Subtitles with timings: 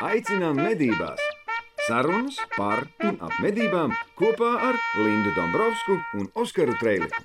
[0.00, 1.20] Aicinām medībās!
[1.84, 7.20] Sarunas par un ap medībām kopā ar Lindu Dombrovskiju un Oskaru Trēliņu.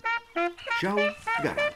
[0.81, 0.97] Čau!
[1.39, 1.71] Garām!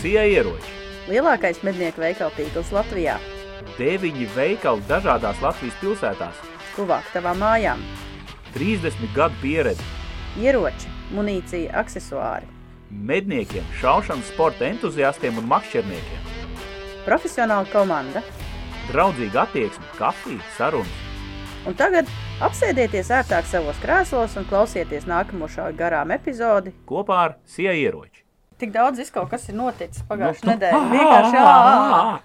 [0.00, 0.72] Sija ieroči.
[1.12, 3.20] Lielākais mednieku veikalu tīkls Latvijā.
[3.76, 6.44] Deviņi veikali dažādās Latvijas pilsētās.
[6.72, 7.84] Tuvāk tavām mājām.
[8.56, 9.84] 30 gadu pieredze.
[10.40, 12.48] Ieroči, munīcija, aksesuāri.
[12.90, 16.30] Medniekiem, šaušanas sporta entuziastiem un makšķerniekiem.
[17.06, 18.22] Profesionāla komanda.
[18.92, 21.02] Draudzīga attieksme, kafija, sarunas.
[21.66, 22.06] Un tagad
[22.46, 26.70] apsēdieties ērtāk savos krēslos un klausieties nākamo šā garām epizodi.
[26.86, 28.22] Kopā ar Sija ieroči.
[28.60, 30.78] Tik daudz viss kaut kas ir noticis pagājušajā Nu, nedēļā.
[30.78, 31.48] ah, Vienkārši ah, jā.
[31.48, 32.20] ah, ah.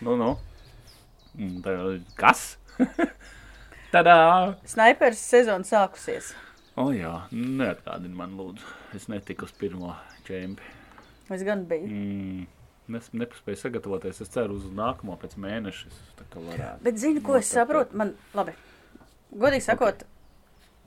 [0.00, 0.32] Nu, nu.
[1.38, 2.56] Mm, Kas?
[3.90, 4.54] Tadā!
[4.70, 6.30] Snaipers sezona sākusies.
[6.78, 8.62] O jā, neatgādini man lūdzu.
[8.94, 9.96] Es netiku uz pirmo
[10.28, 10.62] čempi.
[11.30, 11.88] Es gan biju.
[11.90, 12.46] Mm,
[12.98, 14.20] es nepaspēju sagatavoties.
[14.22, 15.90] Es ceru uz nākamo pēc mēneša.
[15.90, 15.98] Es.
[16.86, 17.56] Bet zini, ko es Noteikti.
[17.56, 17.98] saprotu?
[17.98, 18.54] Man, labi,
[19.34, 20.04] godīgi sakot,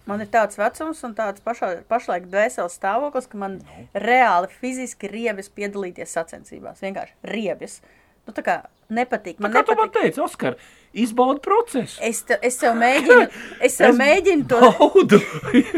[0.08, 3.88] man ir tāds vecums un tāds pašā, pašlaik dvēseles stāvoklis, ka man Nu.
[4.00, 6.80] reāli fiziski riebjas piedalīties sacensībās.
[6.84, 7.82] Vienkārši riebjas.
[8.28, 8.56] Nu, tā kā
[8.90, 9.40] nepatīk.
[9.40, 10.02] Man Man kā tu man nepatīk.
[10.14, 10.56] teici, Oskar,
[10.94, 12.00] izbaudi procesu.
[12.02, 13.26] Es, te, es sev mēģinu,
[13.68, 15.20] es sev Es mēģinu to, Baudu!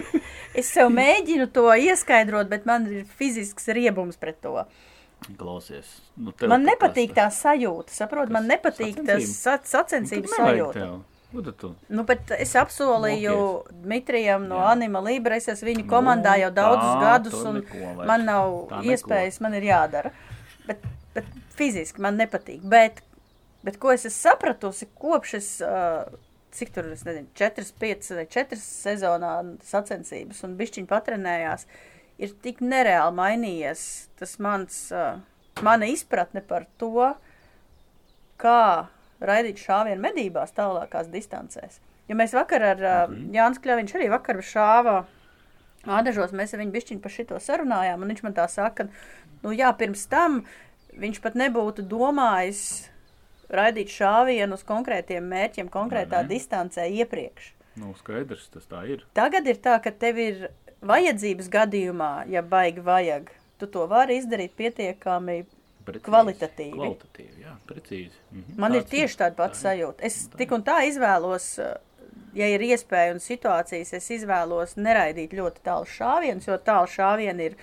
[0.59, 4.65] es sev mēģinu to ieskaidrot, bet man ir fizisks riebums pret to.
[5.39, 5.87] Klausies.
[6.19, 8.29] Nu, Man tā nepatīk tā sajūta, saprot?
[8.29, 9.25] Man nepatīk tas
[9.65, 10.29] Sacensības?
[10.35, 10.73] sa- Nu, sajūta.
[10.73, 11.01] tev.
[11.89, 14.67] Nu, bet es apsolīju Dmitrijam no Jā.
[14.71, 18.53] Anima Libra, es esmu viņu Nu, komandā jau daudzus tā, gadus, un neko man nav
[18.69, 18.91] Tā neko.
[18.93, 20.11] iespējas, man ir jādara.
[20.67, 20.79] Bet,
[21.15, 22.63] bet fiziski man nepatīk.
[22.71, 23.01] Bet,
[23.65, 26.03] bet ko es esmu sapratusi, kopš es, uh,
[26.55, 31.67] cik tur, es nezinu, 4, 5 vai 4 sezonā sacensības un bišķiņi patrenējās,
[32.21, 33.85] ir tik nereāli mainījies
[34.19, 35.17] tas mans, uh,
[35.65, 37.11] mana izpratne par to,
[38.41, 38.61] kā
[39.23, 41.79] raidīt šāvienu medībās tālākās distancēs.
[42.09, 43.13] Jo mēs vakar ar uh.
[43.33, 44.97] Jānis Kļaviņš arī vakar šāva
[45.85, 48.87] ādažos, mēs ar viņu bišķiņu par šito sarunājām, un viņš man tā saka,
[49.43, 50.43] nu jā, pirms tam
[50.99, 52.89] viņš pat nebūtu domājis
[53.51, 56.29] raidīt šāvienu uz konkrētiem mērķiem, konkrētā Mhm.
[56.31, 57.51] distancē iepriekš.
[57.77, 59.03] Nu, skaidrs, tas tā ir.
[59.13, 60.49] Tagad ir tā, ka tev ir
[60.81, 63.29] vajadzības gadījumā, ja baigi vajag,
[63.59, 65.45] tu to vari izdarīt pietiekami
[65.85, 66.01] Precīzi.
[66.01, 66.73] Kvalitatīvi.
[66.73, 68.15] Kvalitatīvi, jā, precīzi.
[68.31, 68.55] Mhm.
[68.57, 69.65] Man ir Tāds tieši tāda pati Tā ir.
[69.85, 69.99] sajūta.
[70.01, 71.75] Es tik un tā izvēlos, uh,
[72.33, 77.55] ja ir iespēja un situācijas, es izvēlos neraidīt ļoti tālu šāvienus, jo tālu šāvieni ir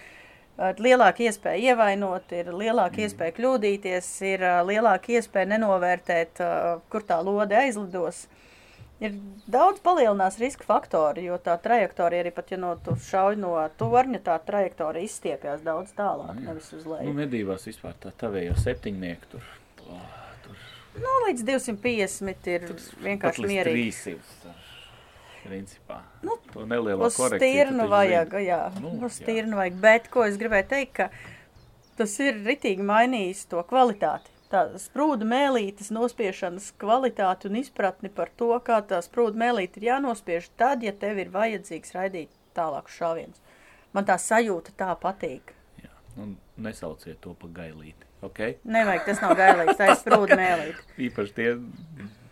[0.58, 3.06] lielāka iespēja ievainot, ir lielāka Mm.
[3.08, 6.42] iespēja kļūdīties, ir lielāka iespēja nenovērtēt,
[6.90, 8.26] kur tā lode aizlidos.
[9.02, 9.16] Ir
[9.50, 14.20] daudz palielinās riska faktori, jo tā trajektorija arī pat, ja no tu šauj no torņa,
[14.22, 16.46] tā trajektorija izstiepjas daudz tālāk, Jā.
[16.46, 17.14] nevis uz Nu, leju.
[17.14, 19.40] medībās vispār tā tavējo septiņnieku tur.
[19.90, 19.98] Oh,
[20.44, 20.54] tur
[21.02, 22.68] Nu, līdz 250 ir
[23.02, 23.90] vienkārši mierīgi.
[23.90, 24.54] 300.
[25.42, 26.00] Principā.
[26.22, 27.38] Nu, to nelielo Uz korekciju.
[27.50, 28.46] stirnu vajag, zini.
[28.46, 29.22] jā, Nu, nu, uz jā.
[29.24, 29.80] stirnu vajag.
[29.82, 31.08] Bet, ko es gribēju teikt, ka
[31.98, 34.30] tas ir ritīgi mainījis to kvalitāti.
[34.52, 40.50] Tā sprūda mēlītes nospiešanas kvalitāti un izpratni par to, kā tā sprūda mēlīte ir jānospiež
[40.60, 43.40] tad, ja tev ir vajadzīgs raidīt tālākus šāvienus.
[43.96, 45.54] Man tā sajūta tā patīk.
[45.82, 45.90] Jā.
[46.16, 48.06] Nu, nesauciet to pa gailīti.
[48.22, 48.58] Okay?
[48.64, 50.84] Nevajag, tas nav gailīgs, tā ir sprūda mēlīte.
[51.08, 51.48] Īpaši tie,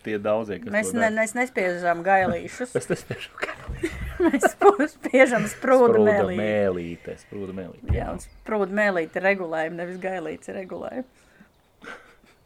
[0.04, 3.96] tie daudzie, kas Mēs, ne, mēs nespiežam gailīšus, Es nespēju gailīt.
[4.24, 6.38] mēs spiežam Sprūda mēlīti.
[6.40, 7.16] mēlīte.
[7.24, 7.94] Sprūda mēlīte.
[7.96, 11.08] Jā, un sprūda mēlīte ir regulējuma, nevis gailīts ir regulējuma.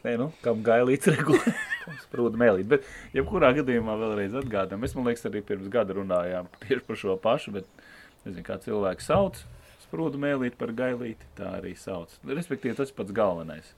[0.05, 1.55] Nē, nu, kam gailīts regulē,
[1.87, 2.67] kam sprūda mēlīt.
[2.75, 7.15] Bet, jebkurā gadījumā vēlreiz atgādām, mēs, man liekas, arī pirms gada runājām tieši par šo
[7.25, 7.71] pašu, bet,
[8.27, 9.41] nezinu, kā cilvēks sauc
[9.87, 12.13] sprūda mēlīt par gailīti, tā arī sauc.
[12.27, 13.73] Respektīvi, tas pats galvenais.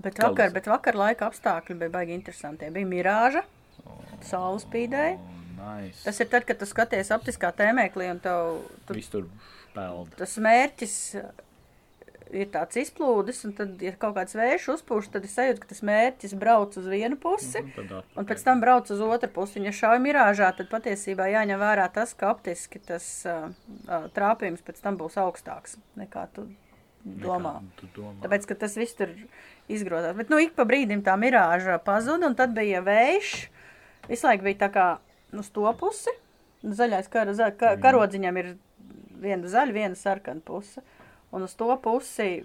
[0.00, 2.70] Bet vakar, bet vakar laika apstākļi bija baigi interesanti.
[2.72, 3.44] Bija mirāža,
[4.24, 5.18] saule spīdēja.
[5.18, 6.00] Oh, nice.
[6.06, 9.28] Tas ir tad, kad tu skaties optiskā tēmēklī un tev tu, tur
[9.74, 10.14] peld.
[10.16, 10.96] tas mērķis
[12.30, 15.82] ir tāds izplūdes, un tad, ja kaut kāds vējš uzpūš, tad es sajūtu, ka tas
[15.86, 17.60] mērķis brauc uz vienu pusi.
[17.62, 18.16] Un tad atpakaļ.
[18.22, 19.58] Un pēc tam brauc uz otru pusi.
[19.60, 23.50] Un, ja šauj mirāžā, tad patiesībā jāņem vērā tas, ka optiski tas uh,
[23.88, 26.46] uh, trāpījums pēc tam būs augstāks nekā tu
[27.04, 27.58] domā.
[27.96, 28.14] Domā.
[28.24, 29.12] Tāpēc, ka tas viss tur
[29.70, 30.16] izgrozās.
[30.18, 33.34] Bet, nu, ik pa brīdim tā mirāža pazuda, un tad bija vējš.
[34.10, 34.88] Visu laiku bija tā kā
[35.32, 36.14] nu, uz to pusi.
[36.64, 38.54] Nu, Zaļais kar, za, ka, karodziņam ir
[39.20, 40.82] viena zaļa, viena sarkana puse.
[41.30, 42.42] Un uz to pusi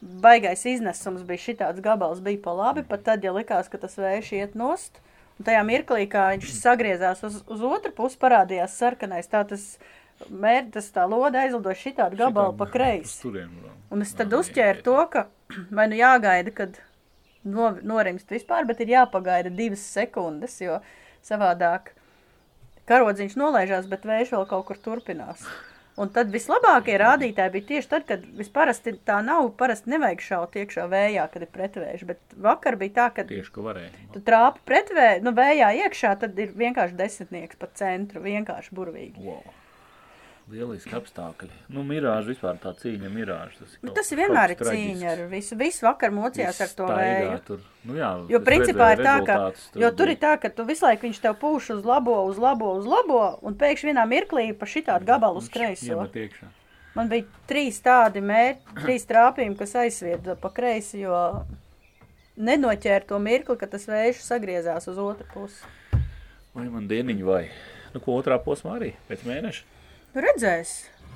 [0.00, 4.32] baigais iznesums bija šitāds gabals, bija pa labi, pat tad, ja likās, ka tas vējš
[4.38, 5.02] iet nost.
[5.38, 9.28] Un tajā mirklī, kā viņš sagriezās uz, uz otru pusi, parādījās sarkanais.
[9.30, 9.74] Tā tas
[10.28, 13.32] mērķis, tā loda aizlidoja šitādu gabalu pa kreisi.
[13.90, 15.26] Un es tad uzķēru to, ka
[15.76, 16.78] vai nu jāgaida, kad
[17.44, 20.78] no, norimst vispār, bet ir jāpagaida divas sekundes, jo
[21.26, 21.94] savādāk
[22.90, 25.44] karodziņš nolaižās, bet vējš vēl kaut kur turpinās.
[26.00, 30.86] Un tad vislabākie rādītāji bija tieši tad, kad visparasti tā nav, parasti nevajag šaut iekšā
[30.88, 33.90] vējā, kad ir pretvējš, bet vakar bija tā, ka Tieši, ka varēja.
[34.14, 39.26] tu trāpi pretvē, nu vējā iekšā, tad ir vienkārši desmitnieks pa centru, vienkārši burvīgi.
[39.26, 39.42] Wow.
[40.50, 41.48] Lieliski apstākļi.
[41.70, 43.60] Nu, mirāža vispār tā cīņa, mirāža.
[43.60, 45.56] Tas, Nu, kaut- tas ir vienmēr ir cīņa ar visu.
[45.60, 47.44] Visu vakar mocījās ar Viss to staigā vēju.
[47.46, 47.60] Tur.
[47.84, 50.64] Nu, jā, Jo principā ir tā, ka, rezultātus, jo tur bija- ir tā, ka tu
[50.64, 54.52] visu laiku viņš tev pūš uz labo, uz labo, uz labo, un pēkšņi vienā mirklī
[54.58, 56.08] pa šitādu gabalu uz kreiso.
[56.96, 61.46] Man bija trīs tādi mērķi, trīs trāpījumi, kas aizsvieda pa kreisi, jo
[62.36, 65.62] nenoķēra to mirkli, ka tas vējš sagriezās uz otru pusi.
[66.54, 67.44] Vai man dieniņi vai?
[67.94, 69.62] Nu, ko otrā posmā arī pēc mēneša?
[70.14, 70.72] Nu, redzēs.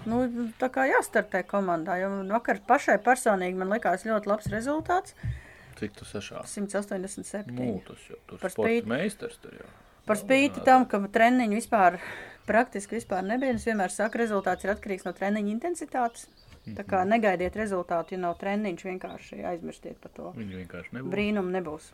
[0.07, 0.19] Nu,
[0.61, 5.15] tā kā jāstartē komandā, jo vakar pašai personīgi man likās ļoti labs rezultāts.
[5.79, 6.43] Cik tu sašā?
[6.47, 7.51] 187.
[7.57, 9.67] Nu, tas jau tur Par spīti- meistars tur jau.
[10.07, 11.97] Par spīti tam, ka treniņu vispār
[12.47, 13.55] praktiski vispār nebija.
[13.57, 16.27] Es vienmēr saku, rezultāts ir atkarīgs no treniņa intensitātes.
[16.77, 20.31] Tā kā negaidiet rezultātu, ja nav treniņš, vienkārši aizmirstiet par to.
[20.37, 21.11] Viņi vienkārši nebūs.
[21.13, 21.89] Brīnumu nebūs.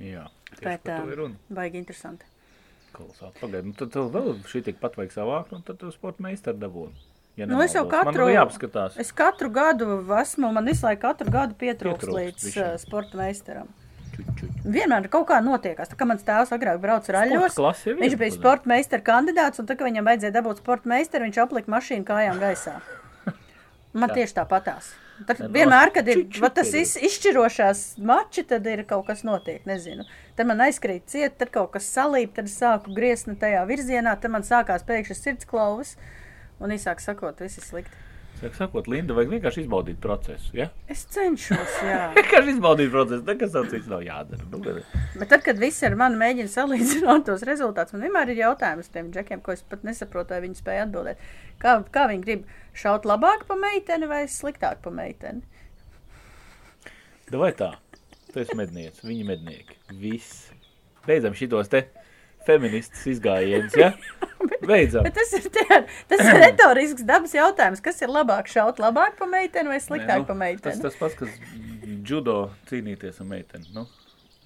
[0.00, 1.36] Jā, tieši Bet par to ir runa.
[1.50, 2.24] baigi interesanti.
[3.00, 3.32] Kolosāli.
[3.40, 6.60] Pagaid, nu tad tev vēl šī tik pat vajag savākt, un tad tu sporta meistaru
[6.60, 7.06] dabūni.
[7.38, 8.98] Ja Nu, es jau katru, jāpaskatās.
[9.00, 12.66] es katru gadu esmu, man visu laiku katru gadu pietrūks Pietrūkst līdz bišķiņ.
[12.66, 13.70] uh, sporta meistaram.
[14.66, 15.88] Vienmēr kaut kā notiekās.
[15.88, 17.56] Tā kā mans tēvs agrāk brauca raļos,
[17.86, 21.38] ir, viņš bija sporta meistara kandidāts, un tā kā viņam vajadzēja dabūt sporta meistaru, viņš
[21.46, 22.74] aplika mašīnu kājām gaisā.
[23.96, 24.92] Man tieši tāpatās.
[25.28, 30.06] Tad vienmēr, kad ir va, tas iz, izšķirošās mači, tad ir kaut kas notiek, nezinu.
[30.38, 34.46] Tad man aizkrīt ciet, tad kaut kas salīp, tad sāku griezt tajā virzienā, tad man
[34.46, 35.96] sākās pēkšņi sirdsklauvis,
[36.60, 38.09] un īsāk sakot, viss ir slikti.
[38.40, 40.54] Saka, sakot, Linda, vajag vienkārši izbaudīt procesu.
[40.56, 40.70] Ja?
[40.88, 42.06] Es cenšos, jā.
[42.16, 44.46] Vienkārši izbaudīt procesu, nekas cits nav jādara.
[44.48, 48.88] Nu, bet- tad, kad visi ar mani mēģina salīdzināt tos rezultātus, man vienmēr ir jautājums
[48.94, 51.20] tiem džekiem, ko es pat nesaprotu, vai viņi spēja atbildēt.
[51.60, 52.48] Kā, kā viņi grib
[52.80, 55.44] šaut labāk pa meiteni vai sliktāk pa meiteni?
[57.30, 57.74] Vai tā?
[58.32, 59.76] Tu esi mednieks, viņi mednieki.
[60.00, 60.46] Viss.
[61.04, 61.84] Beidzam šitos te
[62.50, 63.92] feministas izgājienus, ja?
[64.70, 65.04] Beidzam.
[65.06, 65.80] Bet tas ir, tie,
[66.10, 67.82] tas ir retorisks dabas jautājums.
[67.84, 70.84] Kas ir labāk šaut labāk pa meiteni vai sliktāk Nē, pa nu, Tas meiteni?
[70.84, 71.34] tas pats, kas
[72.08, 72.36] judo
[72.70, 73.68] cīnīties ar meiteni.
[73.76, 73.86] Nu,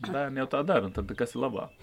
[0.09, 1.75] bērni jau tā dara, un tad kas ir labāk?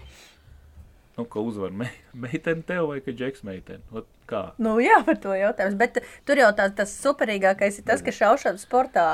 [1.16, 1.90] Nu, ka uzvar me
[2.24, 3.82] meiteni tev vai ka džeks meiteni?
[3.92, 4.46] Ot, kā?
[4.62, 5.76] Nu, jā, par to jautājums.
[5.80, 9.06] Bet tur jau tā, tas superīgākais ir tas, ka šaušanas sportā,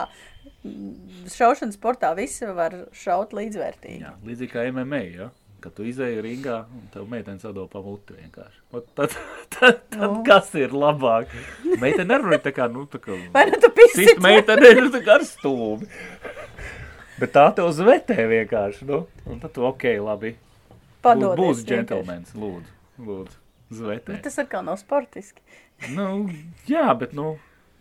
[1.35, 4.03] šaušanas sportā visi var šaut līdzvērtīgi.
[4.07, 5.31] Jā, līdzīgi kā MMA, ja?
[5.59, 8.61] Kad tu izēji ringā un tev meitene sadopa muti vienkārši.
[8.79, 9.15] Ot, tad,
[9.57, 10.21] tad, tad Nu.
[10.27, 11.33] kas ir labāk?
[11.83, 13.17] Meitene nerunāja tā kā, nu, tā kā...
[13.35, 14.05] Vai nu tu pisi?
[14.07, 15.89] Cita meitene ir tā kā ar stūmi.
[17.19, 19.01] Bet tā tev zvetē vienkārši, nu.
[19.27, 20.37] Un tad tu, ok, labi.
[21.03, 21.69] Padodies būs vienkārši.
[21.73, 22.77] džentelmens, lūdzu.
[23.09, 23.37] Lūdzu,
[23.81, 24.15] zvetē.
[24.15, 25.43] Bet tas atkal nav sportiski.
[25.95, 26.07] Nu,
[26.71, 27.33] jā, bet, nu,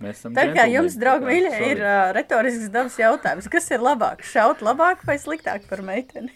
[0.01, 3.49] mēs esam Tā kā jums, draugi, mīļie, ir uh, retorisks dabas jautājums.
[3.53, 4.25] Kas ir labāk?
[4.25, 6.33] Šaut labāk vai sliktāk par meiteni?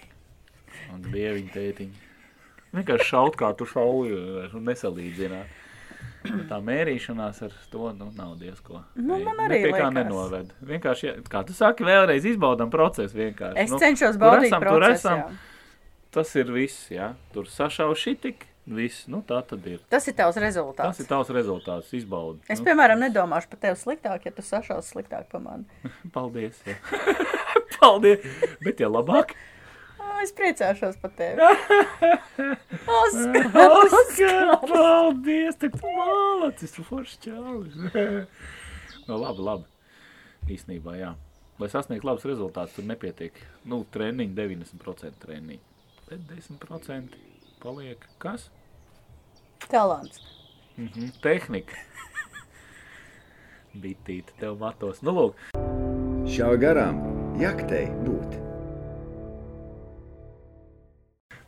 [0.94, 2.08] Un dieviņi tētiņi.
[2.76, 4.16] Vienkārši šaut, kā tu šauji,
[4.56, 5.58] un nesalīdzināt.
[6.22, 8.84] Tā mērīšanās ar to nu, nav diezko.
[8.96, 10.51] Nu, man arī pie kā nenoved.
[10.65, 13.58] Vienkārši, ja- kā tu saki, vēlreiz izbaudam procesu vienkārši.
[13.58, 14.94] Es nu, cenšos baudīt esam, procesu.
[14.94, 15.20] esam.
[15.20, 15.32] jā.
[16.12, 17.13] Tas ir viss, jā.
[17.34, 19.08] Tur sašauj šitik, viss.
[19.08, 19.80] Nu, tā tad ir.
[19.89, 21.00] Tas ir tavs Tas rezultāts.
[21.00, 22.39] ir tavs rezultāts, izbaudi.
[22.50, 25.65] Es, Nu, piemēram, nedomāšu par tevi sliktāk, ja tu sašaus sliktāk par mani.
[26.13, 26.62] paldies.
[27.80, 28.20] Paldies.
[28.63, 29.34] Bet, ja labāk,
[30.22, 31.42] Es priecāšos par tevi.
[33.01, 33.48] Oskar,
[33.88, 37.78] Oskar, paldies, tak tu malacis, tu forši čālis.
[39.08, 39.66] no, labi, labi.
[40.51, 41.16] Īstenībā, jā.
[41.62, 43.38] Lai sasniegtu labus rezultātus, tur nepietiek.
[43.70, 45.60] Nu, treniņi 90% treniņi.
[46.10, 47.18] Bet 10%
[47.62, 48.50] paliek kas?
[49.70, 50.22] Talants.
[50.78, 51.78] Mhm, tehnika.
[53.82, 55.01] Bitīte tev matos.
[55.06, 55.46] Nu, lūk,
[56.32, 57.00] Šā garām
[57.42, 58.31] jaktei būt.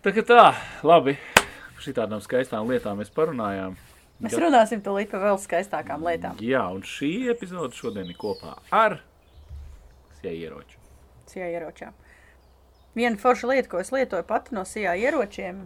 [0.04, 0.44] Tā kā tā,
[0.86, 1.18] labi.
[1.84, 3.74] Šitādām skaistām lietām mēs parunājām.
[4.24, 6.38] Mēs runāsim tūlīt par vēl skaistākām lietām.
[6.40, 9.02] Jā, un šī epizode šodien ir kopā ar
[10.24, 10.80] Sieja ieroču.
[11.28, 11.96] Sijā ieročām.
[12.96, 15.66] Viena forša lieta, ko es lietoju pati no sijā ieročiem,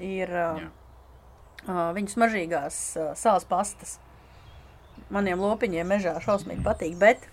[0.00, 0.60] ir uh,
[1.66, 3.98] uh, viņas mažīgās uh, sāls pastas.
[5.12, 7.26] Maniem lopiņiem mežā šausmīgi patīk, bet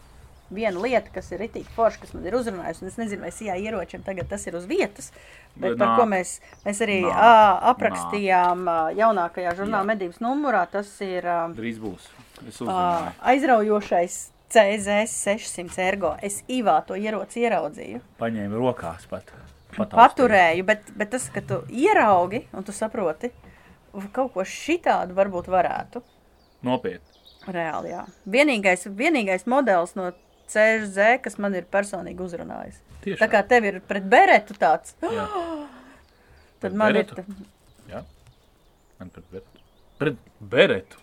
[0.55, 3.55] viena lieta, kas ir itī forša, kas man ir uzrunājusi, un es nezinu, vai sijā
[3.61, 5.11] ieročiem tagad tas ir uz vietas,
[5.55, 5.95] bet Bet par nā.
[5.99, 6.35] ko mēs,
[6.65, 7.11] mēs arī Nā.
[7.11, 7.33] ā,
[7.73, 12.07] aprakstījām ā, jaunākajā žurnāla medības numurā, tas ir ā, Drīz būs.
[12.47, 13.11] Uzzināju.
[13.31, 14.17] aizraujošais
[14.55, 16.13] CZ 600 ergo.
[16.21, 18.01] Es īvā to ieroci ieraudzīju.
[18.19, 19.31] Paņēmu rokās pat.
[19.75, 19.97] pataustīju.
[19.97, 23.31] Paturēju, bet, bet tas, ka tu ieraugi un tu saproti,
[24.15, 26.01] kaut ko šitādu varbūt varētu.
[26.63, 27.11] Nopietni.
[27.47, 28.03] Reāli, jā.
[28.25, 30.07] Vienīgais, vienīgais modelis no
[30.51, 32.77] CZ, kas man ir personīgi uzrunājis.
[33.05, 33.21] Tiešām.
[33.21, 35.25] Tā kā tev ir pret beretu tāds, Jā.
[36.61, 37.21] tad Pret man beretu?
[37.21, 37.49] ir.
[37.93, 38.03] Jā.
[38.99, 39.65] Man pret beretu.
[40.01, 41.01] Pret beretu.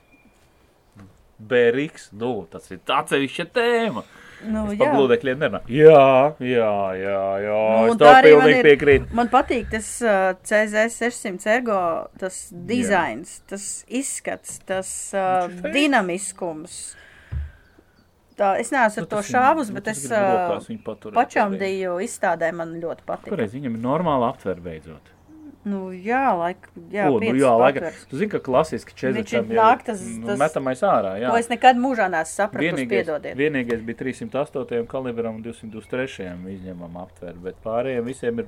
[1.42, 4.02] Beriks, nu, tas ir atsevišķa tēma.
[4.46, 4.78] Nu, Es jā.
[4.84, 5.70] par gludekļiem nerunāju.
[5.75, 6.68] Jā, jā,
[6.99, 7.56] jā, jā.
[7.82, 9.08] Nu, es tev tā pilnīgi ir- piekrītu.
[9.18, 11.78] Man patīk tas uh, CZ 600 ergo,
[12.18, 12.38] tas
[12.70, 16.80] dizains, tas izskats, tas uh, dinamiskums.
[18.42, 20.02] Tā, es neesmu Nu, to šāvus, nu, bet es
[21.14, 23.30] pačamdīju izstādē, man ļoti patīk.
[23.34, 25.12] Pareizi, viņam ir normāla aptver beidzot.
[25.62, 27.92] Nu, jā, laik, jā, O, nu, jā, laika.
[28.11, 31.30] Tu zini, ka klasiski četriem ir nāk tas- nu, tas- metamais ārā, jā.
[31.30, 33.37] To es nekad mūžā neesmu Vienīgais, piedodiet.
[33.38, 38.46] vienīgais bija 308 kalibram un 223 izņemam aptver, bet pārējiem visiem ir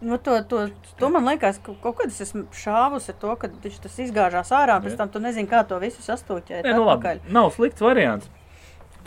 [0.00, 3.50] Nu, to, to, to man liekas, ka kaut kad es esmu šāvus ar to, ka
[3.64, 6.84] viņš tas izgāžās ārā, un pēc tam tu nezini, kā to visu sastūķēt Nē, nu
[6.86, 8.30] labi, nav slikts variants.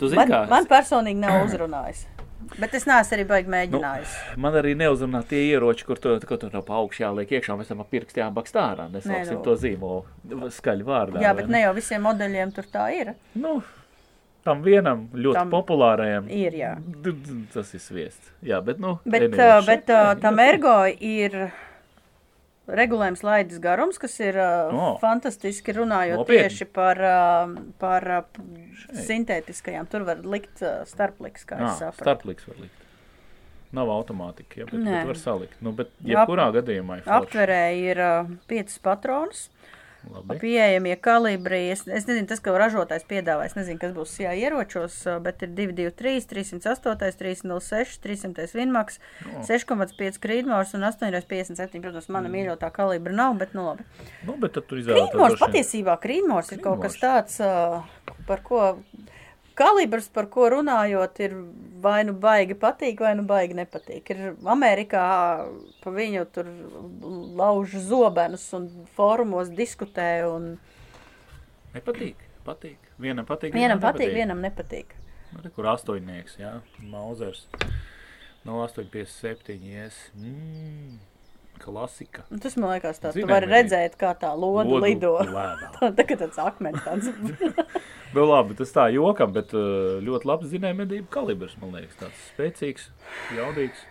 [0.02, 2.06] Zini, Man, kā, man personīgi nav uzrunājis.
[2.58, 4.14] Bet es neesmu arī baigi nu, mēģinājis.
[4.42, 7.70] man arī neuzrunā tie ieroči, kur tu, kur tu no pa augšu jāliek iekšā, mēs
[7.70, 8.88] tam ar pirkstu jābakst ārā.
[8.92, 9.44] Nesauksim nu.
[9.46, 11.22] to zīmolu skaļu vārdā.
[11.22, 13.14] Jā, bet ne jau visiem modeļiem tur tā ir.
[13.38, 13.60] Nu,
[14.44, 16.26] tam vienam ļoti Tam populārajam.
[16.30, 16.72] ir, jā.
[17.54, 18.32] Tas ir sviests.
[18.42, 21.50] Jā, bet, nu, Bet, uh, bet uh, tam ergo ir
[22.72, 24.90] regulējums laidas garums, kas ir uh, O.
[25.02, 26.46] fantastiski runājot Nopietni.
[26.48, 28.44] tieši par, uh, par uh,
[29.06, 29.88] sintētiskajām.
[29.90, 32.06] Tur var likt uh, starpliks, kā Jā, es sapratu.
[32.06, 32.78] starpliks var likt.
[33.72, 34.98] Nav automātika, ja, bet, Nē.
[35.00, 35.54] bet var salikt.
[35.64, 37.14] Nu, bet jebkurā gadījumā ir forši.
[37.18, 39.46] Aptverē ir uh, piecas patronas.
[40.10, 40.38] Labi.
[40.42, 41.70] Pieejamie kalibri.
[41.70, 43.44] Es, es nezinu, tas, ko ražotājs piedāvā.
[43.46, 49.44] Es nezinu, kas būs šajā ieročos, bet ir 223, 308, 306, 300 Vinmaks, O.
[49.46, 51.80] 6,5 krītmors un 8,57.
[51.82, 52.34] Protams, mana Mm.
[52.34, 53.84] mīļotā kalibra nav, bet nu labi.
[54.26, 55.12] Nu, bet tad tur izvēlēties.
[55.12, 57.38] Krītmors patiesībā krītmors ir kaut kas tāds,
[58.26, 58.78] par ko.
[59.58, 61.36] Kalibrs, par ko runājot, ir
[61.82, 64.12] vai nu baigi patīk, vai nu baigi nepatīk.
[64.14, 65.04] Ir Amerikā
[65.82, 66.48] pa viņu tur
[67.40, 70.10] lauž zobenus un fórumos diskutē.
[70.30, 70.54] Un
[71.72, 72.28] Nepatīk.
[72.44, 72.90] Patīk.
[72.98, 73.54] Vienam patīk.
[73.54, 74.14] vienam patīk, nepatīk.
[74.18, 74.96] vienam nepatīk.
[75.32, 76.56] Nu, re, kur astoņnieks, jā.
[76.90, 77.46] Mauzers.
[78.44, 79.98] No 857, yes.
[80.18, 80.98] Mm,
[81.62, 82.24] klasika.
[82.30, 83.50] Un Tas man liekas, vari arī.
[83.54, 85.12] redzēt, kā tā loda Lodu lido.
[85.98, 87.08] Tā kā tāds akmens tāds.
[88.12, 91.94] Nu, labi, tas tā jokam, bet uh, ļoti labs zinājuma medību kalibrs, man liekas.
[91.96, 92.90] Tāds spēcīgs,
[93.38, 93.86] jaudīgs.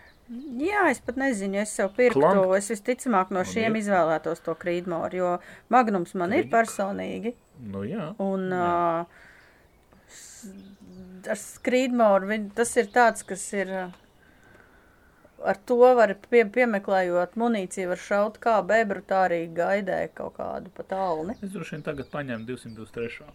[0.61, 2.21] Jā, es pat nezinu, es sev pirktu.
[2.21, 2.53] Klank.
[2.59, 3.81] Es visticamāk no šiem ir.
[3.81, 5.31] izvēlētos to krītmoru, jo
[5.73, 6.53] magnums man ir Krīt.
[6.53, 7.33] personīgi.
[7.73, 8.11] Nu, jā.
[8.21, 8.69] Un Jā.
[9.01, 9.05] uh,
[11.33, 13.67] ar skrīdmoru viņ- tas ir tāds, kas ir.
[13.67, 13.83] ā,
[15.45, 20.73] Ar to var pie, piemeklējot munīciju, var šaut kā bebru, tā arī gaidē kaut kādu
[20.75, 21.37] pat alni.
[21.41, 23.29] Es droši vien tagad paņēmu 223.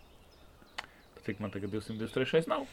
[1.27, 2.47] Cik man tagad 223.
[2.51, 2.69] nav?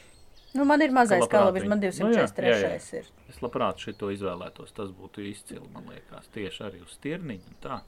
[0.54, 2.04] Nu, man ir mazais kalibrs, man viņu.
[2.06, 2.50] Nu, jā, 243.
[2.62, 3.00] jā, jā.
[3.00, 3.30] ir.
[3.32, 4.70] Es labprāt šito izvēlētos.
[4.76, 6.28] Tas būtu izcili, man liekas.
[6.34, 7.56] Tieši arī uz stirniņu.
[7.64, 7.80] Tā.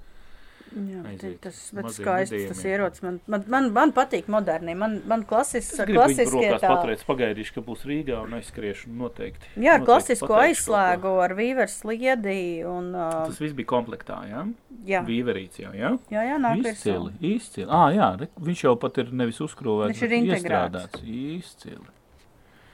[0.74, 3.02] Jā, Aiziet tas maziem skaists tas ierocis.
[3.04, 6.66] Man, man, man, man patīk modernie, man, man klasis, klasiskie tā.
[6.66, 9.52] paturēt, pagaidīšu, ka būs Rīgā un aizskriešu noteikti.
[9.54, 14.42] Jā, ar noteikti klasisko aizslēgu ar vīveru sliedī un, uh, Tas viss bija komplektā, jā?
[14.90, 15.94] jā, Vīverīts jau, jā?
[16.12, 17.68] jā, jā, nāk Izcili, izcili.
[17.70, 20.50] Ah, jā, re, viņš jau pat ir nevis uzkrūvēts, Viņš ir bet integrēts.
[20.50, 21.06] iestrādāts.
[21.06, 21.88] Izcili.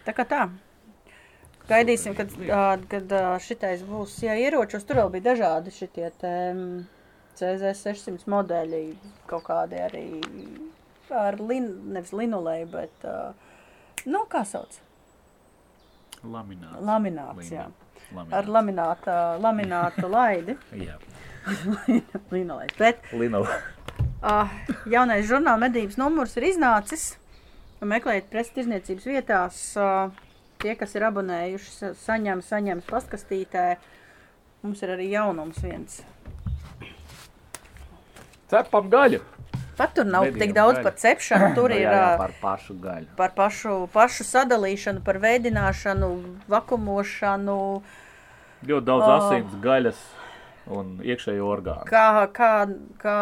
[0.09, 0.47] Tā kā tā.
[1.69, 2.33] Gaidīsim, kad,
[2.91, 3.13] kad
[3.45, 4.17] šitais būs.
[4.25, 6.81] Jā, ieročos tur vēl bija dažādi šitie te mm,
[7.39, 8.83] CZ600 modeļi,
[9.31, 10.07] kaut kādi arī
[11.13, 13.33] ar lin, nevis linolēju, bet, ā,
[14.09, 14.79] nu, kā sauc?
[16.23, 16.81] Lamināts.
[16.87, 17.67] Lamināts, jā.
[18.13, 18.37] Lamināts.
[18.39, 20.57] Ar lamināta, laminātu laidi.
[20.79, 20.99] Jā.
[22.35, 22.77] Linolējs.
[22.79, 23.41] Bet Lino.
[24.23, 24.53] Uh,
[24.87, 27.09] jaunais žurnāla medības numurs ir iznācis.
[27.83, 29.57] Meklējiet preses tirzniecības vietās.
[29.75, 30.13] Uh,
[30.63, 33.65] tie, kas ir abonējuši, sa- saņem, saņems pastkastītē.
[34.63, 35.99] Mums ir arī jaunums viens.
[38.53, 39.21] Cepam gaļu.
[39.79, 40.85] Pat tur nav Medījuma tik daudz gaļa.
[40.85, 41.47] par cepšanu.
[41.59, 43.07] Tur Nu, ir jā, jā, par pašu gaļu.
[43.17, 46.11] par pašu, pašu sadalīšanu, par veidināšanu,
[46.53, 47.59] vakumošanu,
[48.63, 49.15] Ļoti daudz Oh.
[49.17, 50.03] asins, gaļas
[50.71, 51.87] un iekšējo orgānu.
[51.89, 52.51] kā, kā,
[53.03, 53.17] kā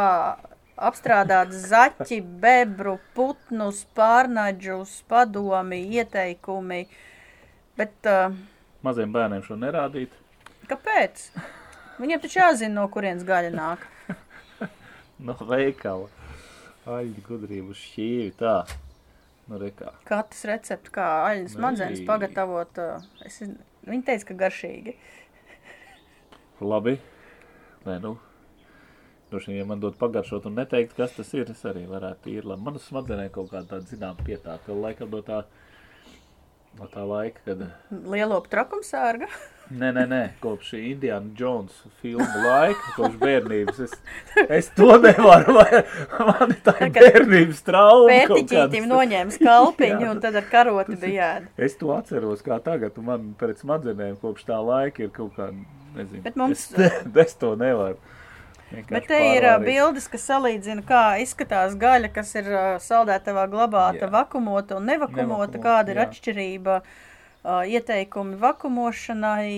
[0.76, 6.82] apstrādāt zaķi, bebru, putnus, pārnaģus, padomi, ieteikumi.
[7.76, 8.34] Bet uh,
[8.82, 10.10] Maziem bērniem šo nerādīt.
[10.68, 11.30] kāpēc?
[12.00, 13.78] Viņiem taču jāzina, no kurienes gaļa nāk.
[15.20, 16.08] No veikala.
[16.88, 18.54] Aļģi gudrību šķīvi tā.
[19.50, 19.92] Nu, rekā.
[20.08, 21.60] Katrs recepts, kā aļņas Ei.
[21.64, 22.78] madzenes pagatavot,
[23.26, 23.40] es,
[23.84, 24.94] viņi teica, ka garšīgi.
[26.62, 26.96] Labi.
[27.86, 28.14] Nē, nu.
[29.30, 32.48] Droši vien, ja man dod pagaršot un neteikt, kas tas ir, es arī varētu ir
[32.48, 32.64] labi.
[32.66, 34.62] Man uz smadzenē kaut kāda tāda, zinām, pietāta.
[34.70, 35.44] Vēl laikam no tā,
[36.80, 37.66] no tā laika, kad...
[37.90, 39.28] Lielopu trakumsārga.
[39.70, 43.76] Nē, nē, nē, kopš Indiana Jones filmu laika, kopš bērnības.
[43.84, 43.92] Es,
[44.50, 48.16] es to nevaru, man ir tā Tagad bērnības trauma.
[48.50, 48.88] kādas.
[48.90, 51.52] noņēma skalpiņu un tad ar karoti bija jāda.
[51.68, 55.54] Es to atceros kā tagad, un man pēc smadzenēm kopš tā laika ir kaut kāda,
[56.00, 56.22] nezinu.
[56.26, 58.00] Bet mums- Es, es to nevaru.
[58.70, 59.64] Vienkārši Bet te ir pārvārīt.
[59.66, 62.50] bildes, kas salīdzina, kā izskatās gaļa, kas ir
[62.82, 64.10] saldētavā glabāta, Jā.
[64.14, 66.04] vakumota un nevakumota, Nevakumota, kāda ir jā.
[66.10, 67.08] atšķirība, ā,
[67.44, 69.52] ieteikumi vakumošanai,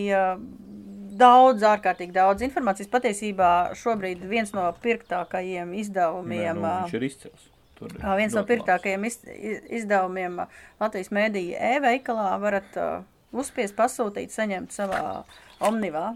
[1.23, 2.89] daudz, ārkārtīgi daudz informācijas.
[2.93, 3.49] Patiesībā
[3.79, 7.49] šobrīd viens no pirktākajiem Nē, izdevumiem, nu, ā, viņš ir izcils.
[7.83, 10.37] Viens no pirktākajiem iz, iz- izdevumiem
[10.81, 12.89] Latvijas mēdīja e-veikalā varat ā,
[13.33, 15.25] uzspiest, pasūtīt, saņemt savā
[15.61, 16.13] omnivā.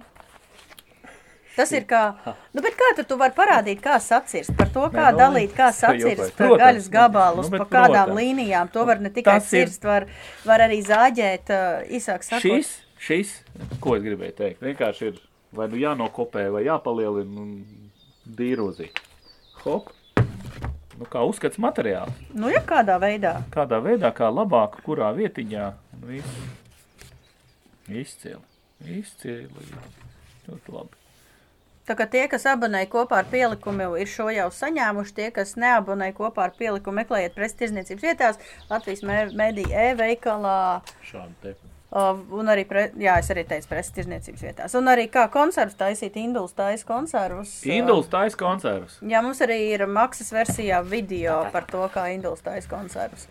[1.57, 2.03] Tas ir kā,
[2.53, 6.21] nu, bet kā tu vari parādīt, kā sacirst, par to, kā nu, dalīt, kā sacirst
[6.21, 8.19] vai- protams, gaļas gabalus, nu, pa kādām protams.
[8.21, 8.71] līnijām.
[8.75, 10.07] To var ne tikai Tas ir- cirst, var,
[10.45, 11.55] var arī zāģēt,
[11.97, 12.45] īsāk sakot.
[12.45, 12.75] Šis,
[13.09, 13.33] šis,
[13.81, 15.23] ko es gribēju teikt, vienkārši ir
[15.57, 17.55] vai nu jānokopē, vai jāpalielina un
[18.29, 18.91] dīrozī.
[19.65, 19.89] Hop.
[20.97, 22.13] Nu, kā uzskats materiāls.
[22.33, 23.35] Nu, ja kādā veidā.
[23.53, 25.67] Kādā veidā, kā labāk, kurā vietiņā.
[25.97, 26.39] un viss.
[27.89, 28.41] Izcili.
[28.99, 29.49] Izcili.
[30.49, 31.03] Ļoti labi.
[31.87, 35.15] Tā kā tie, kas abonēja kopā ar pielikumu, ir šo jau saņēmuši.
[35.15, 38.41] Tie, kas neabonēja kopā ar pielikumu, meklējiet preses tirzniecības vietās,
[38.73, 40.59] Latvijas mēdīja e-veikalā.
[41.97, 44.75] Un arī, pre, jā, es arī teicu, preses tirzniecības vietās.
[44.77, 47.55] Un arī kā konservus taisīt, induls taisa konservus.
[47.65, 48.99] Induls taisa konservus.
[49.07, 53.29] Jā, mums arī ir maksas versijā video par to, kā induls taisa konservus.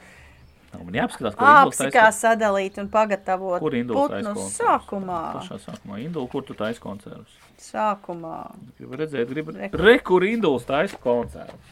[0.71, 2.21] Nav Man jāapskatās, kur induls Apsi kā taisa.
[2.23, 4.58] sadalīt un pagatavot Kur induls taisa konservus?
[4.58, 5.19] sākumā.
[5.38, 5.99] Pašā sākumā.
[6.08, 7.36] Indul, kur tu taisa konservus?
[7.62, 8.39] Sākumā.
[8.80, 9.70] Gribu redzēt, gribu Re.
[9.74, 11.72] Re, kur induls taisa konservus.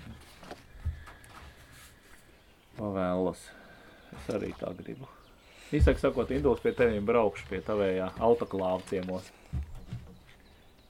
[2.78, 3.44] Pavēlas.
[4.14, 5.10] Es arī tā gribu.
[5.74, 9.30] Īsāk sakot, induls pie teviem braukšu pie tavējā autoklāva ciemos.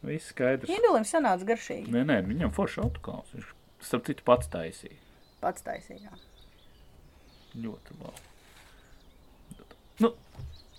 [0.03, 0.71] Viss skaidrs.
[0.71, 1.91] Indulim sanāca garšīgi.
[1.93, 3.31] Nē, nē, viņam forši autoklāvs.
[3.37, 3.53] Viņš
[3.87, 4.99] starp citu pats taisīja.
[5.43, 6.11] Pats taisīja.
[7.63, 8.27] Ļoti labi.
[10.03, 10.11] Nu,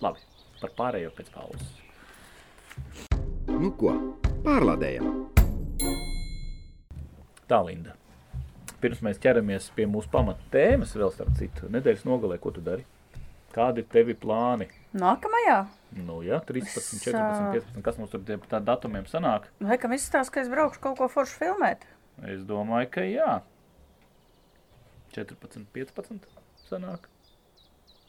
[0.03, 0.21] labi.
[0.61, 1.73] Par pārējo pēc pauzes.
[3.49, 3.91] Nu ko,
[4.45, 5.05] pārlādējam!
[7.45, 7.93] Tā, Linda.
[8.81, 12.85] Pirms mēs ķeramies pie mūsu pamata tēmas, vēl starp citu, nedēļas nogalē, ko tu dari?
[13.55, 14.67] Kādi ir tevi plāni?
[14.99, 15.59] Nākamajā?
[15.95, 17.81] Nu, jā, 13, Es, 14, ā, 15.
[17.85, 19.47] Kas mums tur tie par tādiem datumiem sanāk?
[19.63, 21.85] Laikam izstāsta, ka es braukšu kaut ko foršu filmēt.
[22.27, 23.29] Es domāju, ka jā.
[25.15, 26.27] 14, 15
[26.67, 27.07] sanāk.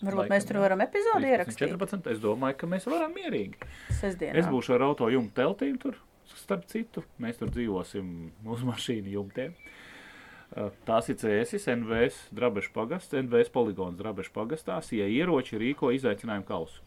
[0.02, 1.70] Varbūt Laikam, mēs tur varam epizodi 13, ierakstīt.
[1.72, 2.10] 14.
[2.12, 3.56] Es domāju, ka mēs varam mierīgi.
[3.96, 4.36] Sestdienā.
[4.42, 5.96] Es būšu ar auto jumtu teltīm tur,
[6.36, 7.04] starp citu.
[7.22, 8.10] Mēs tur dzīvosim
[8.52, 9.56] uz mašīnu jumtiem.
[9.56, 14.76] Uh, Tās ir CSIS, NVS, Drabeša pagasts, NVS poligons Drabeša pagastā.
[14.94, 16.84] Ja ieroči rīko izaicinājumu kausu.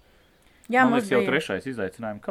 [0.69, 1.31] Jā, Man liekas, jau bija.
[1.31, 2.21] trešais izaicinājuma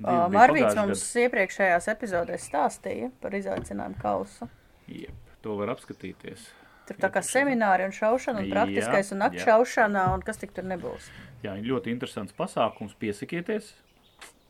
[0.00, 4.48] bija Marvīts mums iepriekšējās epizodēs stāstīja par izaicinājumu kausu.
[4.48, 5.02] gadu.
[5.04, 6.48] Jep, to var apskatīties.
[6.92, 9.28] Tur tā kā semināri un šaušana un Jā, praktiskais un jā.
[9.28, 11.08] nakšaušana un kas tik tur nebūs.
[11.42, 12.94] Jā, ļoti interesants pasākums.
[12.98, 13.72] Piesakieties.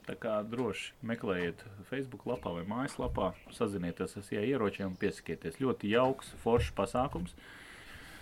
[0.06, 5.60] Tā kā droši meklējiet Facebook lapā vai mājaslapā, sazinieties ar ja ieročiem un piesakieties.
[5.62, 7.36] Ļoti jauks, foršs pasākums.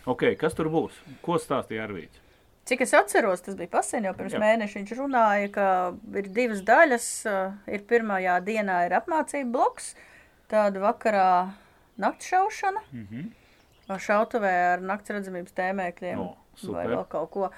[0.07, 0.93] Ok, kas tur būs?
[1.25, 2.21] Ko stāstīja Arvīts?
[2.69, 4.41] Cik es atceros, tas bija pasen jau pirms Jā.
[4.43, 4.79] mēneša.
[4.83, 5.67] Viņš runāja, ka
[6.21, 7.07] ir divas daļas.
[7.27, 9.95] uh, Ir pirmajā dienā ir apmācība bloks,
[10.53, 11.53] tāda vakarā
[11.99, 13.31] naktšaušana, Mm -hmm.
[13.99, 16.91] Šautavē ar nakts redzamības tēmēkļiem O, vai super.
[16.95, 17.51] vēl kaut ko.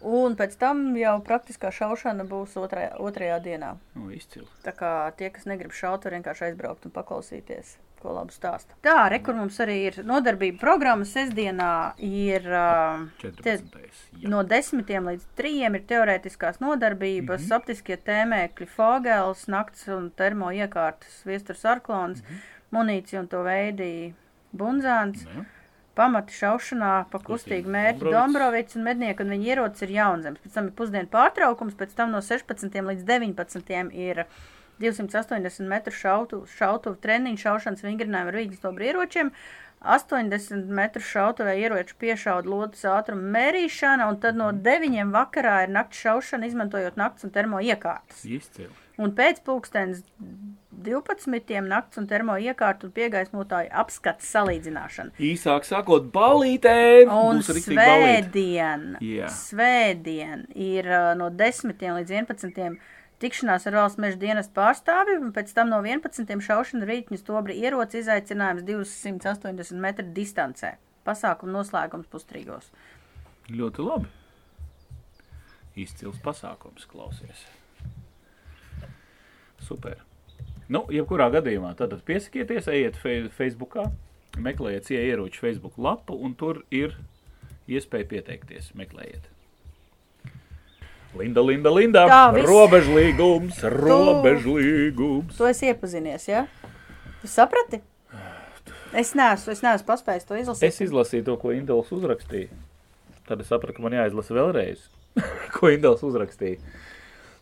[0.00, 3.74] Un pēc tam jau praktiskā šaušana būs otrajā, otrajā dienā.
[3.98, 4.46] Nu, izcili.
[4.64, 8.78] Tā kā tie, kas negrib šaut, var vienkārši aizbraukt un paklausīties, ko labu stāsta.
[8.80, 13.76] Tā, re, kur mums arī ir nodarbība programma sestdienā, ir uh, 14.
[14.22, 14.32] Jā.
[14.32, 17.60] no 10 līdz 3 ir teorētiskās nodarbības, mm -hmm.
[17.60, 22.58] optiskie tēmēkļi, fogels, nakts un termo iekārtas, viesturs arklons, mm -hmm.
[22.72, 24.14] munīcija un to veidi
[24.56, 25.28] bunzāns.
[25.28, 25.44] Ne?
[25.98, 28.12] Pamati šaušanā pa kustīgu mērķi.
[28.14, 30.40] Dombrovics un mednieku un viņa ierocis ir jaunzems.
[30.44, 34.24] Pēc tam ir pusdienu pārtraukums, pēc tam no 16 līdz 19 ir
[34.80, 39.32] 280 metru šautu, šautuvu treniņu šaušanas vingrinājumu ar vīgas dobru ieročiem,
[39.80, 46.02] 80 metru šautavē ieroču piešauda lodas ātruma mērīšana, un tad no 9 vakarā ir nakts
[46.04, 48.26] šaušana, izmantojot nakts un termo iekārtas.
[48.28, 48.68] Izcili.
[49.00, 50.02] Un pēc pulkstenes
[50.84, 51.62] 12.
[51.64, 55.16] nakts un termo iekārtu un piegaismotāju apskats salīdzināšana.
[55.16, 57.06] Īsāk sakot, balītē!
[57.08, 59.32] Un svētdien, Jā.
[59.32, 62.76] svētdien ir uh, no 10 līdz 11
[63.20, 68.00] tikšanās ar valsts meža dienas pārstāvjiem, un pēc tam no 11 šaušana rītņu stobri ieroci
[68.00, 70.76] izaicinājums 280 metru distancē.
[71.06, 72.70] Pasākuma noslēgums pustrīgos.
[73.50, 74.10] Ļoti labi.
[75.80, 77.46] Izcils pasākums, klausies.
[79.64, 80.00] Super.
[80.70, 83.88] Nu, jebkurā gadījumā tad piesakieties, ejiet fe Facebookā,
[84.38, 86.94] meklējiet ieroču Facebook lapu, un tur ir
[87.70, 88.72] iespēja pieteikties.
[88.78, 89.26] Meklējiet.
[91.18, 92.04] Linda, Linda, Linda.
[92.06, 92.46] Tā, viss.
[92.46, 95.36] Robežlīgums, robežlīgums.
[95.36, 96.44] Tu esi iepazinies, ja?
[97.20, 97.80] Tu saprati?
[98.94, 100.66] Es neesmu, es neesmu paspējis to izlasīt.
[100.70, 102.50] Es izlasīju to, ko Indels uzrakstīja.
[103.28, 104.86] Tad es sapratu, ka man jāizlasa vēlreiz,
[105.56, 106.58] ko Indels uzrakstīja.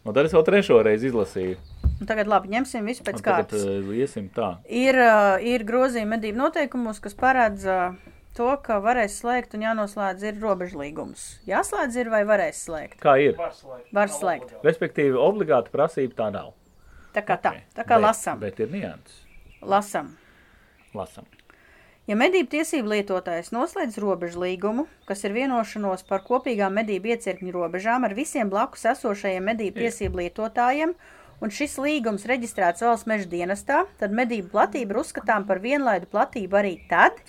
[0.09, 1.57] Un tad es vēl trešo reizi izlasīju.
[1.99, 3.65] Un Tagad labi, ņemsim visu pēc Un tagad kārtas.
[3.67, 4.53] uh, iesim tā.
[4.71, 7.97] Ir, uh, ir grozījumi medību noteikumos, kas paredz uh,
[8.39, 11.25] to, ka varēs slēgt un jānoslēdz ir robežlīgums.
[11.51, 13.01] Jāslēdz ir vai varēs slēgt?
[13.03, 13.35] Kā ir?
[13.39, 13.91] Var slēgt.
[13.99, 14.55] Var slēgt.
[14.67, 16.55] Respektīvi, obligāta prasība tā nav.
[17.17, 17.65] Tā kā tā, Ok.
[17.75, 19.25] tā kā bet, lasam, Bet ir nianses.
[19.63, 20.15] lasam.
[20.95, 21.27] Lasam.
[22.09, 28.07] Ja medību tiesību lietotājs noslēdz robežu līgumu, kas ir vienošanos par kopīgām medību iecirkņu robežām
[28.09, 29.89] ar visiem blakus esošajiem medību Jā.
[29.91, 30.95] tiesību lietotājiem,
[31.45, 36.59] un šis līgums reģistrēts valsts meža dienestā, tad medību platība ir uzskatām par vienlaidu platību
[36.59, 37.21] arī tad,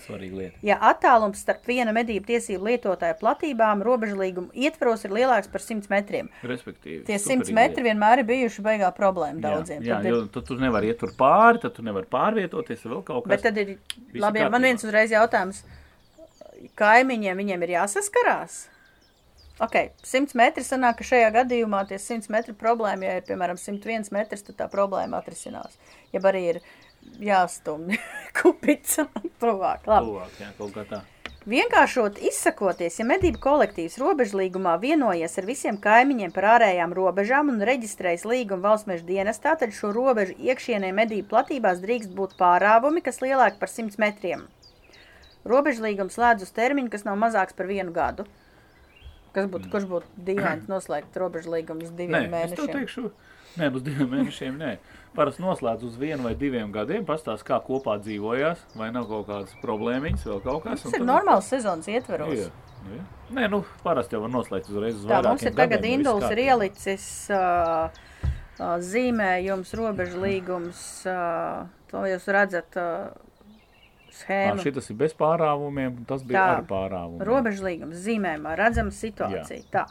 [0.66, 5.90] ja attālums starp viena medību tiesību lietotāja platībām robežu līguma ietvaros ir lielāks par 100
[5.92, 6.30] metriem.
[6.42, 7.04] Respektīvi.
[7.06, 7.86] Tie 100 superīga metri lieta.
[7.90, 9.82] vienmēr ir bijuši beigā problēma Jā, daudziem.
[9.86, 13.04] Jā, Tad ir- jo tu tur nevar iet tur pāri, tad tu nevar pārvietoties vēl
[13.04, 13.30] kaut kas.
[13.30, 13.78] Bet tad ir
[14.14, 15.62] labi, ja man viens uzreiz jautājums.
[16.76, 18.66] Kaimiņiem viņiem ir jāsaskarās?
[19.60, 19.76] Ok,
[20.08, 24.46] 100 metri sanāk, ka šajā gadījumā tie 100 metri problēma, ja ir piemēram 101 metrs,
[24.46, 25.76] tad tā problēma atrisinās.
[26.14, 26.60] Ja arī ir
[27.20, 27.98] jāstumj
[28.40, 29.04] kupica
[29.42, 29.84] tuvāk.
[29.84, 31.02] Tuvāk, jā, kaut kā tā.
[31.50, 38.26] Vienkāršot izsakoties, ja medību kolektīvs robežlīgumā vienojies ar visiem kaimiņiem par ārējām robežām un reģistrējas
[38.28, 43.60] līgumu valsts meža dienestā, tad šo robežu iekšienē medību platībās drīkst būt pārāvumi, kas lielāki
[43.60, 44.44] par 100 metriem.
[45.48, 48.28] Robežlīgums slēdz uz termiņu, kas nav mazāks par vienu gadu.
[49.34, 52.72] Kas būtu, kurš būtu dīvains noslēgt robežlīgumu uz diviem Nē, es mēnešiem?
[52.74, 53.04] teikšu,
[53.60, 54.72] nē, uz diviem mēnešiem nē.
[55.14, 59.54] Parasti noslēdz uz vienu vai diviem gadiem, pastāst, kā kopā dzīvojās, vai nav kaut kādas
[59.62, 60.82] problēmiņas, vēl kaut kas.
[60.82, 62.34] Tas ir normāls sezonas ietveros.
[62.38, 62.50] Jā,
[62.90, 63.06] jā.
[63.38, 66.26] Nē, nu, parasti jau var noslēgt uzreiz uz Tā mums vairākiem ir tagad gadiem, Induls
[66.30, 67.90] ir ielicis uh,
[68.58, 70.84] uh, zīmējums, robežu līgums.
[71.06, 73.10] Uh, to jūs redzat uh,
[74.14, 74.62] Schēmu.
[74.64, 76.54] Šitas ir bez pārāvumiem, tas bija Tā.
[76.58, 77.24] ar pārāvumiem.
[77.28, 79.62] Robežu līgums zīmējumā redzama situācija.
[79.70, 79.84] Tā.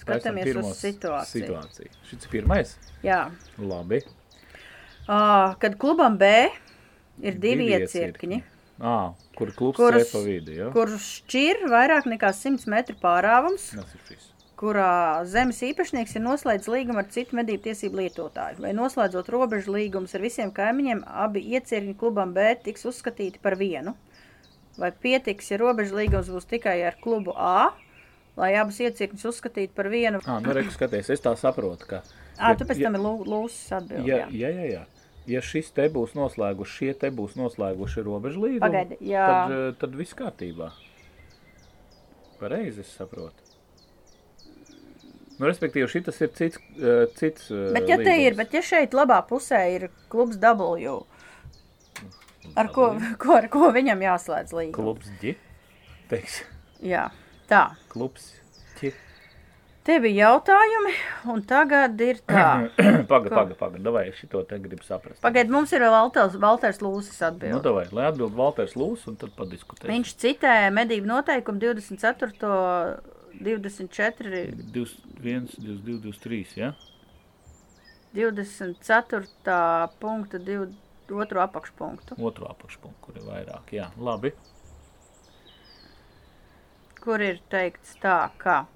[0.00, 1.44] Taisam Skatāmies uz situāciju.
[1.44, 1.90] situāciju.
[2.08, 2.72] Šis ir pirmais.
[3.04, 3.20] Jā.
[3.60, 4.00] Labi.
[5.10, 6.48] Uh, kad klubam B
[7.22, 8.40] ir divi iecirkņi,
[8.80, 10.10] Ā, kur klubs Kurus...
[10.14, 10.70] pa vidi, ja?
[10.72, 14.29] kurus šķir vairāk nekā 100 metru pārāvums, Tas ir šis.
[14.60, 18.60] Kurā zemes īpašnieks ir noslēdzis līgumu ar citu medību tiesību lietotāju.
[18.60, 23.96] Vai noslēdzot robežu līgumus ar visiem kaimiņiem, abi iecirkņi klubam B tiks uzskatīti par vienu.
[24.80, 27.72] Vai pietiks, ja robežu līgums būs tikai ar klubu A,
[28.40, 30.20] lai abus iecirkņus uzskatītu par vienu?
[30.24, 32.04] Ā, nu, reku skaties, es tā saprotu, ka...
[32.36, 34.08] Ā, tu pēc tam ir lū- lūsis atbildi.
[34.08, 34.30] Ja, jā.
[34.44, 34.86] ja, ja, ja.
[35.28, 39.26] Ja šis te būs noslēguši, šie te būs noslēguši robežu līgumu, Pagaidi, jā.
[39.28, 40.70] tad, eh, tad viss kārtībā.
[42.40, 43.49] Pareizi es saprotu.
[45.40, 48.40] Nu, respektīvi, šis ir cits, eh, cits eh, Bet ja te ir, līgums.
[48.42, 50.98] bet ja šeit labā pusē ir klubs W,
[52.60, 52.90] ar ko,
[53.22, 54.76] ko, ar ko viņam jāslēdz līgums?
[54.76, 55.32] Klubs ģi,
[56.12, 56.42] teiks,
[56.84, 57.06] Jā,
[57.48, 57.70] tā.
[57.88, 58.34] klubs
[58.80, 58.92] ģi.
[59.88, 60.90] Te bija jautājumi,
[61.32, 62.68] un tagad ir tā.
[63.08, 65.22] paga, paga, paga, davai, es šito te gribu saprast.
[65.24, 67.54] Pagaid, mums ir Valters, Valters Lūsis atbild.
[67.56, 69.88] Nu, davai, lai atbild Valters Lūs, un tad padiskutēsim.
[69.88, 73.16] Viņš citē medību noteikumu 24.
[73.40, 74.44] 24.
[74.72, 76.72] 21, 22, 23, ja?
[78.12, 79.26] 24.
[80.00, 81.42] punkta 2.
[81.42, 83.90] apakšpunktu, Otro apakšpunktu, kur ir vairāk, jā.
[83.98, 84.32] Labi.
[87.00, 88.66] kur ir teikts tā, ka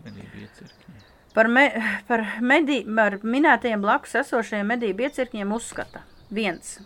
[1.35, 1.67] par, me,
[2.09, 6.79] par, medī, par minētajiem blakus esošajiem medību iecirkņiem uzskata viens.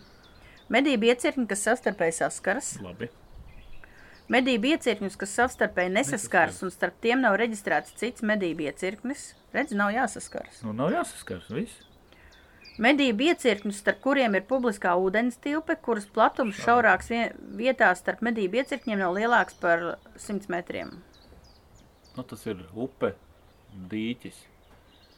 [0.69, 3.07] Medību iecirkņi, kas savstarpēji saskaras, Labi.
[4.33, 9.91] Medību iecirkņus, kas savstarpēji nesaskaras, un starp tiem nav reģistrēts cits medību iecirknis, redz, nav
[9.95, 10.61] jāsaskaras.
[10.65, 11.85] Nu, nav jāsaskars, viss.
[12.79, 18.61] Medību iecirkņus, starp kuriem ir publiskā ūdens tilpe, kuras platums šaurāks vien, vietās starp medību
[18.61, 19.83] iecirkņiem nav lielāks par
[20.15, 20.93] 100 metriem.
[22.15, 23.11] Nu, tas ir upe,
[23.91, 24.39] dīķis.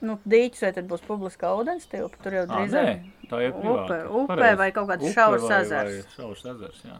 [0.02, 2.17] Nu, dīķis vai tad būs publiskā ūdens tilpe?
[2.26, 2.88] Tur jau drīzāk.
[2.89, 4.00] nē, tā ir Upe, privāta.
[4.10, 4.58] upe Pareizi.
[4.63, 6.00] vai kaut kāds Upe šaurs ezers.
[6.15, 6.97] Šaurs ezers, jā.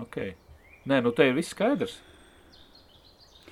[0.00, 0.16] Ok.
[0.88, 1.98] Nē, nu te ir viss skaidrs.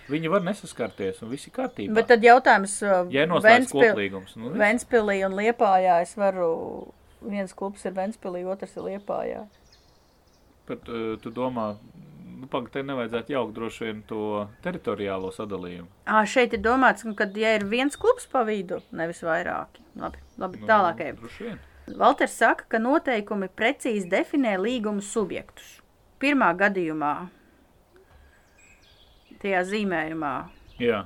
[0.08, 1.92] Viņi var nesaskarties, un viss ir kārtībā.
[1.98, 4.60] Bet tad jautājums, uh, Ja Ventspil- koplīgums, nu, viss.
[4.62, 9.42] Ventspilī un Liepājā es varu, viens klubs ir Ventspilī, otrs ir Liepājā.
[10.68, 11.74] Bet uh, tu domā,
[12.38, 15.88] nu, pagaid, te nevajadzētu jaukt droši vien to teritoriālo sadalījumu.
[16.08, 19.84] Ā, šeit ir domāts, ka, ja ir viens klubs pa vidu, nevis vairāki.
[20.00, 21.20] Labi, labi Nu.
[21.20, 21.60] Droši vien.
[22.00, 25.82] Valters saka, ka noteikumi precīzi definē līguma subjektus.
[26.18, 27.12] Pirmā gadījumā,
[29.42, 30.32] tajā zīmējumā,
[30.82, 31.04] Jā.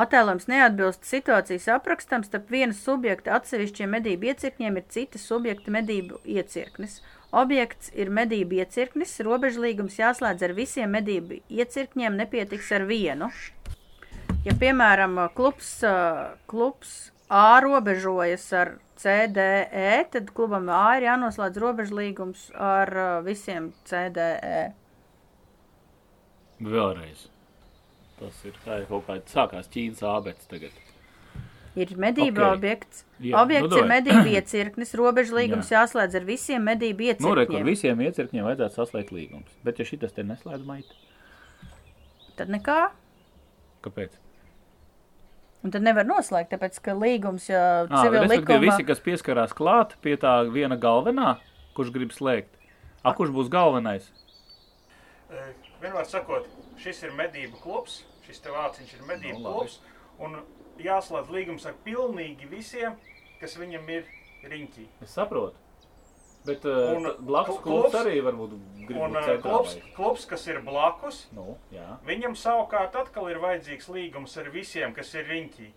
[0.00, 7.02] attēlojums neatbilst situācijas aprakstam, starp viena subjekta atsevišķiem medību iecirkņiem ir cita subjekta medību iecirknis.
[7.34, 13.28] Objekts ir medību iecirknis, robežlīgums jāslēdz ar visiem medību iecirkņiem, nepietiks ar vienu.
[14.44, 22.48] Ja, piemēram, klubs, ā, klubs A robežojas ar CDE, tad klubam A ir jānoslēdz robežlīgums
[22.54, 23.72] ar ā, visiem.
[23.88, 24.72] CDE.
[26.64, 27.26] Vēlreiz.
[28.20, 30.74] Tas ir, tā ir kaut kāda sākās Ķīnas ābets tagad.
[31.74, 32.44] Ir medību Ok.
[32.46, 32.56] okay.
[32.56, 33.00] objekts.
[33.18, 37.46] Jā, Jā, objekts nu nu, ir medību iecirknis, robežlīgums jāslēdz ar visiem medību Nu, re,
[37.48, 37.66] kur iecirkņiem.
[37.66, 39.56] visiem iecirkņiem vajadzētu saslēgt līgums.
[39.66, 40.94] Bet ja šitas te neslēdz maita,
[42.38, 42.78] Tad nekā.
[43.82, 44.14] kāpēc?
[45.64, 48.58] Un tad nevar noslēgt, tāpēc, ka līgums jau civil likumā.
[48.66, 51.38] visi, kas pieskarās klāt pie tā viena galvenā,
[51.76, 52.58] kurš grib slēgt.
[53.00, 54.10] A, kurš būs galvenais?
[55.80, 56.46] Vienmēr sakot,
[56.80, 59.80] šis ir medību klubs, šis te vārciņš ir medību Nu, klubs,
[60.20, 60.38] un
[60.84, 62.96] jāslēdz līgums ar pilnīgi visiem,
[63.40, 64.08] kas viņam ir
[64.44, 64.88] riņķī.
[65.04, 65.63] Es saprotu.
[66.44, 68.50] Bet uh, Un blakus kl- klubs klubs- arī varbūt
[68.86, 71.86] grib Un būt eh, klubs, klubs, kas ir blakus, Nu, jā.
[72.04, 75.70] viņam savukārt atkal ir vajadzīgs līgums ar visiem, kas ir riņķī.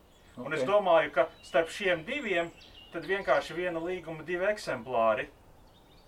[0.44, 2.52] Un es domāju, ka starp šiem diviem
[2.92, 5.30] tad vienkārši viena līguma divi eksemplāri,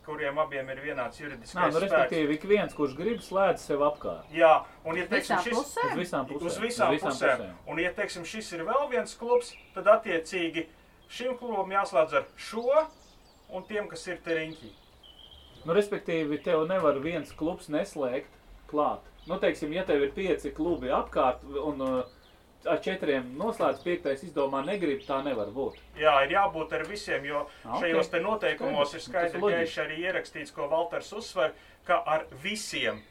[0.06, 1.84] kuriem abiem ir vienāds juridiskais Nā, nu, spēks.
[1.88, 4.30] respektīvi, ik viens, kurš grib slēdz sev apkārt.
[4.34, 4.52] Jā,
[4.86, 5.98] un ja teiksim, šis, Uz pusēm?
[6.00, 6.46] visām pusēm.
[6.50, 7.44] Uz visām, uz visām pusēm.
[7.44, 7.58] pusēm.
[7.74, 10.66] Un, ja teiksim, šis ir vēl viens klubs, tad attiecīgi
[11.10, 12.66] šim klubam jāslēdz ar šo
[13.52, 14.70] un tiem, kas ir te riņķī.
[15.66, 18.32] Nu, respektīvi, tev nevar viens klubs neslēgt
[18.70, 19.04] klāt.
[19.28, 22.16] Nu, teiksim, ja tev ir pieci klubi apkārt un uh,
[22.70, 25.76] ar četriem noslēdz piektais izdomā negrib, tā nevar būt.
[26.00, 27.84] Jā, ir jābūt ar visiem, jo Ah, ok.
[27.84, 29.10] šajos te noteikumos ir Skaidrs.
[29.10, 29.66] skaidri ir loģiski.
[29.66, 31.54] gaiši arī ierakstīts, ko Valters uzsver,
[31.86, 33.04] ka ar visiem.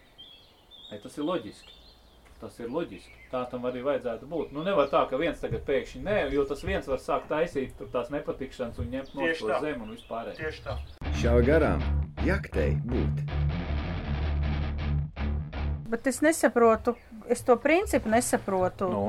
[0.93, 1.73] Ei, tas ir loģiski.
[2.41, 3.18] Tas ir loģiski.
[3.29, 4.53] Tā tam arī vajadzētu būt.
[4.57, 8.09] Nu, nevar tā, ka viens tagad pēkšņi nē, jo tas viens var sākt taisīt tās
[8.15, 9.59] nepatikšanas un ņemt no to tā.
[9.67, 10.39] zemi un vispārēj.
[10.39, 10.77] Tieši tā.
[11.21, 11.85] Šāva garām,
[12.25, 13.21] jaktei būt.
[15.93, 16.97] Bet es nesaprotu,
[17.29, 18.89] es to principu nesaprotu.
[18.93, 19.05] Nu.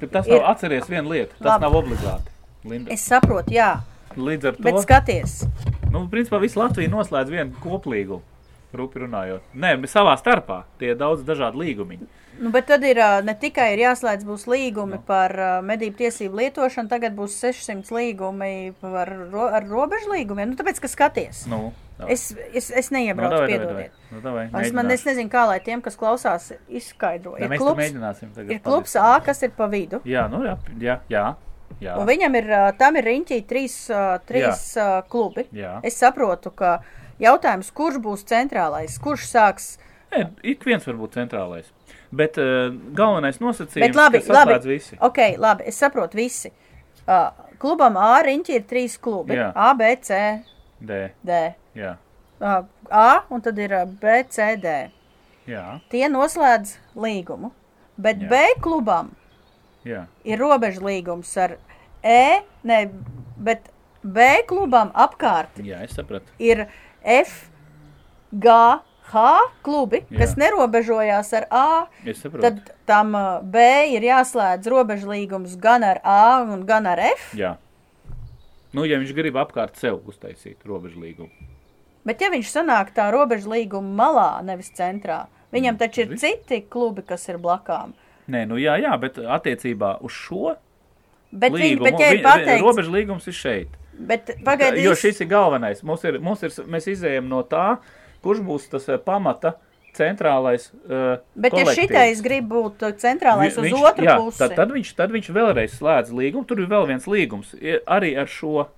[0.00, 1.38] Bet tas Ir- nav atceries vienu lietu.
[1.38, 1.62] Tas Labi.
[1.68, 2.28] nav obligāti.
[2.64, 2.90] Linda.
[2.94, 3.80] Es saprotu, jā,
[4.16, 5.44] Līdz ar to, bet skaties,
[5.90, 8.22] nu, principā visu Latviju noslēdz vienu koplīgumu.
[8.78, 9.42] Rupi runājot.
[9.54, 11.98] Nē, savā starpā tie ir daudz dažādi līgumi.
[12.40, 16.88] nu, bet tad ir ne tikai ir jāslēdz būs līgumi par ā, medību tiesību lietošanu,
[16.88, 20.48] tagad būs 600 līgumi par, ro, ar robežu līgumiem.
[20.54, 22.08] Nu, tāpēc, ka skaties, Nu, tā.
[22.08, 23.92] es, es, es neiebraucu, davai, davai, piedodiet.
[23.92, 24.10] davai.
[24.16, 27.36] Nu, davai, Es, man, es nezinu, kā lai tiem, kas klausās, izskaidro.
[27.38, 28.50] Jā, Ir klubs, mēģināsim tagad.
[28.56, 30.00] ir klubs A, kas ir pa vidu.
[30.08, 31.26] Jā, nu jā, jā, jā.
[31.84, 31.98] jā.
[32.00, 33.76] Un viņam ir, tam ir riņķī trīs,
[34.26, 35.46] trīs ā, klubi.
[35.52, 35.78] Jā.
[35.84, 36.78] Es saprotu, ka
[37.20, 39.66] jautājums, kurš būs centrālais, kurš sāks.
[40.12, 41.68] Nē, ik viens var būt centrālais.
[42.12, 44.58] Bet uh, galvenais nosacījums labi, ka labi.
[44.68, 44.98] visi.
[45.00, 46.50] Ok, labi, es saprotu visi.
[47.06, 49.34] Uh, klubam A riņķī ir trīs klubi.
[49.38, 49.52] Jā.
[49.56, 50.18] A, B, C,
[50.80, 51.08] D.
[51.22, 51.42] D.
[51.78, 51.96] Jā,
[52.42, 53.70] Uh, A un tad ir
[54.00, 54.90] B, C, D.
[55.46, 57.52] jā, Tie noslēdz līgumu.
[57.96, 58.28] Bet Jā.
[58.32, 59.12] B klubam
[59.86, 60.06] jā.
[60.26, 61.54] ir robeža līgums ar
[62.02, 62.78] E, ne,
[63.38, 63.68] bet
[64.02, 65.84] B klubam apkārt jā
[66.42, 66.66] ir
[67.04, 67.50] F,
[68.32, 68.56] G,
[69.12, 69.22] H
[69.66, 70.22] klubi, Jā.
[70.22, 71.66] kas nerobežojās ar A.
[72.40, 73.60] Tad tam uh, B
[73.92, 77.32] ir jāslēdz robežu līgums gan ar A, un gan ar F.
[77.36, 77.56] Jā.
[78.72, 81.50] Nu, ja viņš grib apkārt sev uztaisīt robežu līgumu.
[82.08, 87.04] Bet, ja viņš sanāk tā robežu līguma malā, nevis centrā, viņam taču ir citi klubi,
[87.06, 87.92] kas ir blakām.
[88.32, 90.56] Nē, nu jā, jā, bet attiecībā uz šo
[91.32, 93.78] Bet, viņi, līgumu, bet ja ir pateikts, robežu līgums ir šeit.
[93.98, 95.82] Bet pagaidi, Jo šis ir galvenais.
[95.82, 97.78] Mums ir, mums ir, mēs izējām no tā,
[98.22, 99.54] kurš būs tas eh, pamata
[99.92, 100.70] centrālais.
[100.88, 101.76] Uh, Bet, ja kolektīvs.
[101.82, 105.74] šitais grib būt centrālais uz Vi- otru jā, pusi, Tad, tad, viņš, tad viņš vēlreiz
[105.76, 106.46] slēdz līgumu.
[106.48, 107.52] Tur ir vēl viens līgums
[107.86, 108.68] arī ar šo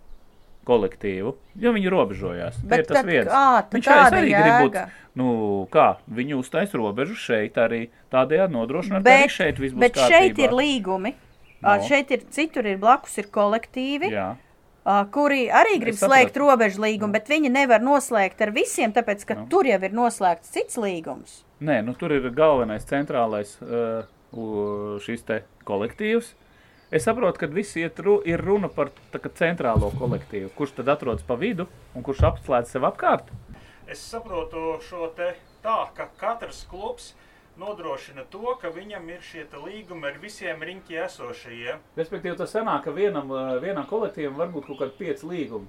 [0.65, 2.57] kolektīvu, jo viņi robežojās.
[2.65, 3.29] Bet ir tas tad viens.
[3.29, 4.73] tad viņš arī grib būt.
[4.79, 4.85] jēga?
[5.15, 5.27] Nu,
[5.71, 9.95] kā viņi uztais robežu šeit arī tādējādi nodrošināt, ka bet, arī šeit viss būs bet
[9.95, 10.45] šeit kārtībā.
[10.49, 11.15] ir līgumi.
[11.65, 11.77] No.
[11.87, 14.37] Šeit ir citur, ir blakus ir kolektīvi, Jā, ā,
[14.85, 19.47] kuri arī grib slēgt robežu līgumu, bet viņi nevar noslēgt ar visiem, tāpēc ka Nu.
[19.49, 21.43] tur jau ir noslēgts cits līgums.
[21.61, 24.05] Nē, nu, tur ir galvenais centrālais uh,
[25.01, 26.35] šis te kolektīvs.
[26.95, 30.93] Es saprotu, ka visi iet ru, ir runa par tā, kā centrālo kolektīvu, kurš tad
[30.93, 33.33] atrodas pa vidu un kurš apslēdz sev apkārt.
[33.91, 35.33] Es saprotu šo te
[35.65, 37.15] tā, ka katrs klubs
[37.61, 41.79] nodrošina to, ka viņam ir šie līgumi ar visiem riņķi esošajiem.
[41.97, 45.67] Respektīvi, tas sanāk, ka vienam, uh, vienam kolektīvam var būt kaut kādi pieci līgumi.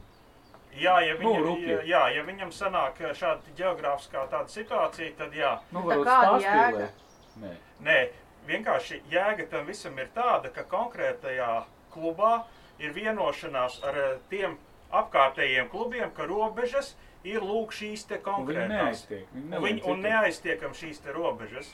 [0.75, 1.69] Jā, ja, Nu, viņam, rupji.
[1.71, 5.53] jā, jā, ja viņam sanāk šāda geogrāfiskā tāda situācija, tad jā.
[5.71, 6.43] Nu, Tā varbūt pārspīlēt.
[6.43, 6.89] jēga?
[7.45, 7.53] Nē.
[7.87, 7.97] Nē,
[8.47, 12.43] vienkārši jēga tam visam ir tāda, ka konkrētajā klubā
[12.79, 14.57] ir vienošanās ar eh, tiem
[14.91, 17.04] apkārtējiem klubiem, ka robežas ir
[17.41, 18.69] lūk šīs te Un Viņi konkrētās.
[18.69, 19.25] neaiztiek.
[19.33, 21.71] Viņi Un, viņi, un neaiztiekam šīs te robežas.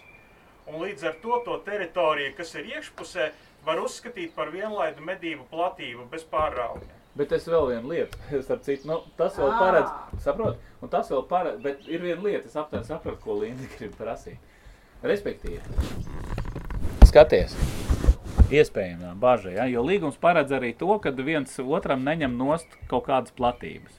[0.68, 3.32] Un līdz ar to to teritoriju, kas ir iekšpusē,
[3.66, 6.88] var uzskatīt par vienlaidu medību platību bez pārrauga.
[7.16, 9.60] Bet es vēl vienu lietu, starp citu, nu, tas vēl Ā.
[9.60, 13.68] paredz, saprot, un tas vēl paredz, bet ir viena lieta, es aptuveni sapratu, ko Linda
[13.78, 14.40] grib prasīt.
[15.04, 15.60] Respektīvi,
[17.10, 17.56] skaties,
[18.54, 23.34] iespējamā baža, ja, jo līgums paredz arī to, ka viens otram neņem nost kaut kādas
[23.36, 23.98] platības.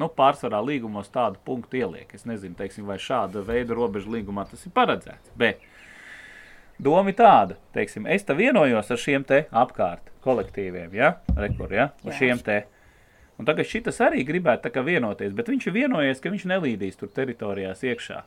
[0.00, 2.14] Nu, pārsvarā līgumos tādu punktu ieliek.
[2.16, 5.60] Es nezinu, teiksim, vai šāda veida robežu līgumā tas ir paredzēts, bet
[6.80, 11.90] doma ir tāda, teiksim, es te vienojos ar šiem te apkārt kolektīviem, ja, rekur, ja,
[12.06, 12.62] ar šiem te.
[13.40, 17.82] Un tagad šitas arī gribētu vienoties, bet viņš ir vienojies, ka viņš nelīdīs tur teritorijās
[17.82, 18.22] iekšā.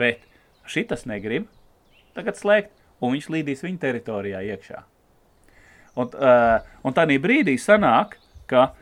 [0.00, 0.24] Bet
[0.66, 1.46] šitas negrib
[2.16, 4.82] tagad slēgt, un viņš līdīs viņa teritorijā iekšā.
[5.92, 8.16] Un, uh, un tādā brīdī sanāk,
[8.48, 8.72] ka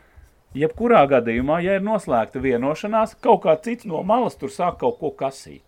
[0.57, 5.11] jebkurā gadījumā, ja ir noslēgta vienošanās, kaut kā cits no malas tur sāk kaut ko
[5.15, 5.65] kasīt.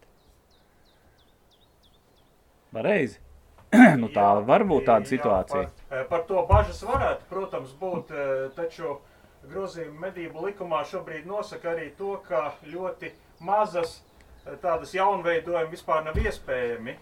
[2.73, 3.19] Pareizi.
[4.01, 5.65] nu, tā Jā, var būt tāda jā, situācija.
[5.89, 8.97] Par, eh, par to bažas varētu, protams, būt, eh, taču
[9.49, 16.19] grozījuma medību likumā šobrīd nosaka arī to, ka ļoti mazas eh, tādas jaunveidojumi vispār nav
[16.21, 16.95] iespējami,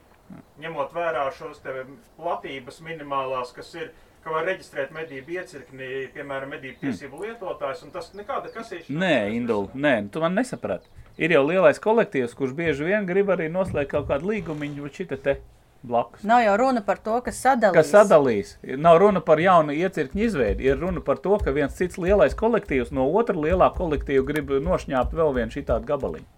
[0.63, 1.83] ņemot vērā šos te
[2.19, 3.91] platības minimālās, kas ir,
[4.23, 8.97] ka var reģistrēt medību iecirkni, piemēram, medību tiesību lietotājs, un tas nekāda kasīšana.
[9.01, 10.89] Nē, Indul, nē, tu man nesaprati.
[11.21, 15.17] Ir jau lielais kolektīvs, kurš bieži vien grib arī noslēgt kaut kādu līgumu, vai šita
[15.21, 15.39] te
[15.83, 16.23] blakus.
[16.23, 17.77] Nav jau runa par to, kas sadalīs.
[17.77, 18.53] Kas sadalīs?
[18.77, 20.69] Nav runa par jaunu iecirkņu izveidi.
[20.69, 25.17] Ir runa par to, ka viens cits lielais kolektīvs no otra lielā kolektīva grib nošņāpt
[25.17, 26.29] vēl vienu šitādu gabaliņu.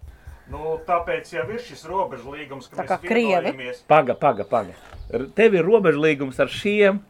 [0.52, 3.32] Nu, tāpēc jau ir šis robežu līgums, ka Tā kā mēs Krievi.
[3.32, 3.84] vienojamies.
[3.88, 4.44] Paga, paga,
[5.36, 7.00] Tev ir robežlīgums ar šiem,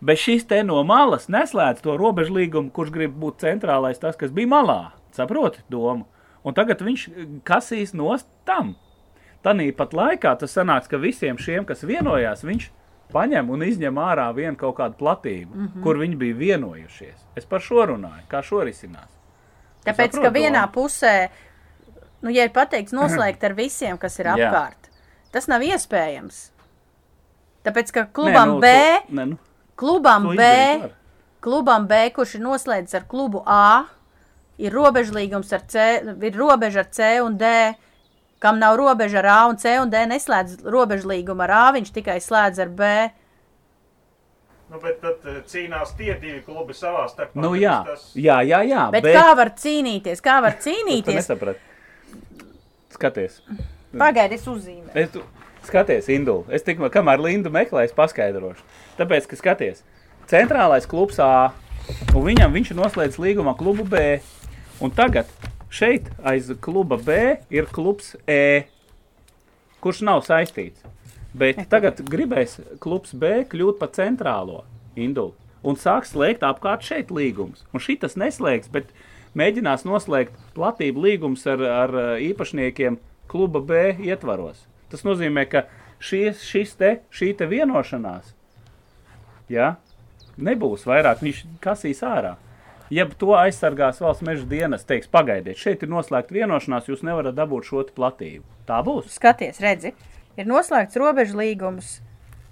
[0.00, 4.50] bet šis te no malas neslēdz to robežlīgumu, kurš grib būt centrālais, tas, kas bija
[4.52, 4.80] malā.
[5.16, 6.06] Saproti domu?
[6.46, 8.74] Un tagad viņš eh, kasīs nost tam.
[9.44, 12.70] Tanī pat laikā tas sanāks, ka visiem šiem, kas vienojās, viņš
[13.12, 15.82] paņem un izņem ārā vienu kaut kādu platību, mm -hmm.
[15.82, 17.26] kur viņi bija vienojušies.
[17.36, 19.10] Es par šo runāju, kā šo risinās.
[19.86, 20.72] Tāpēc, ka saprotu vienā domu.
[20.74, 21.28] pusē,
[22.22, 24.34] nu, ja ir pateikts noslēgt ar visiem, kas ir Jā.
[24.34, 24.90] apkārt,
[25.30, 26.50] tas nav iespējams.
[27.66, 28.66] Tāpēc, ka klubam nu, B,
[29.06, 29.38] To, ne, nu,
[29.76, 30.42] klubam B,
[31.44, 33.84] klubam B, kurš ir noslēdzis ar klubu A,
[34.58, 35.86] ir robežlīgums ar C,
[36.24, 37.50] ir robeža ar C un D,
[38.40, 42.18] kam nav robeža ar A un C un D, neslēdz robežlīgumu ar A, viņš tikai
[42.24, 42.90] slēdz ar B.
[44.66, 47.38] Nu, bet tad eh, cīnās tie divi klubi savā starpā.
[47.38, 48.88] Nu, jā, tas- jā, jā, jā.
[48.90, 50.22] Bet, bet kā var cīnīties?
[50.24, 51.20] Kā var cīnīties?
[51.20, 51.60] nesaprati.
[52.96, 53.36] Skaties.
[53.96, 54.96] Pagaidi, es uzzīmēju.
[54.98, 55.22] Es tu,
[55.68, 56.44] skaties, Indul.
[56.52, 58.64] Es tikmēr, kamēr Lindu meklēju, paskaidrošu.
[58.98, 59.82] Tāpēc, ka skaties,
[60.30, 61.52] centrālais klubs A,
[62.14, 64.18] un viņam viņš ir noslēdzis līgumā klubu B.
[64.82, 65.30] Un tagad
[65.72, 68.66] šeit aiz kluba B ir klubs E,
[69.84, 70.84] kurš nav saistīts.
[71.36, 74.64] Bet tagad gribēs klubs B kļūt par centrālo
[74.96, 75.34] Indulu
[75.66, 77.64] un sāks slēgt apkārt šeit līgumus.
[77.74, 78.92] Un šitas neslēgs, bet
[79.36, 83.00] mēģinās noslēgt platību līgumus ar, ar īpašniekiem
[83.30, 84.62] kluba B ietvaros.
[84.92, 85.66] Tas nozīmē, ka
[85.98, 88.36] šis, šis te, šī te vienošanās
[89.52, 89.76] ja,
[90.36, 92.36] nebūs vairāk, viņš kasīs ārā.
[92.92, 97.66] Ja to aizsargās valsts meža dienas, teiks, pagaidiet, šeit ir noslēgta vienošanās, jūs nevarat dabūt
[97.66, 98.44] šo platību.
[98.68, 99.10] Tā būs.
[99.16, 99.94] Skaties, redzi,
[100.38, 101.96] ir noslēgts robežu līgums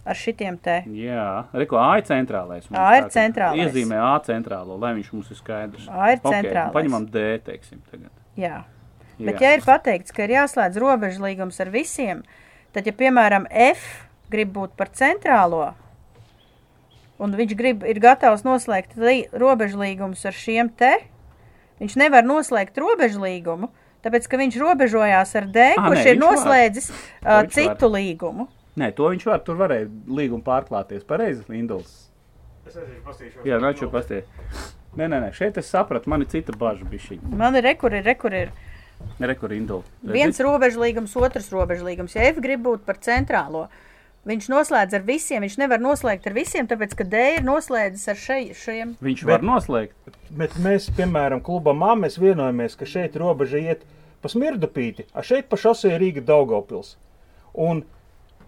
[0.05, 0.81] ar šitiem te.
[0.91, 2.67] Jā, reko, A ir centrālais.
[2.75, 3.71] A ir centrālais.
[3.71, 5.87] Iezīmē A centrālo, lai viņš mums ir skaidrs.
[5.87, 6.75] A ir Ok, centrālais.
[6.75, 8.11] Paņemam D, teiksim, tagad.
[8.35, 8.65] Jā.
[9.19, 12.25] Bet, ja ir pateikts, ka ir jāslēdz robežu līgums ar visiem,
[12.75, 13.85] tad, ja piemēram F
[14.33, 15.69] grib būt par centrālo,
[17.23, 18.99] un viņš grib, ir gatavs noslēgt
[19.39, 20.97] robežu līgumus ar šiem te,
[21.83, 23.71] viņš nevar noslēgt robežu līgumu,
[24.03, 26.25] tāpēc, ka viņš robežojās ar D, Ā, kurš nē, ir var.
[26.27, 28.49] noslēdzis To uh, citu līgumu.
[28.75, 29.39] Nē, to viņš var.
[29.47, 31.05] Tur varēja līgumu pārklāties.
[31.07, 32.09] Pareizi, Linduls.
[32.67, 33.45] Es aiziet pastīšos.
[33.47, 34.25] Jā, naču pastie.
[34.99, 37.37] Nē, nē, nē, šeit es sapratu, man ir cita bažas bišķiņa.
[37.39, 38.74] Man ir rekur, ir rekur, ir Rekur
[39.55, 39.83] Indul.
[40.03, 42.15] viens robežu līgums, otrs robežu līgums.
[42.17, 43.69] Ja F grib būt par centrālo,
[44.27, 48.17] viņš noslēdz ar visiem, viņš nevar noslēgt ar visiem, tāpēc, ka D ir noslēdzis ar
[48.17, 48.97] šai, šiem.
[49.03, 49.95] Viņš Bet- var noslēgt.
[50.31, 53.85] Bet mēs, piemēram, klubā MA, mēs vienojamies, ka šeit robeža iet
[54.23, 56.97] pa smirdupīti, a šeit pa šosei Rīga Daugavpils.
[57.55, 57.85] Un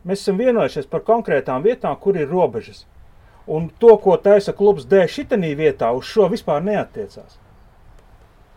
[0.07, 2.87] mēs esam vienojušies par konkrētām vietām, kur ir robežas.
[3.47, 7.37] Un to, ko taisa klubs D šitanī vietā, uz šo vispār neatiecās.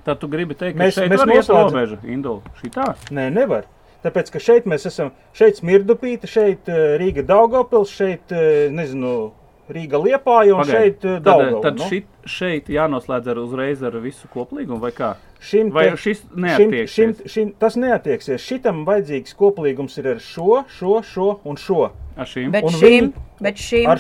[0.06, 1.98] Tad tu gribi teikt, ka Mēs- šeit mēs var iet noslēdzam- robeža.
[2.08, 2.96] Indul, šitā.
[3.12, 3.66] Nē, nevar.
[4.04, 9.32] Tāpēc, ka šeit mēs esam, šeit smirdupīti, šeit eh, Rīga Daugavpils, šeit, eh, nezinu,
[9.70, 11.84] Rīga Liepāja un Pagaid, šeit eh, Tad, tad nu.
[11.90, 15.16] šit, šeit jānoslēdz ar uzreiz ar visu koplīgumu vai kā?
[15.42, 16.90] Šim Vai te- šis Šim, neatieksies?
[16.96, 18.40] šim, šim, tas neatieksies.
[18.40, 21.92] Šitam vajadzīgs koplīgums ir ar šo, šo, šo un šo.
[22.18, 22.52] Ar šīm?
[22.52, 24.00] Bet Un šim, viņi- bet šim, Ar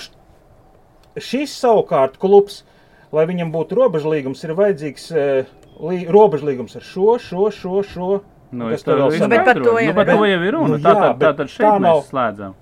[1.19, 2.63] šis savukārt klubs,
[3.11, 5.45] lai viņam būtu robežlīgums, ir vajadzīgs uh,
[5.79, 8.09] robežlīgums ar šo, šo, šo, šo.
[8.51, 10.53] Nu, es tev vēl Nu, bet par to jau nu, par ir- to jau ir
[10.53, 10.67] runa.
[10.69, 12.53] Nu, tā, jā, tad, tā bet tad tā šeit nav- mēs slēdzam.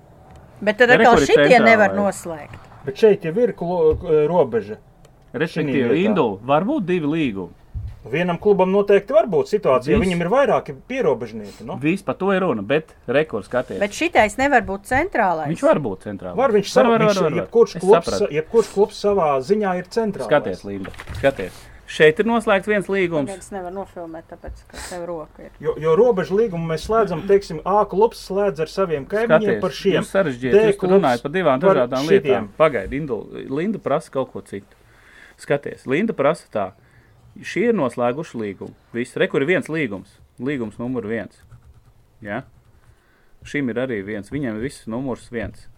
[0.60, 2.58] bet tad atkal ir šitie nevar noslēgt.
[2.84, 3.54] Bet šeit jau ir
[4.28, 4.76] robeža.
[5.34, 6.04] Respektīvi, vietā.
[6.08, 7.50] Indul, var būt divi līgumi.
[8.08, 10.08] Vienam klubam noteikti var būt situācija, ja Viss.
[10.08, 11.64] viņam ir vairāki pierobežnieki.
[11.66, 11.76] Nu?
[11.76, 13.78] Viss par to ir runa, bet rekurs skaties.
[13.78, 15.48] Bet šitais nevar būt centrālais.
[15.50, 16.36] Viņš var būt centrālais.
[16.36, 18.32] Var viņš savā ziņā, jebkurš Es klubs, sapratu.
[18.32, 20.24] jebkurš klubs savā ziņā ir centrālais.
[20.30, 21.52] Skaties, Linda, skaties.
[21.88, 23.30] Šeit ir noslēgts viens līgums.
[23.32, 25.52] Viens nevar nofilmēt, tāpēc, ka tev roka ir.
[25.64, 29.76] Jo, jo robežu līgumu mēs slēdzam, teiksim, A klubs slēdz ar saviem kaimiņiem Skaties, par
[29.78, 29.96] šiem.
[29.96, 32.18] Jūs sarežģījat, D jūs tur runājat par divām par dažādām šitiem.
[32.26, 32.50] lietām.
[32.58, 33.18] Pagaidi, Indu,
[33.48, 34.76] Linda prasa kaut ko citu.
[35.40, 36.66] Skaties, Linda prasa tā.
[37.40, 38.76] Šie ir noslēguši līgumu.
[38.92, 40.12] Viss, re, kur ir viens līgums.
[40.42, 41.40] Līgums numur viens.
[42.20, 42.42] Ja?
[43.48, 44.28] Šim ir arī viens.
[44.34, 45.68] Viņam ir viss numurs viens.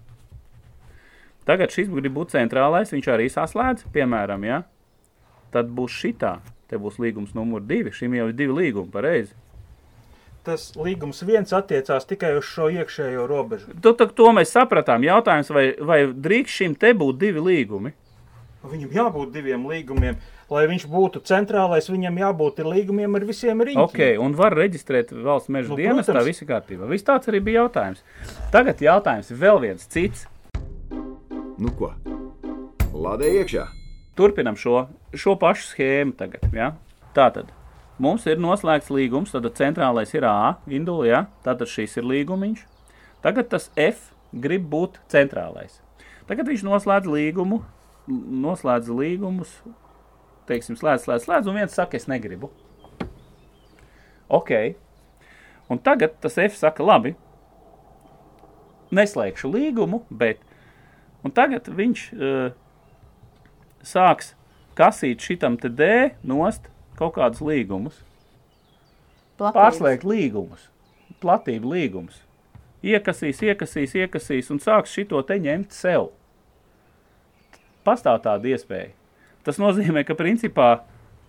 [1.47, 4.63] Tagad šis grib būt centrālais, viņš arī saslēdz, piemēram, ja?
[5.51, 6.37] Tad būs šitā.
[6.71, 7.91] Te būs līgums numur divi.
[7.91, 9.35] Šim jau ir divi līgumi, pareizi.
[10.47, 13.75] Tas līgums viens attiecās tikai uz šo iekšējo robežu.
[13.85, 15.03] To, to, to mēs sapratām.
[15.05, 17.93] Jautājums, vai, vai drīkst šim te būt divi līgumi?
[18.71, 20.17] Viņam jābūt diviem līgumiem.
[20.51, 23.83] Lai viņš būtu centrālais, viņam jābūt ir līgumiem ar visiem riņķiem.
[23.85, 26.29] Ok, un var reģistrēt valsts meža Nu, dienestā, protams.
[26.29, 26.89] viss ir kārtībā.
[26.91, 28.03] Viss tāds arī bija jautājums.
[28.53, 30.27] Tagad jautājums ir vēl viens cits.
[31.61, 31.93] Nu ko?
[32.93, 33.69] Lādē iekšā!
[34.21, 34.83] Turpinam šo,
[35.17, 36.43] šo pašu schēmu tagad.
[36.53, 36.75] Ja?
[37.17, 37.55] Tātad
[37.97, 41.21] mums ir noslēgts līgums, tad centrālais ir A, indula, ja?
[41.47, 42.67] tātad šis ir līgumiņš.
[43.25, 45.81] Tagad tas F grib būt centrālais.
[46.29, 47.63] Tagad viņš noslēdz līgumu,
[48.45, 49.57] noslēdz līgumus,
[50.53, 52.53] teiksim, slēdz, slēdz, slēdz, un viens saka, es negribu.
[54.29, 54.53] Ok.
[55.73, 57.17] Un tagad tas F saka, labi,
[58.93, 60.45] neslēgšu līgumu, bet.
[61.25, 62.53] Un tagad viņš uh,
[63.87, 64.35] sāks
[64.79, 65.91] kasīt šitam te D
[66.27, 66.69] nost
[66.99, 67.97] kaut kādus līgumus.
[69.41, 69.57] Platības.
[69.57, 70.67] Pārslēgt līgumus,
[71.23, 72.21] platību līgumus.
[72.85, 76.11] Iekasīs, iekasīs, iekasīs un sāks šito te ņemt sev.
[77.85, 78.93] Pastāv tāda iespēja.
[79.45, 80.83] Tas nozīmē, ka principā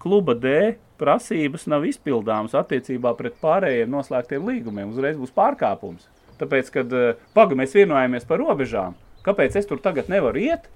[0.03, 4.91] kluba D prasības nav izpildāmas attiecībā pret pārējiem noslēgtiem līgumiem.
[4.91, 6.07] Uzreiz būs pārkāpums.
[6.41, 8.95] Tāpēc, kad eh, paga mēs vienojāmies par robežām,
[9.25, 10.67] kāpēc es tur tagad nevaru iet?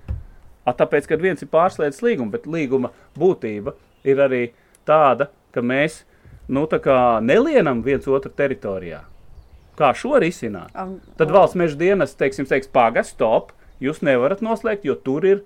[0.66, 4.44] Tāpēc, kad viens ir pārslēdzis līgumu, bet līguma būtība ir arī
[4.88, 6.04] tāda, ka mēs
[6.50, 6.80] nu, tā
[7.22, 9.04] nelienam viens otru teritorijā.
[9.78, 10.72] Kā šo risināt?
[10.80, 13.52] Un- Tad valsts meža dienas teiksim, teiks, pagaidi, stop,
[13.84, 15.44] jūs nevarat noslēgt, jo tur ir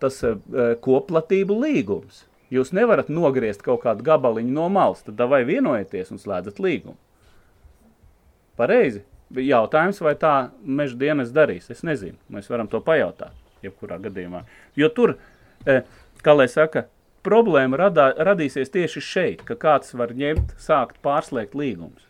[0.00, 0.38] tas uh,
[0.80, 2.24] koplatību līgums.
[2.50, 6.96] Jūs nevarat nogriezt kaut kādu gabaliņu no malas, tad vai vienojieties un slēdzat līgumu.
[8.58, 9.04] Pareizi.
[9.30, 12.16] Jautājums, vai tā meža dienas darīs, es nezinu.
[12.34, 13.30] Mēs varam to pajautāt,
[13.64, 14.44] jebkurā gadījumā.
[14.76, 15.16] Jo tur,
[15.66, 15.82] eh,
[16.24, 16.86] kā lai saka,
[17.24, 22.06] problēma radā, radīsies tieši šeit, ka kāds var ņemt, sākt pārslēgt līgumus.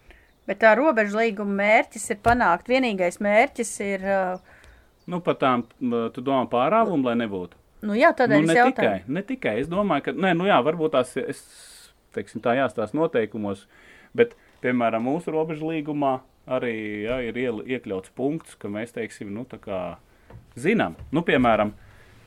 [0.46, 2.66] Bet tā robežu līguma mērķis ir panākt.
[2.70, 4.38] Vienīgais mērķis ir, uh,
[5.11, 5.64] Nu, par tām,
[6.14, 7.57] tu domā pārāvumu, lai nebūtu?
[7.82, 8.74] nu jā, tādēļ Nu, ne jautāju.
[8.76, 9.55] tikai, ne tikai.
[9.61, 11.40] Es domāju, ka, nē, nu jā, varbūt tās, es,
[12.14, 13.66] teiksim, tā jāstāsta noteikumos,
[14.14, 16.74] bet, piemēram, mūsu robežu līgumā arī
[17.07, 17.34] jā, ir
[17.78, 19.96] iekļauts punkts, ka mēs, teiksim, nu, tā kā
[20.59, 21.72] zinām, nu, piemēram,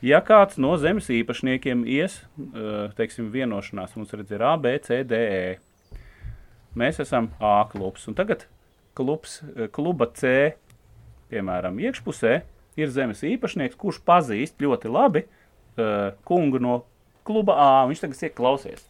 [0.04, 5.02] ja kāds no zemes īpašniekiem ies, eh, teiksim, vienošanās, mums redz ir A, B, C,
[5.04, 5.98] D, E,
[6.76, 8.08] mēs esam A klubs.
[8.08, 8.46] Un tagad
[8.94, 10.54] klubs, eh, kluba C,
[11.30, 12.42] piemēram, iekšpusē
[12.76, 16.84] ir zemes īpašnieks, kurš pazīst ļoti labi uh, kungu no
[17.26, 17.68] kluba A.
[17.90, 18.84] Viņš tagad iek klausies.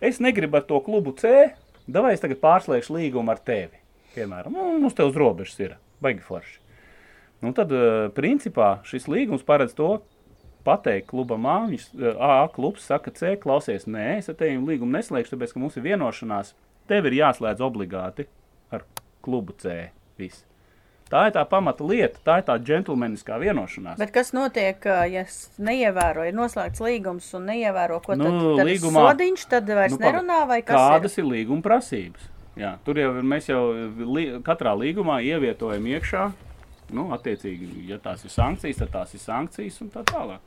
[0.00, 1.52] Es negribu ar to klubu C,
[1.88, 3.80] davai es tagad pārslēgšu līgumu ar tevi.
[4.14, 6.58] Piemēram, mums te uz robežas ir baigi forši.
[7.40, 10.00] Nu, tad, uh, principā, šis līgums paredz to,
[10.66, 14.92] pateikt klubam A, viņš uh, A klubs saka C, klausies, nē, es ar tevi līgumu
[14.98, 16.52] neslēgšu, tāpēc, ka mums ir vienošanās,
[16.90, 18.26] tev ir jāslēdz obligāti
[18.70, 18.84] ar
[19.24, 19.88] klubu C.
[20.20, 20.44] Viss.
[21.10, 23.96] Tā ir tā pamata lieta, tā ir tā džentlmeniskā vienošanās.
[23.98, 28.36] Bet kas notiek, ā, ja es neievēroju, ir noslēgts līgums un neievēro, ko Nu, tad,
[28.60, 31.24] tad līgumā- sodiņš, tad vairs Nu, nerunā, vai kas Kādas ir?
[31.24, 32.28] ir līguma prasības?
[32.60, 33.64] Jā, tur jau mēs jau
[34.12, 36.28] li, katrā līgumā ievietojam iekšā,
[36.96, 40.46] nu, attiecīgi, ja tās ir sankcijas, tad tās ir sankcijas un tā tālāk.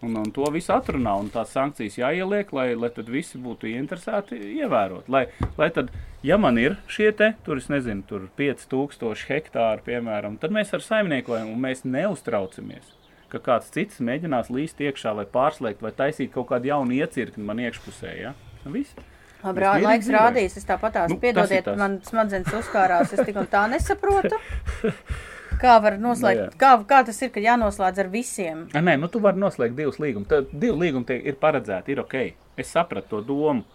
[0.00, 4.38] Un, un to visu atrunā, un tās sankcijas jāieliek, lai, lai tad visi būtu ieinteresēti
[4.62, 5.10] ievērot.
[5.12, 5.26] Lai,
[5.60, 5.90] lai tad,
[6.24, 10.84] ja man ir šie te, tur es nezinu, tur 5000 hektāri, piemēram, tad mēs ar
[10.86, 12.94] saimniekojam un mēs neuztraucamies,
[13.28, 17.60] ka kāds cits mēģinās līst iekšā vai pārslēgt vai taisīt kaut kādu jaunu iecirkni man
[17.68, 18.32] iekšpusē, ja?
[18.64, 18.96] Nu, viss.
[19.40, 20.30] Labi, rā, laiks dzīvojam.
[20.30, 24.40] rādīs, es tāpat tās Nu, piedodiet, man smadzenes uzkārās, es tik un tā nesaprotu.
[25.60, 28.62] Kā var Nu, noslēgt, kā, kā tas ir, ka jānoslēdz ar visiem?
[28.72, 30.30] A, nē, nu tu vari noslēgt divus līgumus.
[30.30, 32.16] Tad divi līgumi tie ir paredzēti, ir ok.
[32.60, 33.66] Es sapratu to domu.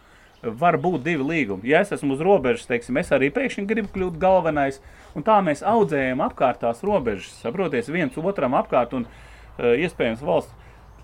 [0.45, 1.65] Var būt divi līgumi.
[1.69, 4.81] Ja es esmu uz robežas, teiksim, es arī pēkšņi gribu kļūt galvenais,
[5.17, 10.53] un tā mēs audzējam apkārt tās robežas, saproties, viens otram apkārt, un uh, iespējams valsts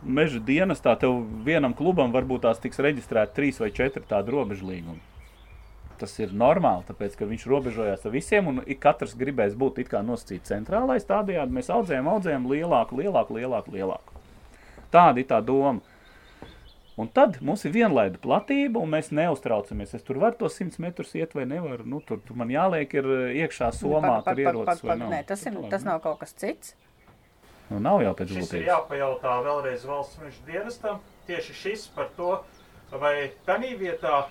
[0.03, 5.01] meža dienestā tev vienam klubam varbūt tās tiks reģistrēti trīs vai četri tādi robežu līgumi.
[6.01, 10.01] Tas ir normāli, tāpēc, ka viņš robežojās ar visiem, un katrs gribēs būt it kā
[10.05, 11.05] nosacīts centrālais.
[11.05, 14.21] Tādējādi mēs audzējam, audzējam lielāku, lielāku, lielāku, lielāku.
[14.91, 15.79] Tāda ir tā doma.
[16.99, 19.93] Un tad mums ir vienlaida platība, un mēs neuztraucamies.
[19.97, 21.85] Es tur varu to 100 metrus iet vai nevaru.
[21.87, 24.83] Nu, tur, tur man jāliek ir eh, iekšā somā, Pag- pag- tur ierodas.
[24.99, 25.93] Nē, tas, ir, tas nu.
[25.93, 26.75] nav kaut kas cits.
[27.71, 28.67] Nu, nav jau pēc būtības.
[28.67, 30.99] jāpajautā vēlreiz valsts meža dienestam.
[31.29, 32.33] Tieši šis par to,
[32.91, 34.25] vai tādā vietā,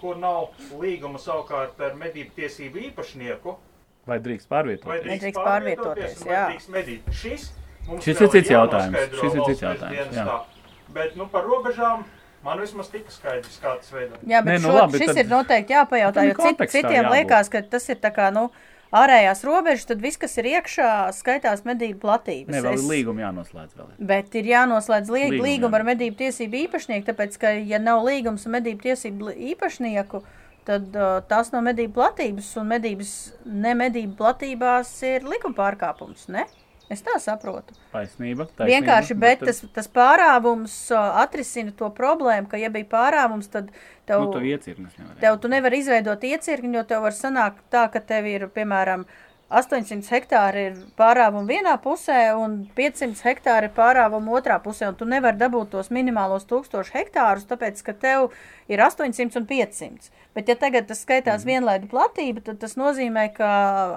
[0.00, 0.48] kur nav
[0.80, 3.56] līguma savukārt ar medību tiesību īpašnieku,
[4.08, 4.88] Vai drīkst vai pārvietot?
[4.88, 6.44] drīkst Nedrīkst pārvietoties, pārvietoties, vai jā.
[6.48, 7.10] drīkst medīt.
[7.12, 7.42] Šis
[7.88, 10.38] mums Šis ir cits jautājums, šis ir cits jautājums, dienestā.
[10.96, 12.04] Bet nu, par robežām
[12.44, 14.22] man vismaz tika skaidrs, kā tas veidojas.
[14.24, 17.50] Jā, bet Nē, nu šo, labi, šis tad- ir noteikti jāpajautā, jo cit, citiem liekas,
[17.52, 18.46] ka tas ir tā kā, nu,
[18.92, 22.52] ārējās robežas, tad viss, kas ir iekšā, skaitās medību platības.
[22.54, 23.88] Nē, vēl Es- līguma jānoslēdz vēl.
[23.98, 24.06] ir.
[24.12, 25.80] Bet ir jānoslēdz Līgumi, līguma jā.
[25.80, 30.22] ar medību tiesību īpašnieku, tāpēc, ka, ja nav līgums ar medību tiesību īpašnieku,
[30.64, 33.12] tad uh, tās nav medību platības, un medības,
[33.44, 36.44] ne medību platībās ir likuma pārkāpums, ne?
[36.90, 37.74] Es tā saprotu.
[37.92, 38.46] Taisnība.
[38.56, 43.50] taisnība Vienkārši, bet tad- tas, tas pārāvums uh, atrisina to problēmu, ka, ja bija pārāvums,
[43.52, 43.68] tad
[44.08, 45.20] tev, Nu, tu iecirknis nevari.
[45.20, 49.04] tev tu nevari izveidot iecirkni, jo tev var sanākt tā, ka tev ir, piemēram,
[49.48, 55.40] 800 hektāri ir pārāvuma vienā pusē un 500 hektāri ir pārāvuma otrā pusē, tu nevari
[55.40, 58.26] dabūt tos minimālos 1000 hektārus, tāpēc, ka tev
[58.68, 60.10] ir 800 un 500.
[60.36, 61.48] Bet, ja tagad tas skaitās Mhm.
[61.48, 63.48] vienlaidu platība, tad tas nozīmē, ka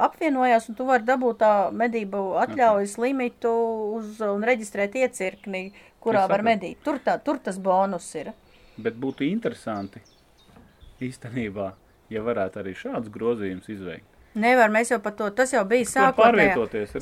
[0.08, 3.52] apvienojās, un tu vari dabūt tā medību atļaujas limitu
[3.98, 6.78] uz, un reģistrēt iecirkni, kurā var medīt.
[6.84, 8.32] Tur, tā, tur tas bonus ir.
[8.78, 10.00] Bet būtu interesanti
[11.02, 11.74] īstenībā,
[12.10, 14.11] ja varētu arī šādus grozījumus izveikt.
[14.34, 16.54] Nevar, mēs jau par to, tas jau bija sākotnējā,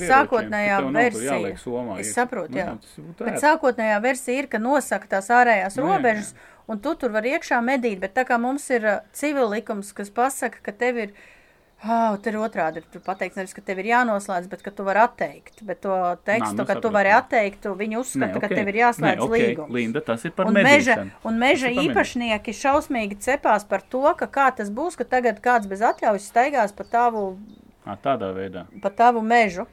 [0.10, 1.52] sākotnējā versija.
[1.62, 2.72] somā Es saprotu, Nu, jā.
[2.74, 6.32] būtu Bet sākotnējā versija ir, ka nosaka tās ārējās Nu, jā, robežas,
[6.68, 10.10] un tu tur var iekšā medīt, bet tā kā mums ir uh, civil likums, kas
[10.10, 11.14] pasaka, ka tev ir,
[11.86, 15.00] oh, tur ir otrādi, tur pateikts nevis, ka tev ir jānoslēdz, bet ka tu vari
[15.00, 16.92] atteikt, bet to tekstu, nu ka tu sapratu.
[16.94, 19.72] vari atteikt, tu- viņi uzskata, ka tev ir jāslēdz Nē, ok, līgums.
[19.72, 20.66] Linda, tas ir par Un meža,
[20.96, 21.12] medīšanu.
[21.24, 25.40] un meža ir par īpašnieki šausmīgi cepās par to, ka kā tas būs, ka tagad
[25.42, 27.38] kāds bez atļaujas staigās pa tavu,
[27.88, 28.66] Ā, tādā veidā.
[28.82, 29.66] pa tavu mežu.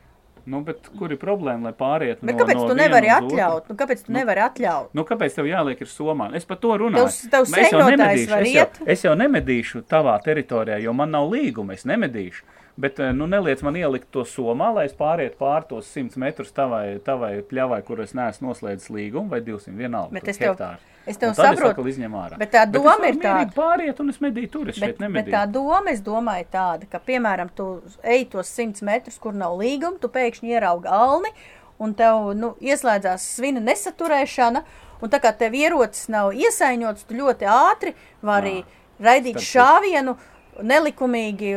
[0.46, 3.64] Nu, bet kur ir problēma, lai pāriet Bet no, kāpēc no tu nevari atļaut?
[3.68, 4.92] Nu, kāpēc tu nevari atļaut?
[4.94, 6.28] Nu, kāpēc tev jāliek ir somā?
[6.38, 7.02] Es par to runāju.
[7.08, 11.10] Tavs- tavs Nu, es jau nemedīšu, es jau, es jau nemedīšu tavā teritorijā, jo man
[11.10, 12.46] nav līguma, es nemedīšu.
[12.76, 16.50] Bet, eh, nu, neliec man ielikt to somā, lai es pārietu pār tos 100 metrus
[16.52, 20.12] tavai, tavai pļavai, kur es neesmu noslēdzis līgumu, vai 200 vienalga.
[20.12, 20.76] Bet es tev- hektāri.
[21.06, 22.36] es tev saprotu, atkal izņem ārā.
[22.38, 23.54] bet tā doma varu ir tāda.
[23.54, 25.32] Pāriet, un es medīju tur, es Bet, šeit bet nemedīju.
[25.32, 29.98] tā doma, es domāju, tāda, ka, piemēram, tu ej tos 100 metrus, kur nav līguma,
[29.98, 31.30] tu pēkšņi ieraugi alni,
[31.78, 34.62] un tev nu, ieslēdzās svina nesaturēšana,
[35.00, 38.64] un tā kā tev ierocis nav iesaiņots, tu ļoti ātri vari
[39.00, 40.16] raidīt starp šāvienu
[40.62, 41.54] nelikumīgi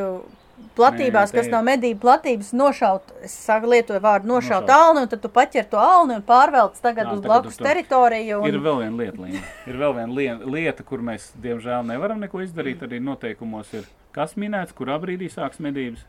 [0.80, 4.76] platībās, kas nav medību platības, nošaut, es saku, lietoju vārdu nošaut Nošaut.
[4.76, 7.68] alni, un tad tu paķer to alni un pārvelc tagad Jā, uz tagad blakus to.
[7.68, 8.40] teritoriju.
[8.48, 8.64] Ir Un...
[8.66, 9.42] vēl viena lieta, Līna.
[9.70, 12.82] Ir vēl viena lieta, kur mēs, diemžēl, nevaram neko izdarīt.
[12.88, 16.06] Arī noteikumos ir kas minēts, kurā brīdī sāks medības.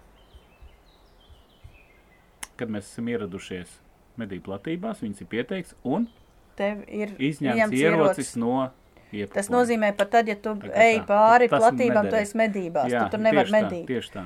[2.60, 3.78] Kad mēs esam ieradušies
[4.20, 6.08] medību platībās, viņas ir pieteikts un
[6.58, 8.66] Tev ir izņemts ierocis no
[9.14, 9.32] iepakojuma.
[9.32, 11.06] Tas nozīmē, ka tad, ja tu Tā ej tā.
[11.08, 12.28] pāri Tas platībām, tu nederēs.
[12.28, 12.90] esi medībās.
[12.92, 13.86] Jā, tu tur nevar tieši tā, medīt.
[13.88, 14.24] Tieši tā.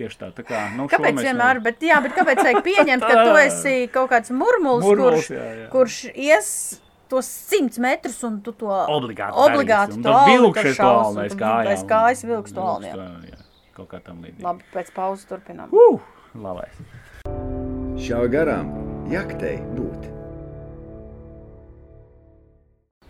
[0.00, 0.30] Tieši tā.
[0.32, 3.34] tā kā, nu, šo Kāpēc mēs vienmēr, bet, jā, bet kāpēc vajag pieņemt, ka tu
[3.42, 5.66] esi kaut kāds murmulis, Murmulis, kurš, jā, jā.
[5.74, 6.48] kurš ies
[7.10, 11.34] tos simts metrus un tu to Obligāti obligāti darīsi, un to vilkšu to un aiz
[11.34, 11.72] tu kājām.
[11.74, 12.96] aiz kājas vilks to alni, jā.
[12.96, 13.42] Vilkšu, jā.
[13.76, 14.46] Kaut kā tam līdzīgi.
[14.46, 15.74] Labi, pēc pauzes turpinām.
[15.74, 16.00] Uh,
[16.38, 16.80] labais.
[18.00, 18.72] Šā garām
[19.12, 20.08] jaktei būt.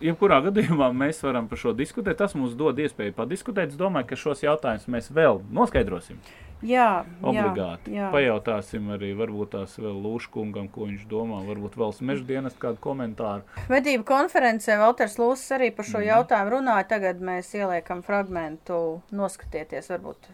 [0.01, 2.17] Jebkurā gadījumā mēs varam par šo diskutēt.
[2.17, 3.75] Tas mums dod iespēju padiskutēt.
[3.75, 6.17] Es domāju, ka šos jautājumus mēs vēl noskaidrosim.
[6.61, 7.89] Jā, Obligāti.
[7.95, 8.09] jā, jā.
[8.13, 11.39] Pajautāsim arī varbūt tās vēl Lūškungam, ko viņš domā.
[11.47, 13.41] Varbūt vēl meža dienas kādu komentāru.
[13.69, 16.07] Medību konferencē Valters Lūsis arī par šo Mhm.
[16.11, 16.87] jautājumu runāja.
[16.87, 20.29] Tagad mēs ieliekam fragmentu, noskatieties, varbūt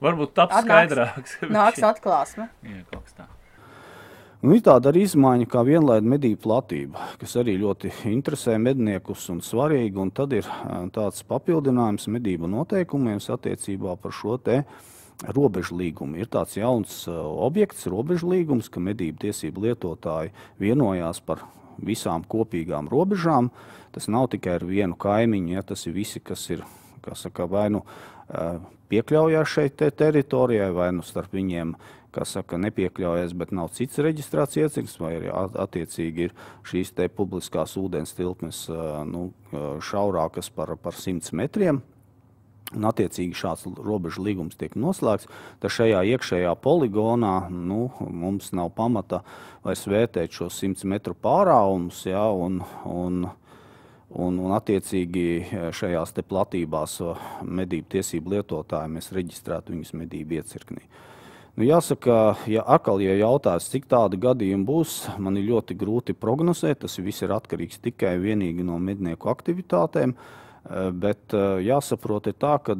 [0.00, 1.38] Varbūt taps Atnāks- skaidrāks.
[1.58, 2.48] nāks atklāsme.
[2.62, 3.24] Jā, kaut kas tā.
[4.40, 9.40] Nu, ir tāda arī izmaiņa kā vienlaida medību platība, kas arī ļoti interesē medniekus un
[9.40, 9.96] svarīgi.
[9.98, 10.42] Un tad ir
[10.94, 14.64] tāds papildinājums medību noteikumiem attiecībā par šo te
[15.26, 16.18] robežu līgumu.
[16.18, 17.16] Ir tāds jauns ā,
[17.48, 21.42] objekts, robežu līgums, ka medību tiesību lietotāji vienojās par
[21.78, 23.50] visām kopīgām robežām.
[23.94, 26.64] Tas nav tikai ar vienu kaimiņu, ja tas ir visi, kas ir
[27.16, 27.84] saka, vai nu
[28.28, 28.58] ā,
[28.92, 31.74] piekļaujās šai te teritorijai, vai nu starp viņiem
[32.14, 37.08] kas saka, nepiekļaujas, bet nav cits reģistrācijas iecirknis, vai arī at- attiecīgi ir šīs te
[37.08, 41.82] publiskās ūdens tilpnes ā, nu, šaurākas par, par 100 metriem.
[42.76, 45.28] Un, attiecīgi, šāds robežu līgums tiek noslēgts.
[45.62, 49.22] Tad šajā iekšējā poligonā nu, mums nav pamata
[49.64, 52.02] vairs vērtēt šo 100 metru pārāvumus.
[52.10, 53.22] Ja, un, un,
[54.12, 55.24] un, un, attiecīgi,
[55.72, 60.84] šajās te platībās ā, medību tiesību lietotāji mēs reģistrētu viņus medību iecirknī.
[61.56, 62.18] Nu, jāsaka,
[62.52, 66.84] ja atkal ja jautās, cik tādu gadījumu būs, man ir ļoti grūti prognozēt.
[66.84, 70.12] Tas viss ir atkarīgs tikai vienīgi no mednieku aktivitātēm.
[70.12, 70.44] Eh,
[70.92, 72.74] Bet eh, jāsaprot, tā, ka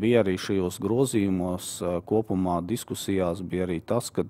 [0.00, 4.24] bija arī šajos grozījumos, eh, kopumā diskusijās, bija arī tas, ka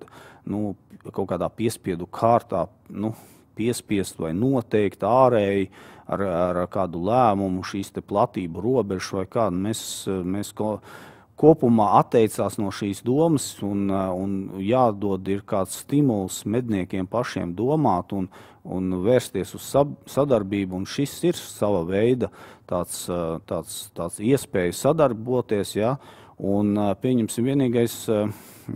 [0.49, 0.75] nu,
[1.13, 3.13] kaut kādā piespiedu kārtā nu,
[3.59, 5.69] piespiest vai noteikt ārēji
[6.11, 9.63] ar, ar kādu lēmumu šīs platību robežas vai kādu.
[9.69, 10.75] Mēs, eh, mēs ko,
[11.43, 18.15] kopumā atteicās no šīs domas, un, uh, un jādod ir kāds stimuls medniekiem pašiem domāt
[18.17, 18.31] un,
[18.63, 20.79] un vērsties uz sab, sadarbību.
[20.79, 22.31] Un šis ir sava veida
[22.71, 25.77] tāds, uh, tāds, tāds iespēja sadarboties.
[25.81, 25.97] Ja?
[26.39, 27.97] Un, uh, pieņemsim, vienīgais,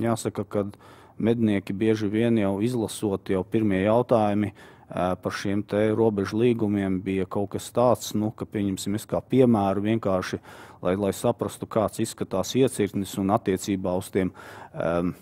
[0.03, 0.69] jāsaka, ka
[1.17, 7.27] mednieki bieži vien jau izlasot jau pirmie jautājumi uh, par šiem te robežu līgumiem bija
[7.27, 10.39] kaut kas tāds, nu, ka, pieņemsim, es kā piemēru vienkārši,
[10.85, 15.15] lai, lai saprastu, kāds izskatās iecirknis un attiecībā uz tiem um,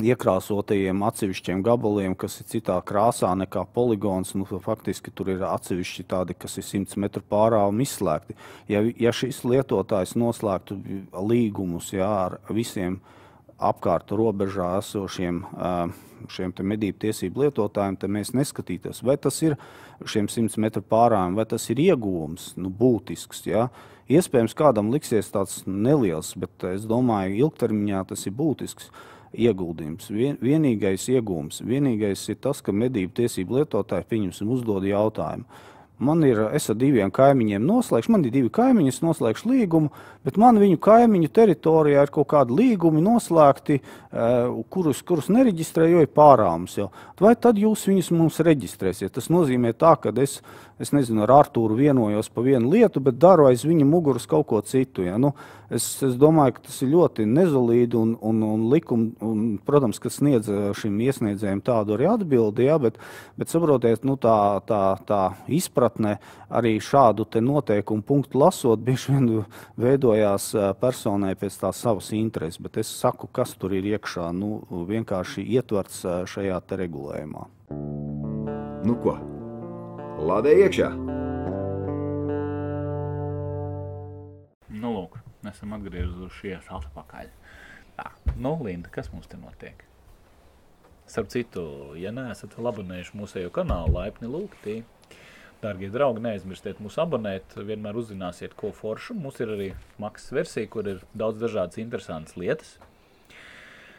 [0.00, 4.32] iekrāsotajiem atsevišķiem gabaliem, kas ir citā krāsā nekā poligons.
[4.38, 8.36] Nu, faktiski tur ir atsevišķi tādi, kas ir 100 metru pārāvumi izslēgti.
[8.70, 10.78] Ja, ja šis lietotājs noslēgtu
[11.12, 13.00] līgumus jā, ar visiem
[13.60, 15.44] apkārt robežā esošiem
[16.30, 19.56] šiem medību tiesību lietotājiem, tad mēs neskatītos, vai tas ir
[20.04, 23.46] šiem 100 metru pārājiem, vai tas ir iegūms, nu, būtisks.
[23.48, 23.68] Ja?
[24.10, 28.90] Iespējams, kādam liksies tāds neliels, bet es domāju, ilgtermiņā tas ir būtisks
[29.30, 30.10] ieguldījums.
[30.10, 35.46] Vien, vienīgais iegūms, vienīgais ir tas, ka medību tiesību lietotāji pieņemsim uzdod jautājumu.
[36.00, 39.90] Man ir, es ar diviem kaimiņiem noslēgšu, man ir divi kaimiņi, es noslēgšu līgumu,
[40.24, 46.06] bet man viņu kaimiņu teritorijā ir kaut kādi līgumi noslēgti, eh, kurus, kurus nereģistrēju, jo
[46.06, 46.78] ir pārāms.
[47.20, 49.12] Vai tad jūs viņus mums reģistrēsiet?
[49.12, 50.40] Tas nozīmē tā, ka es,
[50.80, 54.60] es nezinu, ar Artūru vienojos par vienu lietu, bet daru aiz viņa muguras kaut ko
[54.64, 55.04] citu.
[55.04, 55.18] Ja?
[55.20, 55.34] Nu,
[55.68, 60.12] es, es domāju, ka tas ir ļoti nezolīdi un, un, un likumi, un, protams, ka
[60.12, 62.78] sniedz eh, šim iesniedzējiem tādu arī atbildi, ja?
[62.80, 62.96] bet,
[63.40, 64.36] bet saprotiet, nu, tā,
[64.68, 65.20] tā, tā
[65.52, 66.16] izpratne
[66.48, 69.28] arī šādu te noteikumu punktu lasot, bieži vien
[69.80, 74.62] veidojās eh, personai pēc tās savas intereses, bet es saku, kas tur ir iekšā, nu,
[74.88, 77.44] vienkārši ietverts eh, šajā te regulējumā.
[78.80, 79.18] Nu ko?
[80.20, 80.88] Lādē iekšā!
[84.68, 87.30] Nu, lūk, mēs esam atgriezušies atpakaļ.
[87.96, 88.04] Tā,
[88.36, 89.80] nu, Linda, kas mums te notiek?
[91.08, 91.64] Starp citu,
[91.98, 94.76] ja neesat abonējuši mūsu kanālu, laipni lūgti.
[95.64, 97.56] Darbie draugi, neaizmirstiet mūs abonēt.
[97.56, 99.16] Vienmēr uzzināsiet, ko foršu.
[99.16, 102.76] Mums ir arī maksas versija, kur ir daudz dažādas interesantas lietas.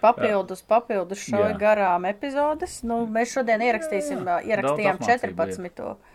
[0.02, 1.58] Papildus, papildus šai Jā.
[1.62, 2.80] garām epizodes.
[2.88, 5.84] Nu, mēs šodien ierakstīsim, ā, ierakstījām Daudz apmācību 14.
[5.86, 6.11] Ā,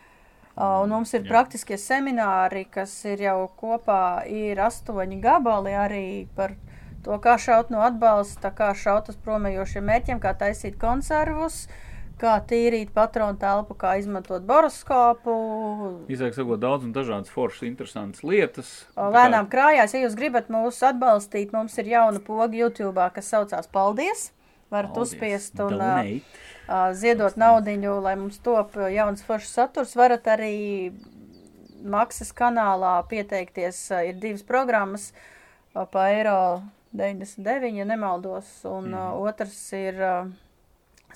[0.57, 1.29] Un mums ir Jā.
[1.29, 6.55] praktiskie semināri, kas ir jau kopā, ir astoņi gabali arī par
[7.05, 11.67] to, kā šaut no atbalsta, kā šaut uz promējošiem mērķiem, kā taisīt konservus,
[12.17, 15.37] kā tīrīt patronu telpu, kā izmantot boroskopu.
[16.09, 18.73] Izsaka sakot, daudz un dažādas foršas, interesantas lietas.
[18.97, 24.31] Lēnām krājās, ja jūs gribat mūs atbalstīt, mums ir jauna poga YouTube, kas saucās Paldies!
[24.73, 25.13] Varat Paldies.
[25.13, 26.21] uzspiest un Donate.
[26.99, 29.95] Ziedot naudiņu, lai mums top jauns foršs saturs.
[29.99, 30.93] Varat arī
[31.87, 33.79] maksas kanālā pieteikties.
[34.09, 35.13] Ir divas programmas
[35.73, 36.63] pa eiro
[36.97, 39.23] 99, ja nemaldos, un mm.
[39.29, 40.01] otrs ir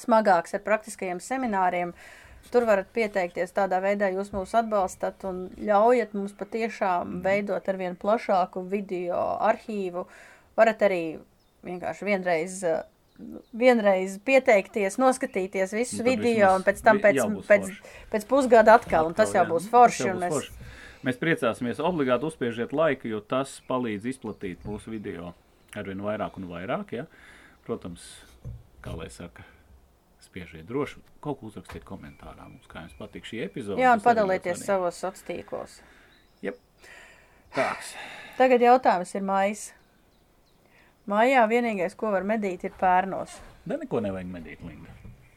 [0.01, 1.94] smagāks ar praktiskajiem semināriem.
[2.51, 7.98] Tur varat pieteikties tādā veidā, jūs mūs atbalstat un ļaujat mums patiešām veidot ar vien
[8.01, 10.07] plašāku video arhīvu.
[10.57, 11.03] Varat arī
[11.66, 12.80] vienkārši vienreiz, uh,
[13.52, 17.70] vienreiz pieteikties, noskatīties visu Nu, video un pēc tam pēc, pēc,
[18.12, 19.50] pēc pusgada atkal, un tas Atkal, jau jā.
[19.54, 20.02] būs Tas forši.
[20.06, 20.74] jau un būs Mēs, forši.
[21.08, 25.32] Mēs priecāsimies, obligāti uzspiežiet laiku, jo tas palīdz izplatīt mūsu video
[25.76, 26.92] arvien vairāk un vairāk.
[26.92, 27.06] Ja?
[27.64, 28.04] Protams,
[28.84, 29.44] kā lai saka,
[30.20, 31.00] spiežiet droši.
[31.24, 33.80] Kaut ko uzrakstiet komentārā mums, kā jums patīk šī epizode.
[33.80, 35.80] jā, un Tas padalieties savos sociālos tīklos.
[37.50, 37.94] Tāks.
[38.38, 39.62] Tagad jautājums ir maijs.
[41.11, 43.38] Maijā vienīgais, ko var medīt, ir pērnos.
[43.66, 44.92] Da neko nevajag medīt, Linda.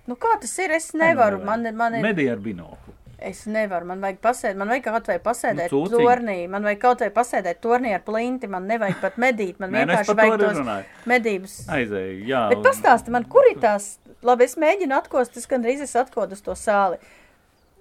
[0.08, 0.72] Nu, kā tas ir?
[0.76, 1.40] Es nevaru.
[1.44, 2.94] Man, ir- man ir Medī ar binoklu.
[3.24, 6.02] Es nevaru, man vajag pasēdēt, man vajag kaut vai pasēdēt Nu, cūciņ.
[6.04, 9.86] tornī, man vajag kaut vai pasēdēt tornī ar plinti, man nevajag pat medīt, man Nē,
[9.86, 10.84] nu, vienkārši vajag tos runāju.
[11.08, 11.54] medības.
[11.78, 12.42] Aizēju, jā.
[12.50, 16.42] Bet pastāsti man, kur ir tās, labi, es mēģinu atkost, es gandrīz es atkodu uz
[16.42, 16.98] to sāli,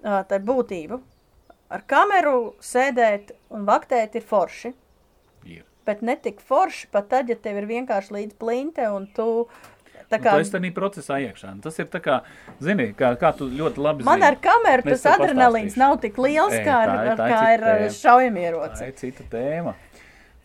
[0.04, 1.00] tā būtību.
[1.70, 4.74] Ar kameru sēdēt un vaktēt ir forši, Ir.
[5.86, 9.46] Bet netik forši pat tad, ja tev ir vienkārši līdz plinte un tu,
[10.10, 11.54] tā Nu, kā, Tu esi tādā procesā iekšā.
[11.64, 12.20] Tas ir kā,
[12.60, 14.26] zini, kā, kā tu ļoti labi man zini.
[14.28, 17.94] ar kameru tas adrenalīns nav tik liels, Ē, kā ar, ir- ir kā ir tēma.
[18.02, 18.78] šaujamieroci.
[18.82, 19.74] Tā ir cita tēma.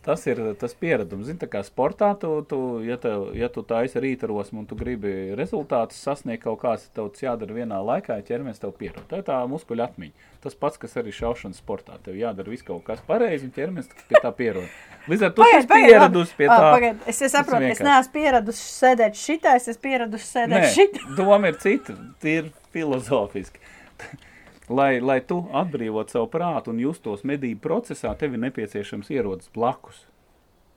[0.08, 1.26] Tas ir tas pieredums.
[1.28, 5.98] Zini, kā sportā, tu, tu, ja, tev, ja tu taisi rītarosmu un tu gribi rezultātus
[6.00, 9.04] sasniegt kaut kāds, tev tas jādara vienā laikā, ja ķermenis tev pierod.
[9.10, 10.30] Tā ir tā muskuļu atmiņa.
[10.40, 11.98] Tas pats, kas arī šaušanas sportā.
[12.06, 14.70] Tev jādara viss kaut kas pareizi un ķermenis pie tā pierod.
[15.12, 16.56] Līdz ar to tu esi pieradusi pie tā.
[16.62, 17.88] Pagaid, es, es saprotu, es vienkārši.
[17.90, 21.04] neesmu pieradusi sēdēt šitā, es esmu pieradusi sēdēt Nē, šitā.
[21.18, 23.60] doma ir cita, ir filozofiski.
[24.68, 30.04] lai, lai tu atbrīvotu savu prātu un justos medību procesā, tev ir nepieciešams ierodas blakus.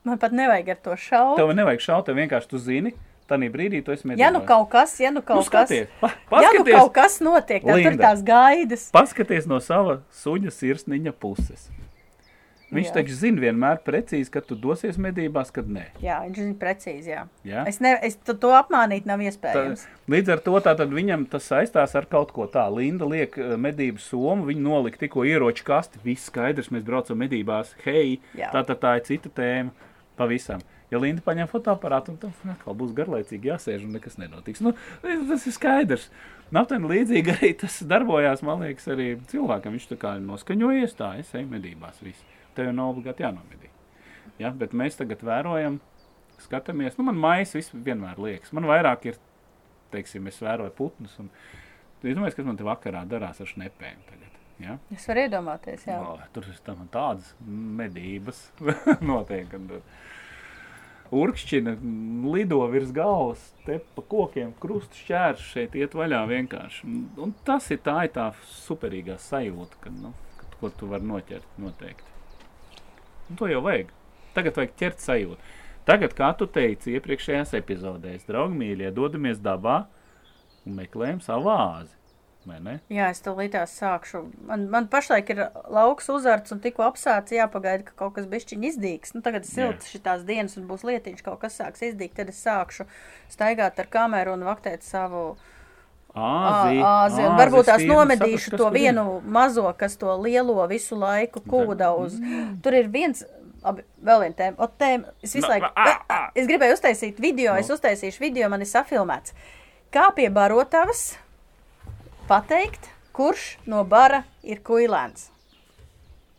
[0.04, 1.36] Man pat nevajag ar to šaut.
[1.38, 2.94] Tev nevajag šaut, tev vienkārši tu zini,
[3.30, 4.24] tādā brīdī tu esi medībās.
[4.24, 6.10] Ja nu kaut kas, ja nu kaut nu, kas, skaties, pa,
[6.42, 8.08] ja nu paskaties, kaut kas notiek, tad tur Linda.
[8.08, 8.88] tās gaidas.
[8.94, 11.68] paskaties no sava suņa sirsniņa puses.
[12.72, 12.92] Viņš Jā.
[12.96, 15.84] taču zina vienmēr precīzi, kad tu dosies medībās, kad nē.
[16.00, 17.26] Jā, viņš zina precīzi, jā.
[17.44, 17.66] Ja?
[17.68, 19.84] Es, ne, es to, to apmānīt nav Tā, iespējams.
[20.08, 22.80] līdz ar to tātad viņam tas saistās ar kaut ko tādu.
[22.80, 26.00] Linda liek eh, medību somu, viņa nolika tikko ieroču kasti.
[26.06, 27.74] Viss skaidrs, mēs braucam medībās.
[27.84, 28.48] Hei, Jā.
[28.56, 29.72] tā, tā, tā ir cita tēma.
[30.16, 30.64] Pavisam.
[30.92, 34.60] Ja Linda paņem fotoaparātu, tad atkal būs garlaicīgi jāsēž un nekas nenotiks.
[34.64, 36.08] Nu, tas ir skaidrs.
[36.52, 39.72] Un aptuveni līdzīgi arī tas darbojās, man liekas, arī cilvēkam.
[39.72, 42.00] Viņš tā kā noskaņojies, tā es eju medībās.
[42.04, 42.20] Viss.
[42.56, 43.70] Tev nav obligāti jānomedī.
[44.40, 44.52] Ja?
[44.56, 45.80] Bet mēs tagad vērojam,
[46.42, 46.98] skatāmies.
[46.98, 48.52] Nu, man maisa vienmēr liekas.
[48.56, 49.20] Man vairāk ir
[49.92, 51.18] teiksim, es vēroju putnus.
[51.22, 51.30] Un,
[52.02, 54.00] es domāju, kas man te vakarā darās ar šnepēm.
[54.08, 54.78] Tagad, ja?
[54.94, 56.00] Es varu iedomāties, jā.
[56.00, 58.46] o, tur ir tam tādas medības
[59.12, 59.52] notiek.
[59.52, 59.80] Tur
[61.12, 61.74] Urkšķina
[62.32, 66.88] lido virs galvas, te pa kokiem, krustu šķērš šeit iet vaļā vienkārši.
[67.20, 71.60] Un tas ir tā, ir tā superīgā sajūta, kad, nu, kad, ko tu vari noķert
[71.60, 72.11] noteikti.
[73.32, 73.88] Un to jau vajag.
[74.36, 75.54] Tagad vajag ķert sajūtu.
[75.88, 79.86] Tagad, kā tu teici iepriekšējās epizodēs, draugi mīļie, dodamies dabā
[80.68, 81.96] un meklējam savu vāzi.
[82.90, 84.20] Jā, es līdās sākšu.
[84.50, 89.14] Man, man pašlaik ir lauks uzarts un tikko apsācis jāpagaida, ka kaut kas bišķiņ izdīgs.
[89.16, 92.88] Nu, tagad silts šitās dienas un būs lietiņš, kaut kas sāks izdīgt, tad es sākšu
[93.32, 95.61] staigāt ar kameru un vaktēt savu Āzi,
[96.14, 97.22] āzi.
[97.26, 98.80] Un varbūt tās nomedīšu saprast, to tur ir.
[98.82, 102.18] vienu mazo, kas to lielo visu laiku kūda uz.
[102.62, 103.24] Tur ir viens.
[103.62, 104.56] Labi, vēl viena tēma.
[104.58, 105.12] O, tēma.
[105.22, 105.68] Es visu Nu, laiku.
[105.78, 106.20] ā, ā.
[106.34, 109.32] Es gribēju uztaisīt video, es uztaisīšu video, man ir safilmēts.
[109.94, 111.12] Kā pie barotavas
[112.28, 115.28] pateikt, kurš no bara ir kuilēns?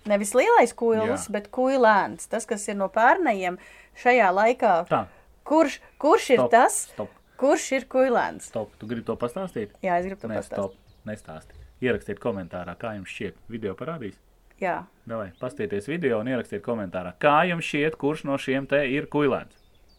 [0.05, 1.32] Nevis lielais kuilis, Jā.
[1.38, 2.28] bet kuilēns.
[2.28, 3.55] Tas, kas ir no pērnajiem
[4.03, 4.74] šajā laikā.
[4.91, 5.05] Tā,
[5.43, 7.09] Kurš, kurš ir Stop, tas, stop.
[7.43, 8.47] Kurš ir kuilēns?
[8.49, 8.71] stop.
[8.79, 9.75] Tu gribi to pastāstīt?
[9.83, 10.55] Jā, es gribu to Nē, pastāstīt.
[10.55, 10.79] stop.
[11.09, 11.59] Nestāsti.
[11.83, 13.35] Ierakstiet komentārā, kā jums šķiet.
[13.51, 14.15] Video parādīs.
[14.61, 14.77] Jā,
[15.09, 19.57] Davai, pastieties video un ierakstiet komentārā, kā jums šķiet, kurš no šiem te ir kuilēns.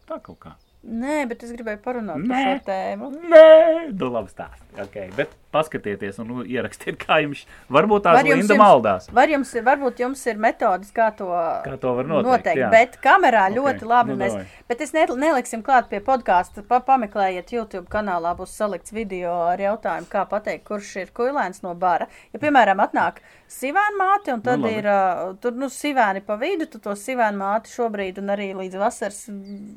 [0.08, 0.54] Tā kaut kā.
[0.84, 2.28] Nē, bet es gribēju parunāt Nē.
[2.28, 3.10] par šo tēmu.
[3.30, 4.60] Nē, nu labi stāst.
[4.74, 5.06] Okay.
[5.14, 7.44] Bet paskatieties un nu, ierakstiet, kā jums.
[7.70, 9.04] Varbūt tās Var jums Linda maldās.
[9.14, 11.28] Var jums, varbūt jums ir metodas, kā to,
[11.62, 12.70] Kā to var noteikt, jā.
[12.72, 14.10] bet kamerā Ok, ļoti labi.
[14.10, 14.64] nu mēs, davai.
[14.72, 16.64] bet es ne, neliksim klāt pie podkāsta.
[16.66, 21.76] Pa, pameklējiet YouTube kanālā, būs salikts video ar jautājumu, kā pateikt, kurš ir kuilēns no
[21.78, 22.08] bara.
[22.34, 23.22] Ja, piemēram, atnāk
[23.54, 24.82] sivēna māte, un tad Nu, labi.
[24.82, 28.74] ir uh, tur, nu, sivēni pa vidu, tu to sivēna māti šobrīd un arī līdz
[28.82, 29.22] vasaras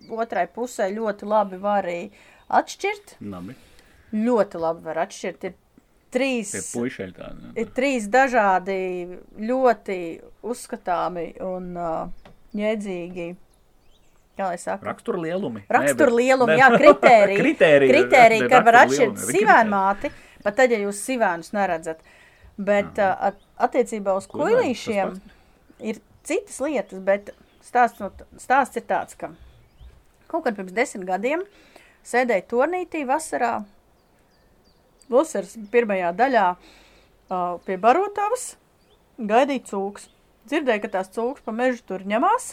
[0.09, 2.01] otrai pusē ļoti labi var arī
[2.59, 3.17] atšķirt.
[3.31, 3.55] Labi.
[4.15, 5.49] Ļoti labi var atšķirt.
[5.49, 5.55] Ir
[6.13, 6.53] trīs.
[6.73, 7.51] Puišeļi tādi.
[7.61, 8.77] Ir trīs dažādi,
[9.49, 9.97] ļoti
[10.47, 13.27] uzskatāmi un uh, jēdzīgi.
[14.37, 14.85] Kā lai saka?
[14.85, 15.63] Rakstura lielumi.
[15.73, 17.39] Rakstura lielumi, ne- jā, kritērija.
[17.41, 17.93] kritērija.
[17.95, 20.11] kritērija ne ka var atšķirt sivēnmāti,
[20.45, 22.03] pat tad, ja jūs sivēnus neredzat.
[22.57, 25.17] Bet uh, at, attiecībā uz kuilīšiem
[25.89, 27.33] ir citas lietas, bet
[27.65, 29.31] stāsts, no, stāsts ir tāds, ka
[30.31, 31.43] kaut kad pirms desmit gadiem
[32.07, 33.57] sēdēju turnītī vasarā,
[35.07, 38.57] Vasaras pirmajā daļā uh, pie Barotavas,
[39.17, 40.09] gaidīju cūks.
[40.47, 42.49] Dzirdēju, ka tās cūks pa mežu tur ņemās,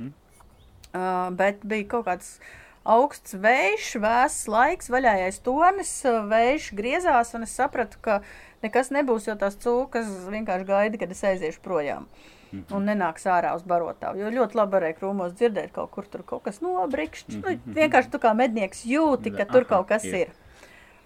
[0.00, 2.32] uh, bet bija kaut kāds
[2.88, 8.22] augsts vējš, vēss laiks, vaļājais tornis, uh, vējš griezās, un es sapratu, ka
[8.64, 12.08] nekas nebūs, jo tās cūkas vienkārši gaida, kad es aiziešu projām.
[12.72, 14.22] Un nenāks ārā uz barotāvu.
[14.22, 17.36] Jo ļoti labi varēja krūmos dzirdēt, kaut kur tur kaut kas nobrikšķis.
[17.36, 17.74] Mm -hmm.
[17.76, 20.14] Vienkārši tu kā mednieks jūti, ka tur Aha, kaut kas ir.
[20.14, 20.28] ir.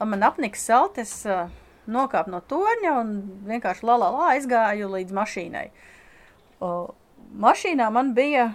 [0.01, 1.51] Un man apnika salti, es uh,
[1.87, 3.13] nokāpu no torņa un
[3.47, 5.71] vienkārši la la la aizgāju līdz mašīnai.
[6.61, 6.89] Uh,
[7.35, 8.53] mašīnā man bija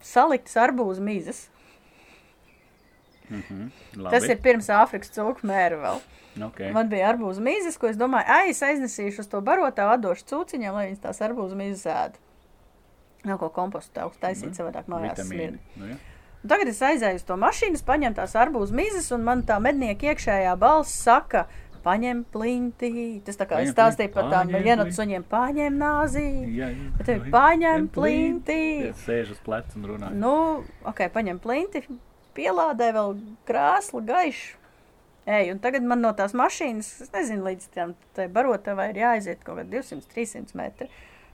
[0.00, 1.48] saliktas arbūzu mizas.
[3.32, 4.12] Labi.
[4.14, 6.02] Tas ir pirms Āfrikas cūku mēra vēl.
[6.48, 6.70] Okay.
[6.72, 10.72] Man bija arbūzu mizas, ko es domāju, ai, es aiznesīšu uz to barotā, atdošu cūciņiem,
[10.72, 12.16] lai viņas tās arbūzu mizas ēd.
[13.28, 15.20] Nav ko kompostu tauku taisīt savādāk mājās.
[15.20, 15.60] Vitamīni.
[15.76, 15.98] Nu, ja.
[16.42, 19.60] Un Tagad es aizēju uz to mašīnu, es paņemu tās arbūzu mizas, un man tā
[19.62, 21.44] mednieka iekšējā balss saka,
[21.84, 23.20] paņem plinti.
[23.26, 24.96] Tas tā kā Paņem stāstīju plinti, par tām vienotu plinti.
[24.98, 26.24] suņiem, paņem nāzī.
[26.56, 26.88] Jā, jā.
[26.98, 28.58] Bet tev paņem plinti.
[28.88, 30.10] Ja sēž uz pleca un runā.
[30.14, 30.34] Nu,
[30.88, 31.84] ok, paņem plinti,
[32.36, 33.16] pielādē vēl
[33.48, 34.58] krāslu, gaišu.
[35.22, 37.94] Ej, un tagad man no tās mašīnas, es nezinu, līdz tam
[38.34, 40.88] barotavai ir jāaiziet kaut kādi 200-300 metri.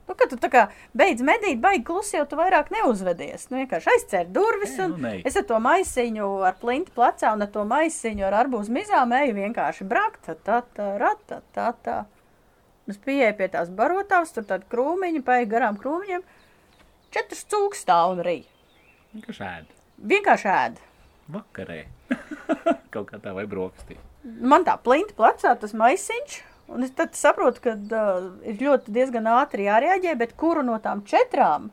[0.08, 3.46] Nu, kad tu kā beidz medīt, baigi klusi, jau tu vairāk neuzvedies.
[3.50, 5.14] Nu, vienkārši aizcer durvis, un nu, nē.
[5.28, 9.36] es ar to maisiņu, ar plinti plecā un ar to maisiņu ar arbūzu mizām eju
[9.36, 11.98] vienkārši brakt, tā, tā, tā, rata, tā, tā.
[12.88, 16.24] Es pieeju pie tās barotavas, tur tāda krūmiņa, paeju garām krūmiņiem,
[17.12, 18.38] četras cūks stāv un rī.
[19.12, 19.74] Vienkārši ēd.
[20.12, 20.80] Vienkārši ēd.
[21.32, 21.82] Vakarē.
[22.94, 23.98] Kaut kā tā vai brokastī.
[24.24, 26.38] man tā plinta plecā tas maisiņš.
[26.68, 31.70] Un es saprotu, ka uh, ir ļoti diezgan ātri jārēģē, bet kuru no tām četrām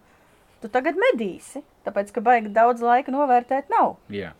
[0.64, 1.66] tu tagad medīsi?
[1.84, 3.98] Tāpēc, ka baigi daudz laika novērtēt nav.
[4.10, 4.32] Jā.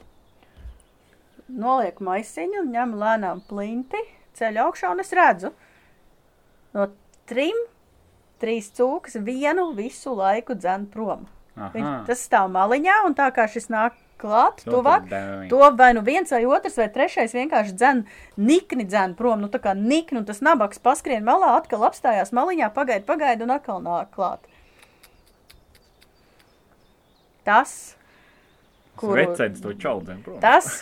[1.52, 4.00] Nolieku maisiņu un ņemu lēnām plinti,
[4.40, 5.52] ceļu augšā un es redzu
[6.76, 6.88] no
[7.30, 7.60] trim,
[8.42, 11.28] trīs cūkas vienu visu laiku dzen prom.
[11.56, 12.00] Viņš, Aha.
[12.08, 13.96] tas stāv maliņā un tā kā šis nāk
[14.26, 15.06] klāt, Nu, tuvāk.
[15.54, 18.04] To vai nu viens vai otrs vai trešais vienkārši dzen,
[18.42, 22.74] nikni dzen prom, nu tā kā nikni, un tas nabaks paskrien malā, atkal apstājās maliņā,
[22.74, 24.42] pagaida, pagaida un atkal nāk klāt.
[27.46, 27.96] Tas,
[28.98, 30.40] kuru, Vecens to čaudzēm prom.
[30.42, 30.82] tas,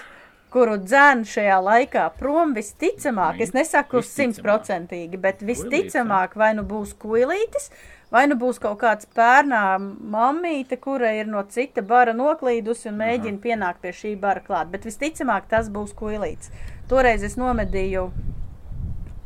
[0.53, 4.13] kuru dzen šajā laikā prom, visticamāk, Nu, es nesaku visticamāk.
[4.37, 7.67] simtprocentīgi, bet visticamāk vai nu būs kuilītis,
[8.13, 13.41] vai nu būs kaut kāds pērnā mamīte, kura ir no cita bara noklīdusi un mēģina
[13.43, 14.69] pienākt pie šī bara klāt.
[14.73, 16.53] Bet visticamāk tas būs kuilītis.
[16.89, 18.09] Toreiz es nomedīju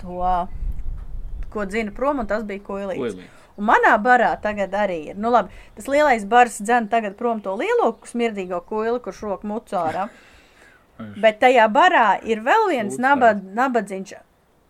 [0.04, 0.22] to,
[1.52, 3.18] ko dzina prom, un tas bija kuilītis.
[3.18, 3.34] Kuilītis.
[3.58, 5.18] Un manā barā tagad arī ir.
[5.18, 10.08] Nu, labi, tas lielais bars dzen tagad prom to lielo smirdīgo kuili, kurš roku mucārā.
[10.98, 14.16] Bet tajā barā ir vēl viens nabad, nabadzīgs,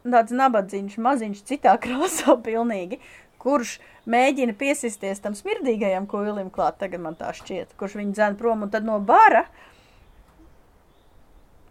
[0.08, 3.02] tāds nabadzīgs, maziņš, citā krāsā, pilnīgi,
[3.44, 3.78] kurš
[4.08, 6.80] mēģina piesisties tam smirdīgajam kuilim klāt.
[6.82, 9.46] Tagad man tā šķiet, kurš viņu dzēna prom un tad no bara.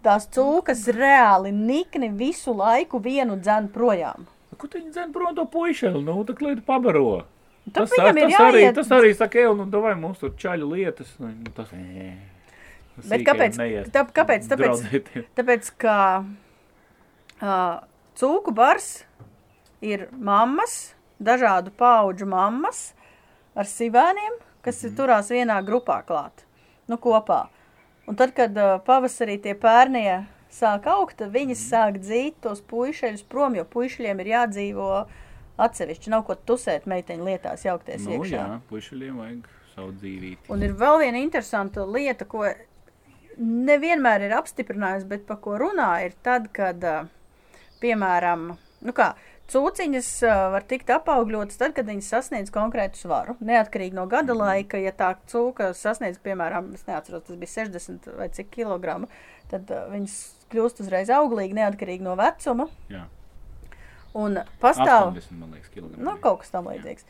[0.07, 4.29] Tās cūkas reāli nikni visu laiku vienu dzēnu projām.
[4.57, 6.01] Ko tu viņi dzen prom to puišeli?
[6.05, 7.25] Nu, tā klīd pabaro.
[7.75, 11.11] Tas, ir tas, arī, tas arī saka, ej, nu, vai mums tur čaļu lietas.
[11.21, 13.59] Nu, tas, tas Bet sīkajiem kāpēc?
[13.61, 14.47] neiet Tā, kāpēc?
[14.49, 15.27] Tāpēc, draudzēties.
[15.37, 17.75] Tāpēc, ka uh,
[18.17, 18.89] cūku bars
[19.85, 22.91] ir mammas, dažādu pauģu mammas
[23.57, 24.97] ar sivēniem, kas mm.
[24.99, 26.45] turās vienā grupā klāt,
[26.91, 27.47] nu kopā.
[28.07, 33.25] Un tad, kad uh, pavasarī tie pērnie sāk augt, tad viņas sāk dzīt tos puišeļus
[33.31, 34.91] prom, jo puišeļiem ir jādzīvo
[35.67, 36.13] atsevišķi.
[36.13, 38.37] Nav ko tusēt meiteņu lietās jaukties Nu, iekšā.
[38.37, 40.49] jā, puišaļiem vajag savu dzīvību.
[40.55, 42.47] Un ir vēl viena interesanta lieta, ko
[43.37, 46.97] nevienmēr ir apstiprinājusi, bet par ko runā, ir tad, kad, ā,
[47.83, 48.53] piemēram,
[48.87, 49.13] nu kā,
[49.53, 50.11] cūciņas
[50.55, 53.37] var tikt apaugļotas tad, kad viņas sasniedz konkrētu svaru.
[53.45, 58.31] Neatkarīgi no gada laika, ja tā cūka sasniedz, piemēram, es neatceros, tas bija 60 vai
[58.35, 59.11] cik kilogramu,
[59.53, 60.17] tad viņas
[60.53, 62.69] kļūst uzreiz auglīgi, neatkarīgi no vecuma.
[62.93, 63.07] Jā,
[64.17, 65.11] Un pastāv...
[65.13, 66.05] 80, man liekas, kilogramu.
[66.07, 67.05] Nu, kaut kas tam līdzīgs.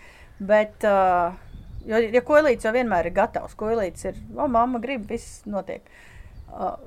[0.48, 1.36] Bet, uh,
[1.86, 5.86] jo, ja koelīts jau vienmēr ir gatavs, koelīts ir, o, mamma grib, viss notiek.
[5.86, 6.15] Uh,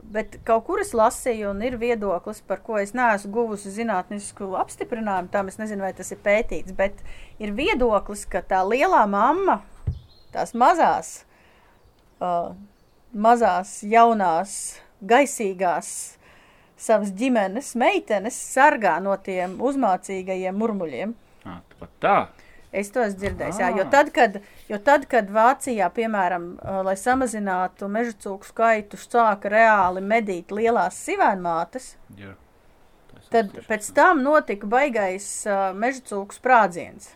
[0.04, 5.30] bet kaut kur es lasīju, un ir viedoklis, par ko es neesmu guvusi zinātnisku apstiprinājumu.
[5.34, 7.04] Tam es nezinu, vai tas ir pētīts, bet
[7.40, 9.60] ir viedoklis, ka tā lielā mamma,
[10.34, 11.12] tās mazās,
[12.22, 12.56] uh,
[13.14, 14.56] mazās, jaunās,
[15.06, 15.94] gaisīgās
[16.80, 21.16] savas ģimenes meitenes sargā no tiem uzmācīgajiem murmuļiem.
[21.80, 22.18] Pat tā.
[22.72, 23.60] Es to esmu dzirdējis.
[23.60, 23.90] Jā, jo, Ah.
[23.90, 30.06] tad, kad, jo tad, kad Vācijā, piemēram, uh, lai samazinātu meža cūku skaitu, sāka reāli
[30.06, 32.36] medīt lielās sivēnmātes, Jā.
[33.30, 37.12] Tad pēc tam notika baigais uh, meža cūku sprādziens.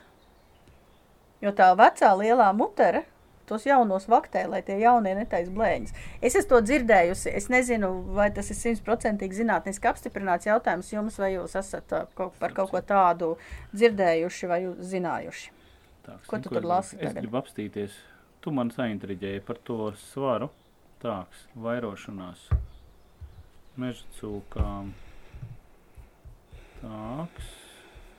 [1.42, 3.02] Jo tā vecā lielā mutere
[3.50, 5.96] tos jaunos vaktē, lai tie jaunie netais blēņas.
[6.24, 7.34] Es esmu to dzirdējusi.
[7.34, 12.38] Es nezinu, vai tas ir simtprocentīgi zinātniski apstiprināts jautājums jums, vai jūs esat uh, kaut,
[12.40, 13.34] par kaut ko tādu
[13.74, 14.62] dzirdējuši vai
[14.94, 15.50] zinājuši.
[16.04, 17.22] Tā, Ko zini, tu tur lasi Es tagad?
[17.24, 17.96] gribu apstīties.
[18.44, 19.78] Tu man saintriģēji par to
[20.10, 20.50] svaru.
[21.04, 22.46] Tāks, vairošanās.
[23.80, 24.92] Meža cūkām.
[26.82, 27.52] Tāks.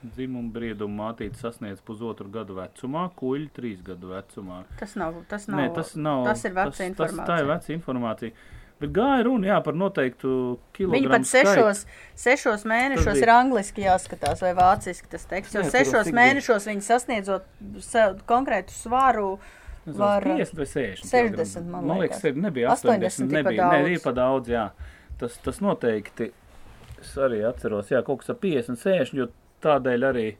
[0.05, 4.59] Dzimuma brieduma mātīte sasniedz pusotru gadu vecumā, kuļi trīs gadu vecumā.
[4.77, 5.21] Tas nav.
[5.31, 6.25] Tas, nav, Nē, tas nav.
[6.27, 7.25] tas ir veca tas, tas, informācija.
[7.31, 8.31] tā ir veca informācija.
[8.79, 10.95] Bet gāja runa jā, par noteiktu kilogramu.
[10.97, 11.51] Viņi pat skaitu.
[11.55, 11.85] sešos,
[12.19, 15.55] sešos mēnešos bija- ir angliski jāskatās, vai vāciski tas teksts.
[15.55, 16.17] Jo tur sešos bija?
[16.19, 17.45] mēnešos viņi sasniedzot
[18.27, 18.71] konkrētu.
[19.85, 21.05] Nezinu, var- 50 vai 60.
[21.11, 22.21] 60, man man liekas.
[22.23, 22.35] liekas.
[22.41, 23.31] nebija 80 80.
[23.31, 24.71] ir pa Nebija, ne, ir pa daudz, jā.
[25.17, 26.31] Tas, tas noteikti,
[26.99, 29.27] es arī atceros, jā, kaut kas ar 50, 60, jo
[29.61, 30.35] tādēļ arī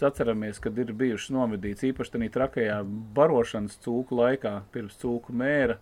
[0.00, 2.78] atceramies, kad ir bijušas nomedīts īpaši tādā trakajā
[3.14, 5.76] barošanas cūku laikā, pirms cūku mēra,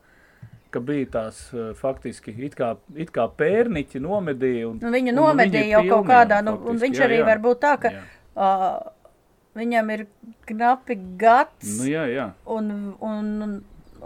[0.72, 4.70] ka bija tās eh, faktiski it kā, it kā pērniķi nomedīja.
[4.70, 7.20] Un, Nu, viņu un nomedīja jau ir kaut kādā, nu, un faktiski, viņš jā, arī
[7.20, 7.28] jā.
[7.28, 8.78] var būt tā, ka uh,
[9.58, 10.06] viņam ir
[10.48, 11.76] knapi gads.
[11.80, 12.30] Nu, jā, jā.
[12.56, 13.52] un, un, un,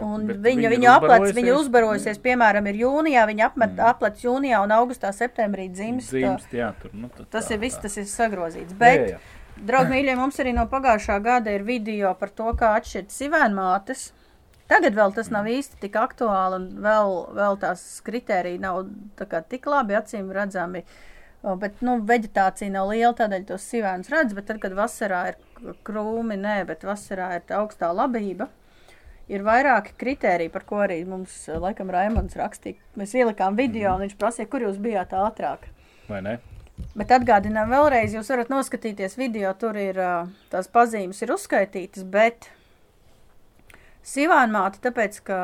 [0.03, 2.19] un Bet viņa, viņa aplec, viņa uzbarojusies.
[2.23, 3.87] piemēram, ir jūnijā, viņa apmet mm.
[3.93, 6.13] aplec jūnijā un augustā, septembrī dzimst.
[6.13, 7.87] Dzimst, jā, tur, nu, tad Tas tā, ir viss, tā.
[7.87, 8.75] tas ir sagrozīts.
[8.77, 9.63] Bet, jā, jā.
[9.71, 14.11] draugi, mīļie, mums arī no pagājušā gada ir video par to, kā atšķirt sivēnmātes.
[14.67, 18.81] Tagad vēl tas nav īsti tik aktuāli, un vēl, vēl tās kritērija nav
[19.19, 20.83] tā tik labi acīm redzami.
[21.61, 25.37] Bet, nu, veģetācija nav liela, tādēļ tos sivēnus redz, bet tad, kad vasarā ir
[25.87, 28.49] krūmi, nē, bet vasarā ir tā augstā labība,
[29.31, 32.81] ir vairāki kritēriji, par ko arī mums, laikam, Raimons rakstīja.
[32.99, 35.69] Mēs ielikām video, un viņš prasīja, kur jūs bijāt ātrāk.
[36.09, 36.35] Vai ne?
[36.97, 39.97] Bet atgādinām vēlreiz, jūs varat noskatīties video, tur ir
[40.51, 42.49] tās pazīmes ir uzskaitītas, bet
[44.07, 45.39] sīvānmāte, tāpēc, ka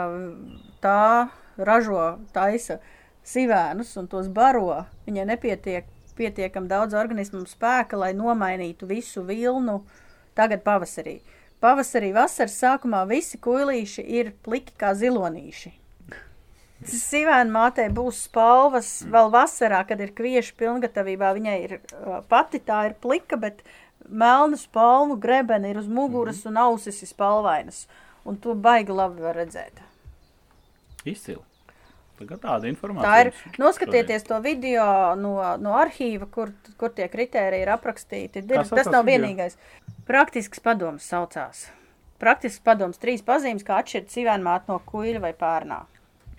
[0.83, 2.79] tā ražo, taisa
[3.27, 9.81] sīvēnus un tos baro, viņai nepietiek pietiekam daudz organismu spēka, lai nomainītu visu vilnu
[10.37, 11.19] tagad pavasarī.
[11.63, 15.71] Pavasarī, vasaras sākumā visi kuilīši ir pliki kā zilonīši.
[16.83, 21.29] Sīvēna mātei būs spalvas vēl vasarā, kad ir kvieši pilngatavībā.
[21.37, 23.61] Viņai ir uh, pati tā ir plika, bet
[24.09, 27.85] melnu spalvu grebeni ir uz muguras un ausis ir spalvainas.
[28.29, 29.81] Un to baigi labi var redzēt.
[31.03, 31.41] Izcili.
[32.19, 33.09] Tagad tāda informācija.
[33.09, 33.55] Tā ir.
[33.59, 34.85] Noskatieties to video
[35.19, 38.43] no, no arhīva, kur, kur tie kriteriji ir aprakstīti.
[38.45, 39.25] Kā tas saucās nav video?
[39.25, 39.57] vienīgais.
[40.07, 41.65] Praktisks padoms saucās.
[42.21, 45.81] Praktisks padoms trīs pazīmes, kā atšķirt sīvēnmāti no kuļa vai pērnā.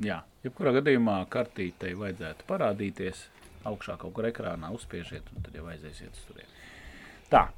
[0.05, 3.26] Jā, jebkurā gadījumā kartītei vajadzētu parādīties
[3.68, 6.64] augšā kaut kur ekrānā, uzspiežiet, un tad jau aiziesiet uz turieni.
[7.32, 7.49] Tā,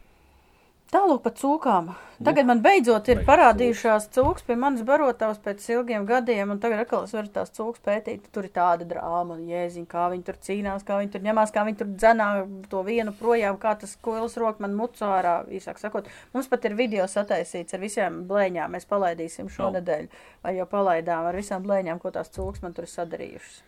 [0.86, 1.88] Tālāk par cūkām.
[2.22, 7.08] Tagad man beidzot ir parādījušās cūkas pie manas barotavas pēc ilgiem gadiem, un tagad atkal
[7.08, 8.28] es varu tās cūkas pētīt.
[8.30, 11.80] Tur ir tāda drāma, jēziņ, kā viņi tur cīnās, kā viņi tur ņemās, kā viņi
[11.80, 12.28] tur dzenā
[12.70, 16.06] to vienu projām, kā tas koils rok man mucā ārā, īsāk sakot.
[16.36, 20.06] Mums pat ir video sataisīts ar visiem blēņām, mēs palaidīsim šonedēļ,
[20.46, 23.58] vai jau palaidām ar visām blēņām, ko tās cūkas man tur ir sadarījušas.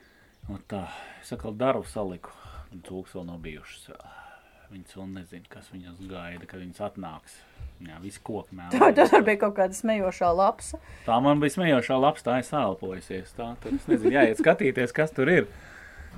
[0.55, 0.87] un tā,
[1.21, 2.31] es atkal darbu saliku,
[2.71, 3.91] un cūks vēl nav bijušas.
[3.91, 4.18] vēl.
[4.73, 7.39] Viņas vēl nezina, kas viņas gaida, kad viņas atnāks.
[7.81, 8.75] Jā, visi koki mēlē.
[8.75, 10.81] Tā, tas var bija kaut kāda smejošā lapsa.
[11.07, 13.31] Tā man bija smejošā labs, tā es sālpojusies.
[13.39, 15.47] Tā, tad es nezinu, jāiet skatīties, kas tur ir.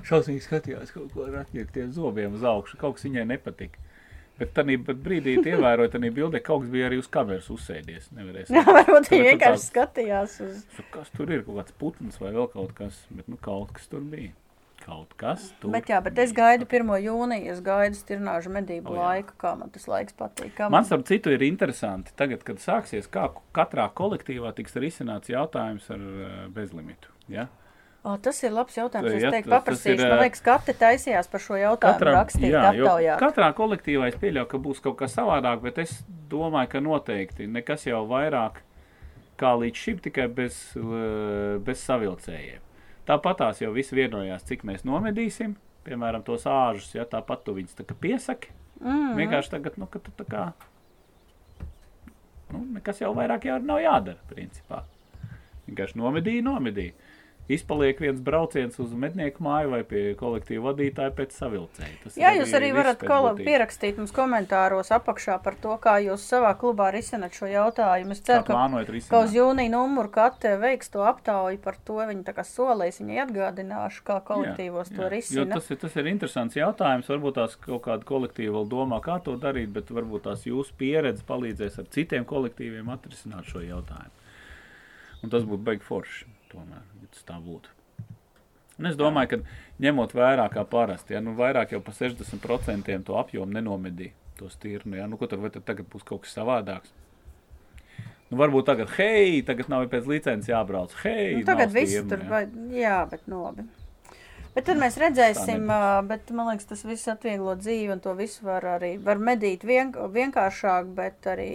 [0.07, 2.79] šausmīgi skatījās kaut ko ar atņemtiem zobiem uz augšu.
[2.81, 3.77] Kaut kas viņai nepatika.
[4.41, 8.07] Bet tādā brīdī ievērojot, ka bildē kaut kas bija arī uz kameras uzsēdies.
[8.17, 10.63] Nevarēs Jā, varbūt Tur tu vienkārši tāds- skatījās uz.
[10.75, 11.43] Su- Kas tur ir?
[11.45, 13.03] Kaut kāds putns vai vēl kaut kas.
[13.13, 14.33] Bet nu, kaut kas tur bija.
[14.81, 16.91] Kaut kas tur Bet, jā, bet es gaidu 1.
[17.05, 19.07] jūniju, es gaidu stirnāžu medību oh, jā.
[19.07, 20.55] laiku, kā man tas laiks patīk.
[20.57, 25.85] Kā Man starp citu ir interesanti, tagad, kad sāksies, kā katrā kolektīvā tiks risināts jautājums
[25.93, 27.13] ar uh, bezlimitu.
[27.31, 27.45] Ja?
[28.01, 29.13] O, tas ir labs jautājums.
[29.13, 30.01] Es teiktu, paprasīšu.
[30.01, 33.21] Man ā, liekas, katra taisījās par šo jautājumu rakstīt, jā, jo aptaujāt.
[33.21, 35.99] katrā kolektīvā es pieļauju, ka būs kaut kas savādāk, bet es
[36.31, 38.63] domāju, ka noteikti nekas jau vairāk
[39.41, 42.70] kā līdz šim, tikai bez, eh, bez savilcējiem.
[43.09, 45.55] Tāpat tās jau visi vienojās, cik mēs nomedīsim,
[45.87, 48.53] piemēram, tos āžus, ja tāpat tu viņus tā piesaki.
[48.81, 49.15] Mm.
[49.17, 50.43] Vienkārši tagad, nu, ka tu tā kā,
[52.51, 54.83] nu, nekas jau vairāk jau nav jādara, principā.
[55.67, 56.95] Vienkārši nomedīja, nomedīja.
[57.51, 61.95] Izpaliek viens brauciens uz mednieku māju vai pie kolektīva vadītāja pēc savilcēja.
[62.03, 63.01] Tas Jā, ir jūs arī varat
[63.41, 68.15] pierakstīt mums komentāros apakšā par to, kā jūs savā klubā risināt šo jautājumu.
[68.15, 71.97] Es ceru, ka, ka uz jūnija numuru kate veiks to aptauju par to.
[72.11, 75.57] Viņi tā kā solēs, viņai atgādināšu, kā kolektīvos to Jo risina.
[75.57, 77.09] tas, ir, tas ir interesants jautājums.
[77.11, 81.25] Varbūt tās kaut kāda kolektīva vēl domā, kā to darīt, bet varbūt tās jūsu pieredze
[81.27, 84.17] palīdzēs ar citiem kolektīviem atrisināt šo jautājumu.
[85.21, 86.81] Un tas būtu baigi forši, tomēr,
[87.15, 87.69] tas tā būtu.
[88.81, 93.17] Un es domāju, ka ņemot vērā kā parasti, ja nu vairāk jau pa 60% to
[93.19, 96.89] apjomu nenomedīja to stirnu, ja nu ko tad, tad tagad būs kaut kas savādāks?
[98.31, 100.93] Nu, varbūt tagad, hei, tagad nav pēc licences jābrauc.
[101.03, 102.29] Hei, Nu, tagad viss stirnu, tur ja.
[102.31, 102.41] vai,
[102.73, 103.65] jā, bet nu labi.
[104.55, 105.67] Bet tad mēs redzēsim,
[106.09, 109.91] bet man liekas, tas viss atvieglo dzīvi un to visu var arī, var medīt vien,
[109.91, 111.51] vienkāršāk, bet arī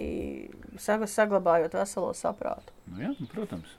[0.81, 2.73] sag- saglabājot veselo saprātu.
[2.89, 3.75] Nu, jā, nu, protams.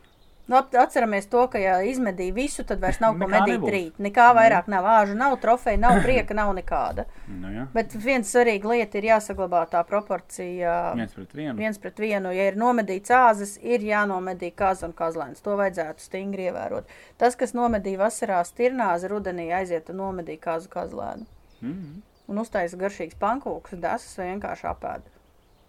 [0.49, 3.73] Nu, atceramies to, ka ja izmedīja visu, tad vairs nav ko medīt nebūs.
[3.75, 3.99] rīt.
[4.01, 7.05] Nekā vairāk nav āžu, nav trofeja, nav prieka, nav nekāda.
[7.29, 7.67] Nu, jā.
[7.75, 10.95] Bet viens svarīga lieta ir jāsaglabā tā proporcija.
[10.97, 11.57] Viens pret vienu.
[11.61, 15.45] Viens pret vienu, ja ir nomedīts āzis, ir jānomedī kaza un kazlēns.
[15.45, 16.89] To vajadzētu stingri ievērot.
[17.21, 21.29] Tas, kas nomedīja vasarā stirnāzi, rudenī aiziet un nomedīja kazu kazlēnu.
[21.61, 25.07] Mm, Un uztaisa garšīgs pankūks, dasas vai vienkārši apēd.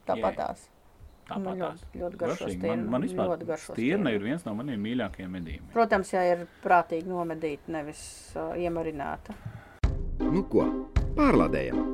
[0.10, 0.48] Tāpat Jā.
[1.30, 4.54] Tāpat Nu, ļoti- ļoti garšo stirnu, Man, man vispār ļoti garšo stirna ir viens no
[4.58, 5.72] maniem mīļākajiem medījumiem.
[5.74, 8.04] Protams, ja ir prātīgi nomedīta, nevis
[8.36, 9.36] uh, iemarināta.
[10.20, 10.66] Nu ko,
[11.16, 11.86] pārlādējam!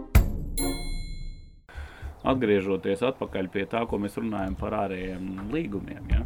[2.26, 6.08] Atgriežoties atpakaļ pie tā, ko mēs runājam par ārējiem līgumiem.
[6.10, 6.24] Ja?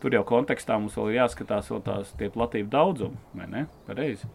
[0.00, 3.66] Tur jau kontekstā mums vēl ir jāskatās vēl tās tie platību daudzumi, vai ne?
[3.84, 4.30] Pareizi.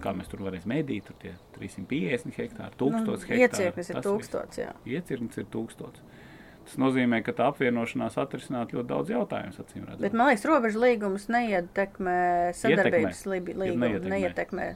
[0.00, 3.40] Kā mēs tur varēsim mēdīt, tur tie 350 hektāri, 1000 Nu, hektāri.
[3.40, 4.68] Iecieknis ir tas tūkstots, jā.
[4.84, 4.92] viss.
[5.00, 6.02] Iecirknis ir 1000.
[6.70, 9.08] Tas nozīmē, ka tā apvienošanās atrisināt ļoti daudz
[9.88, 9.98] redzot.
[10.04, 12.18] Bet man liekas, robežu līgums neietekmē
[12.54, 13.80] sadarbības līgumu.
[13.82, 14.12] neietekmē.
[14.14, 14.66] Neietekmē.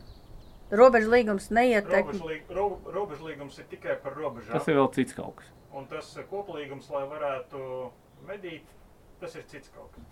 [0.75, 2.17] Robežu līgums neietekmē.
[2.17, 4.57] Robežlīg- ro- Robežlīgums ir tikai par robežām.
[4.59, 5.47] Tas ir vēl cits kaut kas.
[5.73, 7.63] Un tas koplīgums, lai varētu
[8.27, 8.67] medīt,
[9.21, 10.03] tas ir cits kaut kas.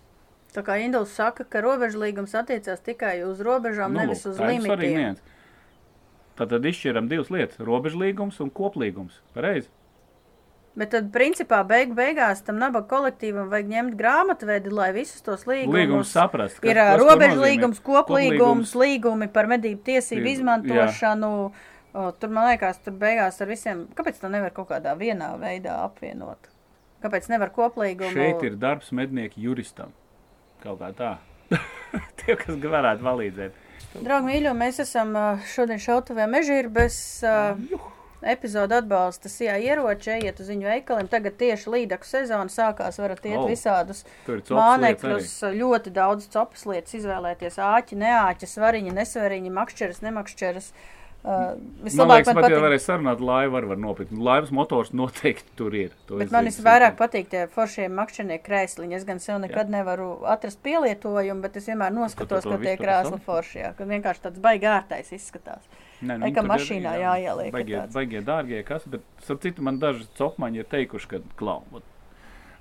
[0.54, 4.38] Tā kā Induls saka, ka robežu līgums attiecās tikai uz robežām, Nu, nevis lūk, uz
[4.38, 4.94] limitiem.
[4.94, 5.22] nianse.
[6.36, 9.18] Tātad izšķiram divas lietas- robežlīgums un koplīgums.
[9.34, 9.66] Pareizi.
[10.74, 16.08] Bet tad, principā, beig beigās tam nabaga kolektīvam vajag ņemt grāmatvedi, lai visus tos līgumus
[16.16, 16.60] saprast.
[16.62, 21.52] kas- Ir robežu līgums, koplīgums, līgumi par medību tiesību Ir- izmantošanu.
[21.94, 23.86] O, tur man liekas, tur beigās ar visiem.
[23.94, 26.38] Kāpēc to nevar kaut kādā vienā veidā apvienot?
[27.02, 28.14] Kāpēc nevar koplīgumu?
[28.14, 29.92] Šeit ir darbs mednieku juristam.
[30.62, 31.18] Kaut kā tā.
[32.16, 33.52] Tie, kas varētu palīdzēt.
[34.00, 35.12] Draugi, mīļo, mēs esam
[35.52, 36.96] šodien šautavē mežīrbes
[38.22, 41.10] epizodu atbalsta sijā ieroči, ejiet uz viņu veikaliem.
[41.12, 47.60] Tagad tieši līdaku sezona sākās, varat iet O, visādus mānekļus, ļoti daudz copas lietas izvēlēties.
[47.62, 50.72] Āķi, neāķi, svariņi, nesvariņi, makšķeres, nemakšķeres.
[50.72, 54.10] Uh, Man vislabāk liekas, man pat ja varēs sarunāt, laivu var, var nopirkt.
[54.26, 55.92] Laivas motors noteikti tur ir.
[56.08, 58.96] To Bet man visvairāk patīk tie foršie makšķernieku krēsliņi.
[58.98, 59.74] Es gan sev nekad Jā.
[59.76, 63.22] nevaru atrast pielietojumu, bet es vienmēr noskatos, to ka tie krēsli savu?
[63.28, 65.70] forši, jā, ka vienkārši tāds baigi ārtais izskatās.
[66.02, 69.78] Nē, viņi kā tur ir, mašīnā jāieliek, Baigie, baigie dārgie, kas, bet starp citu man
[69.82, 71.86] daži copmaņi ir teikuši, ka klau, vat,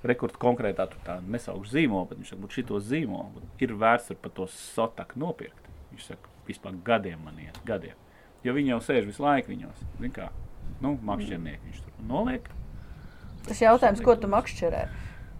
[0.06, 4.32] rekord konkrētā tur tā nesaukšu zīmolu, bet viņš saka, šito zīmolu ir vērts ar pa
[4.34, 5.70] to sotaku nopirkt.
[5.92, 7.98] Viņš saka, vispār gadiem man iet, gadiem.
[8.42, 10.28] Jo viņi jau sēž visu laiku viņos, zin kā,
[10.82, 12.48] nu, makšķernieki viņš tur noliek.
[13.46, 14.86] Tas jautājums, ko tu makšķerē?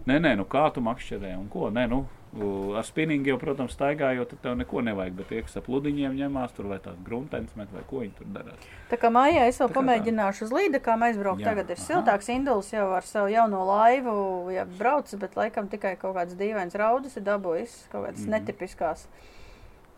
[0.07, 4.31] Nē, nē, nu kā tu makšķerē un ko, nē, nu, ar spinningu jau, protams, staigājot,
[4.33, 7.69] tad tev neko nevajag, bet tie, kas ap ludiņiem ņemās tur vai tāds gruntens met
[7.75, 8.63] vai ko viņi tur darās.
[8.89, 9.81] Tā kā mājā es vēl Tā kā tā.
[9.83, 11.43] pamēģināšu uz līdekām aizbraukt.
[11.45, 11.85] Jā, Tagad ir aha.
[11.91, 14.15] siltāks induls jau ar savu jauno laivu,
[14.55, 18.31] ja brauc, bet laikam tikai kaut kāds dīvains raudus ir dabūjis, kaut kādas Mhm.
[18.39, 19.05] netipiskās.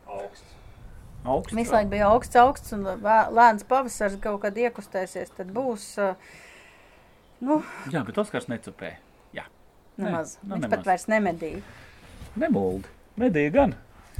[0.09, 0.51] Augsts.
[1.25, 1.55] Augsts.
[1.57, 6.15] Visu laiku bija augsts, augsts, un lēns pavasars kaut kad iekustēsies, tad būs, uh,
[7.41, 8.97] nu, Jā, bet Oskars necupēja.
[9.33, 9.45] Jā,
[9.97, 10.37] nemaz.
[10.43, 10.71] nu, Viņš nemaz.
[10.77, 11.63] pat vairs nemedīja.
[12.41, 12.91] Nemuldi.
[13.21, 13.75] Medīja gan.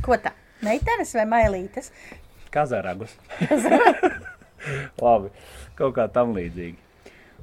[0.05, 0.33] Ko tā?
[0.65, 1.91] Meitenes vai mailītes?
[2.55, 3.17] Kazaragus.
[5.05, 5.31] Labi,
[5.77, 6.79] kaut kā tam līdzīgi.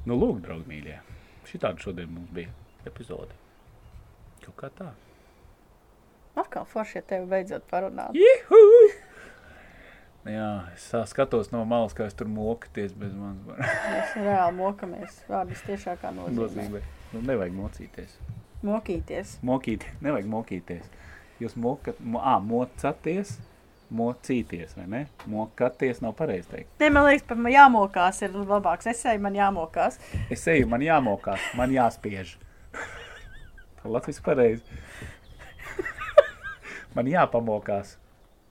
[0.08, 0.98] Nu, lūk, draugi mīļie.
[1.46, 2.50] Šitādi šodien mums bija
[2.88, 3.36] epizode.
[4.42, 4.90] Kaut kā tā.
[6.40, 8.16] Atkal forši, ja tevi beidzot parunāt.
[8.16, 8.90] Juhu!
[10.22, 15.16] Jā, es skatos no malas, kā es tur mokaties bez manas Mēs reāli mokamies.
[15.28, 16.36] Vārdas tiešākā nozīmē.
[16.38, 16.82] nozīmē.
[17.12, 18.14] Nu, nevajag mocīties.
[18.62, 19.38] Mokīties.
[19.42, 20.84] Mokīt, nevajag mokīties.
[21.42, 23.34] Jūs mokat, mo, ā, mocaties,
[23.92, 25.00] mocīties, vai ne?
[25.30, 26.76] Mokaties nav pareizi teikt.
[26.80, 28.86] Ne, man liekas, pat man jāmokās ir labāks.
[28.92, 29.98] Es eju, man jāmokās.
[30.30, 32.36] Es eju, man jāmokās, man jāspiež.
[33.82, 34.78] Latvijas pareizi.
[36.94, 37.96] Man jāpamokās,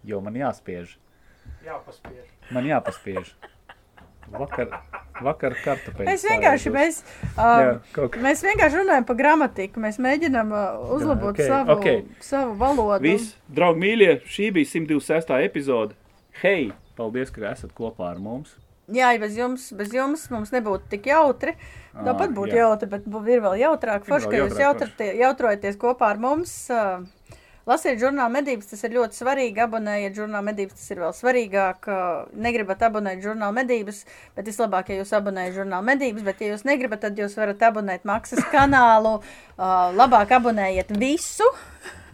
[0.04, 0.96] jo man jāspiež.
[1.62, 2.26] Jāpaspiež.
[2.52, 3.36] Man jāpaspiež.
[4.32, 4.72] Vakar,
[5.22, 6.08] vakar kartupeļus.
[6.08, 7.00] Mēs vienkārši, mēs,
[7.36, 9.84] Jā, uh, kaut mēs vienkārši runājam par gramatiku.
[9.84, 12.18] Mēs mēģinām uh, uzlabot ok, savu, ok.
[12.24, 13.04] savu valodu.
[13.04, 15.36] Viss, draugi mīļie, šī bija 126.
[15.48, 15.98] epizode.
[16.42, 18.56] Hei, paldies, ka esat kopā ar mums.
[18.92, 21.54] Jā, bez jums, bez jums mums nebūtu tik jautri.
[21.96, 22.66] Tāpat būtu jā.
[22.66, 24.08] jautri, bet ir vēl jautrāk.
[24.08, 26.56] Forši, ka jūs jautratie- jautrojaties kopā ar mums.
[26.72, 27.04] Uh,
[27.72, 29.62] Lasiet žurnālu medības, tas ir ļoti svarīgi.
[29.66, 31.88] Abonējiet žurnālu medības, tas ir vēl svarīgāk.
[31.88, 34.04] Uh, Negribat abonēt žurnālu medības,
[34.36, 38.04] bet vislabāk, ja jūs abonējat žurnālu medības, bet, ja jūs negribat, tad jūs varat abonēt
[38.10, 39.18] maksas kanālu.
[39.58, 41.48] Uh, labāk abonējiet visu,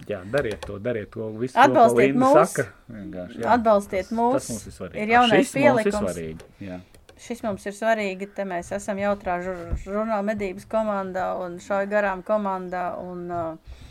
[0.07, 1.57] Jā, dariet to, dariet to visu.
[1.59, 2.51] Atbalstiet to, mūs.
[2.53, 2.63] Saka.
[2.93, 3.47] Vienkārši, jā.
[3.57, 4.45] atbalstiet Tas mūs.
[4.53, 5.01] mums ir svarīgi.
[5.03, 5.97] Ir jaunais Šis mums ir pielikums.
[6.05, 6.47] svarīgi.
[6.63, 6.77] Jā.
[7.25, 8.29] Šis mums ir svarīgi.
[8.37, 12.85] Te mēs esam jautrā žur- žurnāla medības komandā un šai garām komandā.
[13.03, 13.83] Un, Uh,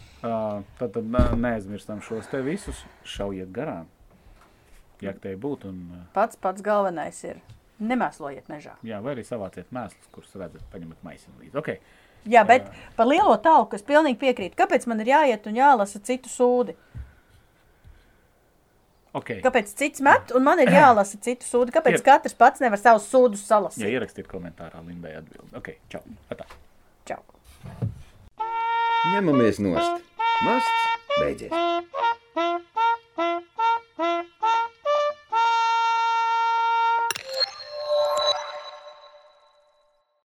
[0.79, 2.83] tad, tad neaizmirstam šos te visus.
[3.07, 3.91] Šaujiet garām.
[5.05, 7.43] Ja te būtu, un uh, pats pats galvenais ir
[7.85, 8.79] nemēslojiet mežā.
[8.87, 11.59] jā, vai arī savāciet mēslus, kurus redzat, paņemat maisiņu līdzi.
[11.61, 11.81] Okay.
[12.27, 14.57] Jā, bet par lielo talku es pilnīgi piekrītu.
[14.59, 16.75] Kāpēc man ir jāiet un jālasa citu sūdi?
[19.17, 19.41] Okay.
[19.45, 21.73] Kāpēc cits met un man ir jālasa citu sūdi?
[21.77, 22.05] Kāpēc Jā.
[22.05, 23.87] katrs pats nevar savus sūdus salasīt?
[23.89, 25.55] ierakstiet komentārā, Lindai atbild.
[25.57, 26.03] Ok, čau.
[26.33, 26.45] Atā.
[27.09, 27.23] Čau!
[29.15, 30.16] Ņemamies nost.
[30.45, 30.71] Māsts
[31.19, 31.51] beidzies!